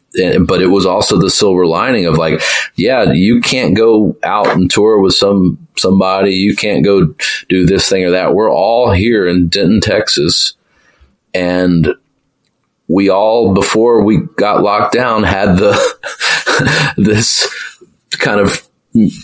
but 0.47 0.61
it 0.61 0.71
was 0.71 0.85
also 0.85 1.19
the 1.19 1.29
silver 1.29 1.67
lining 1.67 2.05
of 2.05 2.17
like, 2.17 2.41
yeah, 2.75 3.11
you 3.11 3.41
can't 3.41 3.75
go 3.75 4.17
out 4.23 4.47
and 4.47 4.71
tour 4.71 4.99
with 4.99 5.13
some, 5.13 5.66
somebody. 5.79 6.31
You 6.35 6.55
can't 6.55 6.83
go 6.83 7.13
do 7.49 7.65
this 7.65 7.89
thing 7.89 8.03
or 8.05 8.11
that. 8.11 8.33
We're 8.33 8.51
all 8.51 8.91
here 8.91 9.27
in 9.27 9.47
Denton, 9.49 9.81
Texas. 9.81 10.53
And 11.33 11.95
we 12.87 13.09
all, 13.09 13.53
before 13.53 14.03
we 14.03 14.21
got 14.37 14.63
locked 14.63 14.93
down, 14.93 15.23
had 15.23 15.57
the, 15.57 16.93
this 16.97 17.47
kind 18.11 18.39
of 18.39 18.67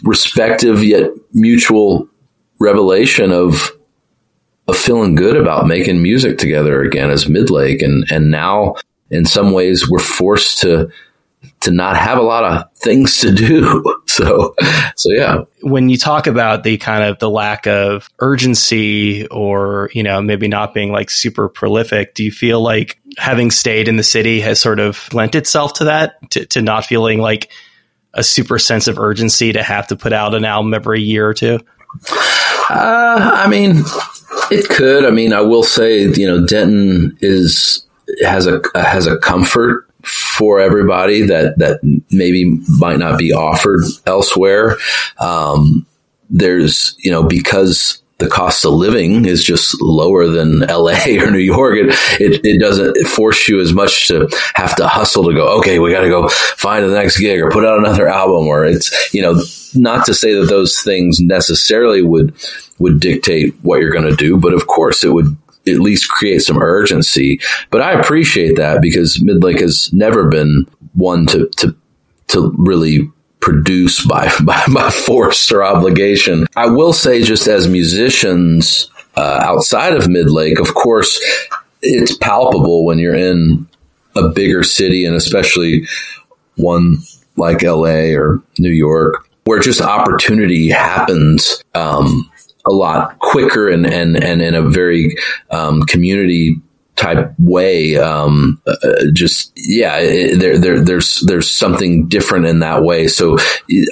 respective 0.03 0.83
yet 0.83 1.11
mutual 1.33 2.07
revelation 2.59 3.31
of, 3.31 3.71
of 4.67 4.77
feeling 4.77 5.15
good 5.15 5.35
about 5.35 5.67
making 5.67 6.01
music 6.01 6.37
together 6.37 6.81
again 6.81 7.09
as 7.09 7.25
Midlake. 7.25 7.83
And, 7.83 8.05
and 8.11 8.29
now 8.31 8.75
in 9.09 9.25
some 9.25 9.51
ways 9.51 9.89
we're 9.89 9.99
forced 9.99 10.59
to, 10.61 10.89
to 11.63 11.71
not 11.71 11.97
have 11.97 12.17
a 12.17 12.21
lot 12.21 12.43
of 12.43 12.77
things 12.77 13.19
to 13.19 13.31
do. 13.31 13.83
So, 14.13 14.53
so 14.95 15.09
yeah. 15.09 15.45
When 15.61 15.89
you 15.89 15.97
talk 15.97 16.27
about 16.27 16.61
the 16.61 16.77
kind 16.77 17.03
of 17.03 17.17
the 17.17 17.31
lack 17.31 17.65
of 17.65 18.11
urgency 18.19 19.25
or, 19.29 19.89
you 19.95 20.03
know, 20.03 20.21
maybe 20.21 20.47
not 20.47 20.75
being 20.75 20.91
like 20.91 21.09
super 21.09 21.49
prolific, 21.49 22.13
do 22.13 22.23
you 22.23 22.31
feel 22.31 22.61
like 22.61 23.01
having 23.17 23.49
stayed 23.49 23.87
in 23.87 23.95
the 23.97 24.03
city 24.03 24.39
has 24.41 24.59
sort 24.59 24.79
of 24.79 25.11
lent 25.15 25.33
itself 25.33 25.73
to 25.73 25.85
that, 25.85 26.29
to, 26.29 26.45
to 26.45 26.61
not 26.61 26.85
feeling 26.85 27.21
like 27.21 27.51
a 28.13 28.23
super 28.23 28.59
sense 28.59 28.87
of 28.87 28.99
urgency 28.99 29.51
to 29.53 29.63
have 29.63 29.87
to 29.87 29.95
put 29.95 30.13
out 30.13 30.35
an 30.35 30.45
album 30.45 30.75
every 30.75 31.01
year 31.01 31.27
or 31.27 31.33
two? 31.33 31.59
Uh, 32.69 33.31
I 33.33 33.47
mean, 33.47 33.81
it 34.51 34.69
could. 34.69 35.05
I 35.05 35.09
mean, 35.09 35.33
I 35.33 35.41
will 35.41 35.63
say, 35.63 36.03
you 36.03 36.27
know, 36.27 36.45
Denton 36.45 37.17
is 37.19 37.83
has 38.23 38.45
a 38.45 38.61
has 38.75 39.07
a 39.07 39.17
comfort 39.17 39.89
for 40.03 40.59
everybody 40.59 41.21
that 41.23 41.57
that 41.57 41.79
maybe 42.11 42.59
might 42.67 42.99
not 42.99 43.17
be 43.17 43.33
offered 43.33 43.83
elsewhere. 44.05 44.77
Um, 45.19 45.85
there's, 46.29 46.95
you 46.97 47.11
know, 47.11 47.23
because 47.23 48.01
the 48.17 48.27
cost 48.27 48.65
of 48.65 48.73
living 48.73 49.25
is 49.25 49.43
just 49.43 49.81
lower 49.81 50.27
than 50.27 50.59
LA 50.69 50.97
or 51.19 51.29
New 51.29 51.39
York. 51.39 51.77
It, 51.77 51.89
it, 52.19 52.41
it 52.43 52.59
doesn't 52.59 52.95
force 53.07 53.47
you 53.47 53.59
as 53.59 53.73
much 53.73 54.07
to 54.07 54.27
have 54.55 54.75
to 54.77 54.87
hustle 54.87 55.25
to 55.25 55.33
go, 55.33 55.59
okay, 55.59 55.79
we 55.79 55.91
got 55.91 56.01
to 56.01 56.09
go 56.09 56.29
find 56.29 56.85
the 56.85 56.93
next 56.93 57.19
gig 57.19 57.39
or 57.39 57.51
put 57.51 57.65
out 57.65 57.79
another 57.79 58.07
album 58.07 58.47
or 58.47 58.65
it's, 58.65 59.13
you 59.13 59.21
know, 59.21 59.41
not 59.75 60.05
to 60.05 60.13
say 60.13 60.33
that 60.35 60.45
those 60.45 60.79
things 60.81 61.19
necessarily 61.19 62.01
would, 62.01 62.33
would 62.79 62.99
dictate 62.99 63.55
what 63.61 63.79
you're 63.79 63.91
going 63.91 64.09
to 64.09 64.15
do, 64.15 64.37
but 64.37 64.53
of 64.53 64.67
course 64.67 65.03
it 65.03 65.13
would 65.13 65.35
at 65.67 65.79
least 65.79 66.09
create 66.09 66.39
some 66.39 66.61
urgency. 66.61 67.39
But 67.69 67.81
I 67.81 67.99
appreciate 67.99 68.57
that 68.57 68.81
because 68.81 69.17
Midlake 69.17 69.61
has 69.61 69.91
never 69.93 70.27
been 70.27 70.67
one 70.93 71.25
to, 71.27 71.49
to, 71.57 71.75
to 72.27 72.53
really 72.57 73.11
produce 73.39 74.05
by, 74.05 74.31
by, 74.43 74.63
by 74.73 74.89
force 74.89 75.51
or 75.51 75.63
obligation. 75.63 76.47
I 76.55 76.67
will 76.67 76.93
say, 76.93 77.23
just 77.23 77.47
as 77.47 77.67
musicians 77.67 78.89
uh, 79.15 79.39
outside 79.43 79.95
of 79.95 80.03
Midlake, 80.03 80.59
of 80.59 80.73
course, 80.73 81.21
it's 81.81 82.17
palpable 82.17 82.85
when 82.85 82.99
you're 82.99 83.15
in 83.15 83.67
a 84.15 84.29
bigger 84.29 84.63
city 84.63 85.05
and 85.05 85.15
especially 85.15 85.87
one 86.55 86.97
like 87.35 87.63
LA 87.63 88.13
or 88.15 88.41
New 88.59 88.71
York, 88.71 89.27
where 89.45 89.59
just 89.59 89.81
opportunity 89.81 90.69
happens 90.69 91.63
um, 91.73 92.29
a 92.65 92.71
lot 92.71 93.19
quicker 93.19 93.69
and, 93.69 93.85
and, 93.85 94.21
and 94.21 94.41
in 94.41 94.55
a 94.55 94.61
very 94.61 95.15
um, 95.51 95.81
community 95.83 96.61
type 96.95 97.33
way. 97.39 97.97
Um, 97.97 98.61
uh, 98.67 98.77
just 99.13 99.51
yeah, 99.55 99.97
it, 99.97 100.39
there, 100.39 100.57
there, 100.57 100.79
there's 100.79 101.21
there's 101.21 101.49
something 101.49 102.07
different 102.07 102.45
in 102.45 102.59
that 102.59 102.83
way. 102.83 103.07
So 103.07 103.37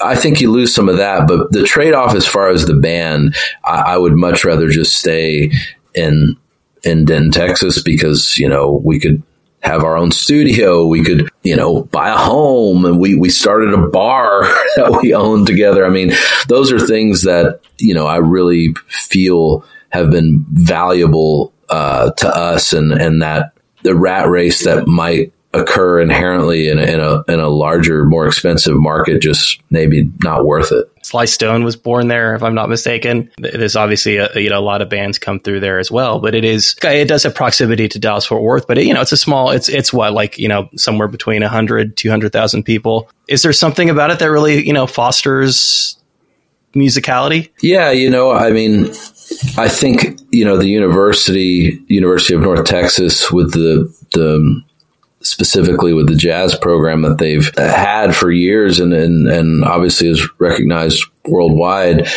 I 0.04 0.16
think 0.16 0.40
you 0.40 0.52
lose 0.52 0.74
some 0.74 0.90
of 0.90 0.98
that, 0.98 1.28
but 1.28 1.52
the 1.52 1.64
trade 1.64 1.94
off 1.94 2.16
as 2.16 2.28
far 2.28 2.50
as 2.50 2.66
the 2.66 2.76
band, 2.76 3.36
I, 3.66 3.94
I 3.94 3.98
would 3.98 4.14
much 4.14 4.46
rather 4.46 4.70
just 4.70 4.98
stay 4.98 5.52
in 5.94 6.38
in 6.84 7.06
Denton, 7.06 7.32
Texas, 7.32 7.82
because 7.82 8.38
you 8.38 8.48
know 8.48 8.82
we 8.84 9.00
could 9.00 9.22
have 9.62 9.84
our 9.84 9.96
own 9.96 10.12
studio. 10.12 10.88
We 10.88 11.04
could, 11.04 11.30
you 11.44 11.56
know, 11.56 11.84
buy 11.84 12.10
a 12.10 12.18
home 12.18 12.86
and 12.86 13.00
we, 13.00 13.16
we 13.16 13.30
started 13.30 13.74
a 13.74 13.88
bar 13.88 14.44
that 14.76 15.00
we 15.02 15.14
owned 15.14 15.48
together. 15.48 15.86
I 15.86 15.90
mean, 15.90 16.14
those 16.48 16.72
are 16.72 16.80
things 16.80 17.24
that, 17.24 17.62
you 17.78 17.94
know, 17.94 18.08
I 18.08 18.18
really 18.18 18.74
feel 18.88 19.66
have 19.90 20.10
been 20.10 20.46
valuable 20.52 21.54
uh, 21.70 22.12
to 22.12 22.28
us 22.28 22.74
and, 22.74 22.92
and 22.92 23.22
that 23.22 23.54
the 23.84 23.96
rat 23.96 24.30
race 24.30 24.64
that 24.64 24.88
might 24.88 25.34
occur 25.54 26.00
inherently 26.00 26.70
in 26.70 26.80
a, 26.80 26.84
in 26.84 27.00
a, 27.00 27.24
in 27.28 27.40
a 27.40 27.50
larger, 27.50 28.06
more 28.06 28.26
expensive 28.26 28.76
market, 28.76 29.22
just 29.22 29.62
maybe 29.70 30.10
not 30.24 30.46
worth 30.46 30.72
it. 30.72 30.90
Sly 31.04 31.26
Stone 31.26 31.64
was 31.64 31.76
born 31.76 32.08
there, 32.08 32.36
if 32.36 32.44
I'm 32.44 32.56
not 32.56 32.70
mistaken. 32.70 33.32
There's 33.38 33.76
obviously 33.76 34.18
a, 34.18 34.30
you 34.36 34.50
know 34.50 34.60
a 34.60 34.62
lot 34.62 34.82
of 34.82 34.90
bands 34.90 35.20
come 35.20 35.40
through 35.40 35.60
there 35.60 35.80
as 35.80 35.92
well, 35.92 36.20
but 36.20 36.36
it 36.36 36.46
is 36.46 36.76
it 36.84 37.08
does 37.08 37.24
have 37.24 37.36
proximity 37.36 37.88
to 37.90 38.00
Dallas 38.00 38.26
Fort 38.26 38.44
Worth, 38.44 38.68
but 38.68 38.78
it, 38.78 38.86
you 38.86 38.94
know 38.94 39.02
it's 39.02 39.12
a 39.12 39.18
small 39.18 39.50
it's 39.50 39.68
it's 39.68 39.92
what 39.92 40.14
like 40.14 40.38
you 40.38 40.48
know 40.48 40.70
somewhere 40.76 41.08
between 41.08 41.42
100 41.42 41.98
200,000 41.98 42.64
people. 42.64 43.10
Is 43.28 43.42
there 43.42 43.52
something 43.52 43.90
about 43.90 44.12
it 44.12 44.20
that 44.20 44.30
really 44.30 44.66
you 44.66 44.74
know 44.74 44.88
fosters 44.88 45.98
musicality? 46.74 47.50
Yeah, 47.62 47.92
you 47.92 48.10
know, 48.10 48.32
I 48.32 48.52
mean, 48.52 48.86
I 49.58 49.68
think 49.68 50.20
you 50.32 50.46
know 50.46 50.58
the 50.58 50.68
university, 50.68 51.80
University 51.88 52.34
of 52.34 52.42
North 52.42 52.66
Texas, 52.66 53.32
with 53.32 53.54
the 53.54 53.94
the 54.14 54.64
specifically 55.22 55.94
with 55.94 56.08
the 56.08 56.16
jazz 56.16 56.56
program 56.56 57.02
that 57.04 57.18
they've 57.18 57.52
had 57.58 58.16
for 58.16 58.32
years 58.32 58.80
and, 58.80 58.94
and, 58.94 59.28
and 59.28 59.64
obviously 59.64 60.10
is 60.10 60.28
recognized 60.40 61.04
worldwide 61.26 62.08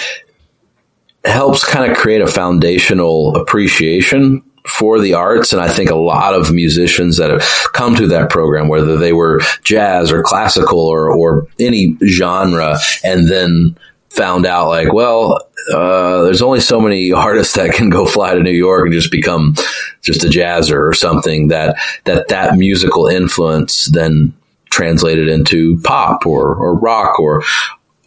helps 1.25 1.65
kind 1.65 1.91
of 1.91 1.97
create 1.97 2.21
a 2.21 2.27
foundational 2.27 3.35
appreciation 3.37 4.43
for 4.67 4.99
the 4.99 5.15
arts. 5.15 5.53
And 5.53 5.61
I 5.61 5.69
think 5.69 5.91
a 5.91 5.97
lot 5.97 6.35
of 6.35 6.53
musicians 6.53 7.19
that 7.19 7.31
have 7.31 7.45
come 7.73 7.95
to 7.97 8.09
that 8.09 8.31
program, 8.31 8.69
whether 8.69 8.97
they 8.97 9.13
were 9.13 9.41
jazz 9.63 10.11
or 10.11 10.23
classical 10.23 10.81
or, 10.81 11.11
or 11.11 11.47
any 11.59 11.97
genre, 12.07 12.79
and 13.03 13.29
then 13.29 13.77
found 14.15 14.47
out 14.47 14.69
like, 14.69 14.93
well, 14.93 15.49
uh, 15.73 16.23
there's 16.23 16.43
only 16.43 16.61
so 16.61 16.81
many 16.81 17.13
artists 17.13 17.55
that 17.55 17.73
can 17.75 17.91
go 17.91 18.07
fly 18.07 18.35
to 18.35 18.43
New 18.43 18.51
York 18.51 18.85
and 18.85 18.93
just 18.93 19.11
become 19.11 19.55
just 20.03 20.25
a 20.25 20.29
jazzer 20.29 20.89
or 20.89 20.93
something 20.93 21.49
that 21.49 21.77
that 22.05 22.29
that 22.29 22.57
musical 22.57 23.07
influence 23.07 23.87
then 23.87 24.33
translated 24.71 25.29
into 25.29 25.81
pop 25.81 26.27
or, 26.27 26.55
or 26.55 26.75
rock 26.75 27.19
or 27.19 27.43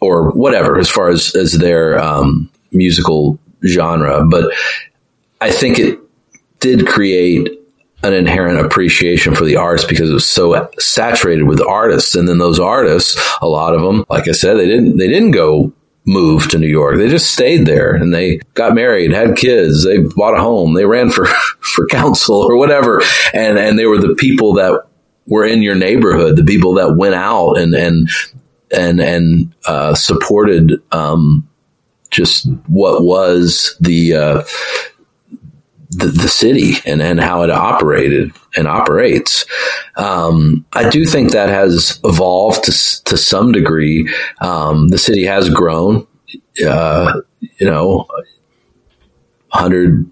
or 0.00 0.30
whatever 0.30 0.78
as 0.78 0.88
far 0.88 1.08
as 1.08 1.34
as 1.34 1.52
their 1.52 1.98
um, 1.98 2.50
musical 2.72 3.38
genre. 3.66 4.24
But 4.24 4.52
I 5.40 5.50
think 5.50 5.78
it 5.78 5.98
did 6.60 6.86
create 6.86 7.50
an 8.04 8.12
inherent 8.12 8.64
appreciation 8.64 9.34
for 9.34 9.44
the 9.44 9.56
arts 9.56 9.84
because 9.84 10.08
it 10.10 10.14
was 10.14 10.26
so 10.26 10.70
saturated 10.78 11.44
with 11.44 11.60
artists 11.60 12.14
and 12.14 12.28
then 12.28 12.38
those 12.38 12.60
artists 12.60 13.20
a 13.42 13.48
lot 13.48 13.74
of 13.74 13.82
them 13.82 14.04
like 14.08 14.28
i 14.28 14.32
said 14.32 14.56
they 14.56 14.66
didn't 14.66 14.98
they 14.98 15.08
didn't 15.08 15.32
go 15.32 15.72
move 16.08 16.48
to 16.48 16.58
New 16.58 16.68
York. 16.68 16.96
They 16.96 17.08
just 17.08 17.30
stayed 17.30 17.66
there 17.66 17.94
and 17.94 18.14
they 18.14 18.38
got 18.54 18.74
married, 18.74 19.12
had 19.12 19.36
kids, 19.36 19.84
they 19.84 19.98
bought 19.98 20.36
a 20.36 20.40
home, 20.40 20.74
they 20.74 20.86
ran 20.86 21.10
for, 21.10 21.26
for 21.60 21.86
council 21.86 22.36
or 22.36 22.56
whatever. 22.56 23.02
And, 23.34 23.58
and 23.58 23.78
they 23.78 23.86
were 23.86 23.98
the 23.98 24.14
people 24.14 24.54
that 24.54 24.84
were 25.26 25.44
in 25.44 25.62
your 25.62 25.74
neighborhood, 25.74 26.36
the 26.36 26.44
people 26.44 26.74
that 26.74 26.96
went 26.96 27.14
out 27.14 27.58
and, 27.58 27.74
and, 27.74 28.08
and, 28.74 29.00
and, 29.00 29.54
uh, 29.66 29.94
supported, 29.94 30.82
um, 30.92 31.46
just 32.10 32.48
what 32.66 33.04
was 33.04 33.76
the, 33.80 34.14
uh, 34.14 34.44
the, 35.90 36.06
the, 36.06 36.28
city 36.28 36.74
and, 36.86 37.02
and 37.02 37.20
how 37.20 37.42
it 37.42 37.50
operated 37.50 38.32
and 38.58 38.66
operates. 38.66 39.46
Um, 39.96 40.66
I 40.72 40.88
do 40.88 41.04
think 41.04 41.32
that 41.32 41.48
has 41.48 42.00
evolved 42.04 42.64
to, 42.64 43.04
to 43.04 43.16
some 43.16 43.52
degree. 43.52 44.12
Um, 44.40 44.88
the 44.88 44.98
city 44.98 45.24
has 45.24 45.48
grown, 45.48 46.06
uh, 46.66 47.20
you 47.58 47.66
know, 47.70 48.06
100, 49.50 50.10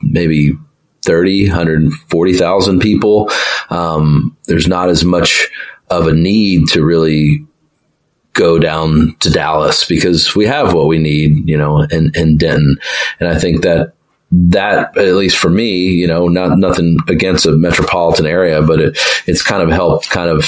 maybe 0.00 0.56
30, 1.04 1.48
140,000 1.48 2.80
people. 2.80 3.30
Um, 3.68 4.36
there's 4.46 4.66
not 4.66 4.88
as 4.88 5.04
much 5.04 5.48
of 5.90 6.06
a 6.06 6.14
need 6.14 6.68
to 6.68 6.84
really 6.84 7.46
go 8.32 8.58
down 8.58 9.14
to 9.20 9.30
Dallas 9.30 9.84
because 9.84 10.34
we 10.34 10.46
have 10.46 10.72
what 10.72 10.86
we 10.86 10.98
need, 10.98 11.46
you 11.46 11.58
know, 11.58 11.82
in, 11.82 12.10
in 12.14 12.38
Denton. 12.38 12.78
And 13.20 13.28
I 13.28 13.38
think 13.38 13.62
that 13.62 13.92
that 14.32 14.96
at 14.96 15.14
least 15.14 15.36
for 15.36 15.50
me, 15.50 15.88
you 15.88 16.06
know, 16.06 16.26
not 16.26 16.58
nothing 16.58 16.96
against 17.08 17.44
a 17.44 17.52
metropolitan 17.52 18.26
area, 18.26 18.62
but 18.62 18.80
it, 18.80 18.98
it's 19.26 19.42
kind 19.42 19.62
of 19.62 19.70
helped 19.70 20.08
kind 20.08 20.30
of 20.30 20.44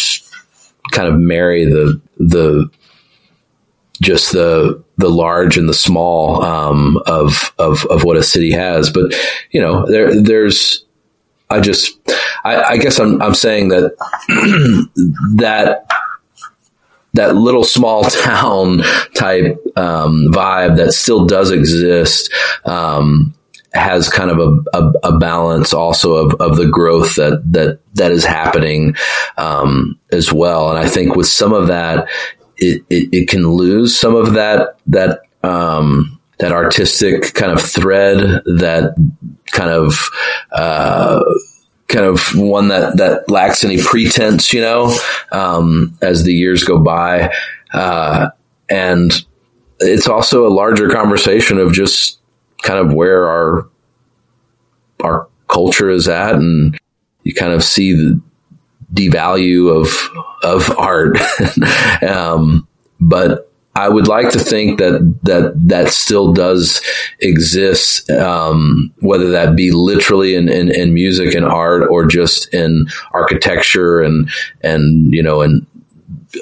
kind 0.91 1.09
of 1.09 1.19
marry 1.21 1.65
the 1.65 2.01
the 2.19 2.71
just 4.01 4.33
the 4.33 4.83
the 4.97 5.11
large 5.11 5.57
and 5.59 5.69
the 5.69 5.75
small 5.75 6.43
um, 6.43 7.01
of 7.07 7.55
of 7.59 7.85
of 7.87 8.05
what 8.05 8.17
a 8.17 8.23
city 8.23 8.53
has. 8.53 8.91
But 8.91 9.15
you 9.51 9.61
know, 9.61 9.87
there 9.87 10.21
there's 10.21 10.85
I 11.51 11.61
just 11.61 11.99
I, 12.45 12.63
I 12.63 12.77
guess 12.79 12.99
I'm 12.99 13.21
I'm 13.21 13.35
saying 13.35 13.69
that 13.69 13.95
that 15.37 15.87
that 17.13 17.37
little 17.37 17.65
small 17.65 18.05
town 18.05 18.83
type 19.15 19.63
um, 19.77 20.29
vibe 20.33 20.77
that 20.79 20.93
still 20.93 21.27
does 21.27 21.51
exist 21.51 22.33
um, 22.65 23.35
has 23.75 24.09
kind 24.09 24.31
of 24.31 24.39
a, 24.39 24.79
a, 24.79 24.93
a, 25.05 25.19
balance 25.19 25.75
also 25.75 26.15
of, 26.15 26.41
of 26.41 26.57
the 26.57 26.69
growth 26.69 27.17
that 27.17 27.43
that 27.53 27.81
that 27.95 28.13
is 28.13 28.25
happening 28.25 28.95
um, 29.37 29.99
as 30.13 30.33
well. 30.33 30.71
And 30.71 30.79
I 30.79 30.89
think 30.89 31.17
with 31.17 31.27
some 31.27 31.53
of 31.53 31.67
that, 31.67 32.09
it, 32.57 32.85
it, 32.89 33.09
it 33.13 33.29
can 33.29 33.49
lose 33.49 33.99
some 33.99 34.15
of 34.15 34.35
that 34.35 34.77
that 34.87 35.23
um, 35.43 36.21
that 36.39 36.53
artistic 36.53 37.35
kind 37.35 37.53
of 37.53 37.61
thread 37.61 38.19
that 38.45 38.95
kind 39.53 39.71
of 39.71 40.09
uh, 40.53 41.23
kind 41.89 42.07
of 42.07 42.37
one 42.37 42.69
that 42.69 42.97
that 42.99 43.29
lacks 43.29 43.65
any 43.65 43.83
pretense, 43.83 44.53
you 44.53 44.61
know, 44.61 44.97
um, 45.33 45.97
as 46.01 46.23
the 46.23 46.33
years 46.33 46.65
go 46.65 46.79
by, 46.79 47.33
uh, 47.73 48.31
and 48.69 49.25
it's 49.81 50.07
also 50.07 50.47
a 50.47 50.55
larger 50.55 50.89
conversation 50.89 51.59
of 51.59 51.73
just 51.73 52.21
kind 52.65 52.85
of 52.85 52.93
where 52.93 53.29
our 53.29 53.69
our 55.03 55.29
culture 55.49 55.91
is 55.91 56.09
at, 56.09 56.35
and 56.35 56.79
you 57.23 57.35
kind 57.35 57.53
of 57.53 57.63
see 57.63 57.93
the 57.93 58.21
devalue 58.93 59.71
of 59.71 60.11
of 60.43 60.77
art. 60.77 61.17
um, 62.03 62.67
but 63.01 63.51
I 63.77 63.89
would 63.89 64.07
like 64.07 64.31
to 64.31 64.39
think 64.39 64.79
that 64.79 65.19
that 65.25 65.53
that 65.69 65.93
still 65.93 66.33
does 66.33 66.81
exist, 67.21 68.09
um, 68.11 68.93
whether 69.01 69.31
that 69.31 69.57
be 69.57 69.73
literally 69.73 70.37
in, 70.37 70.49
in, 70.49 70.73
in, 70.73 70.95
music 70.95 71.35
and 71.35 71.45
art 71.45 71.89
or 71.91 72.07
just 72.07 72.53
in 72.55 72.87
architecture 73.13 74.01
and 74.01 74.31
and 74.63 75.13
you 75.13 75.23
know 75.23 75.43
in 75.43 75.67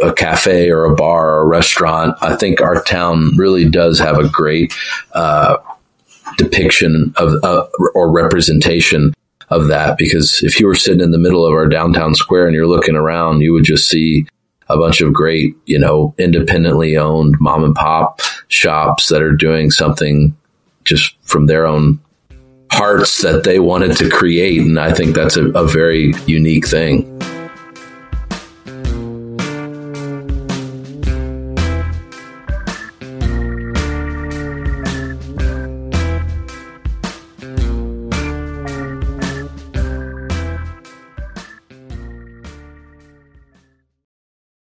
a 0.03 0.13
cafe 0.13 0.71
or 0.71 0.85
a 0.85 0.95
bar 0.95 1.31
or 1.31 1.43
a 1.43 1.47
restaurant. 1.47 2.17
I 2.21 2.37
think 2.37 2.61
our 2.61 2.83
town 2.83 3.35
really 3.37 3.69
does 3.69 3.99
have 3.99 4.19
a 4.19 4.29
great 4.29 4.75
uh, 5.13 5.57
depiction 6.37 7.13
of 7.17 7.43
uh, 7.45 7.67
or 7.95 8.11
representation 8.11 9.13
of 9.51 9.69
that 9.69 9.99
because 9.99 10.43
if 10.43 10.59
you 10.59 10.67
were 10.67 10.75
sitting 10.75 11.01
in 11.01 11.11
the 11.11 11.19
middle 11.19 11.47
of 11.47 11.53
our 11.53 11.69
downtown 11.69 12.15
square 12.15 12.47
and 12.47 12.55
you're 12.55 12.67
looking 12.67 12.97
around, 12.97 13.41
you 13.41 13.53
would 13.53 13.65
just 13.65 13.89
see 13.89 14.27
a 14.69 14.77
bunch 14.77 15.01
of 15.01 15.13
great, 15.13 15.55
you 15.67 15.79
know, 15.79 16.15
independently 16.19 16.97
owned 16.97 17.37
mom 17.41 17.63
and 17.63 17.75
pop 17.75 18.21
shops 18.49 19.09
that 19.09 19.23
are 19.23 19.33
doing 19.33 19.71
something 19.71 20.35
just 20.85 21.15
from 21.25 21.47
their 21.47 21.67
own 21.67 22.01
hearts 22.71 23.21
that 23.21 23.45
they 23.45 23.59
wanted 23.59 23.97
to 23.99 24.09
create. 24.09 24.63
And 24.63 24.81
I 24.81 24.93
think 24.93 25.15
that's 25.15 25.37
a, 25.37 25.49
a 25.51 25.67
very 25.67 26.15
unique 26.27 26.67
thing. 26.67 27.07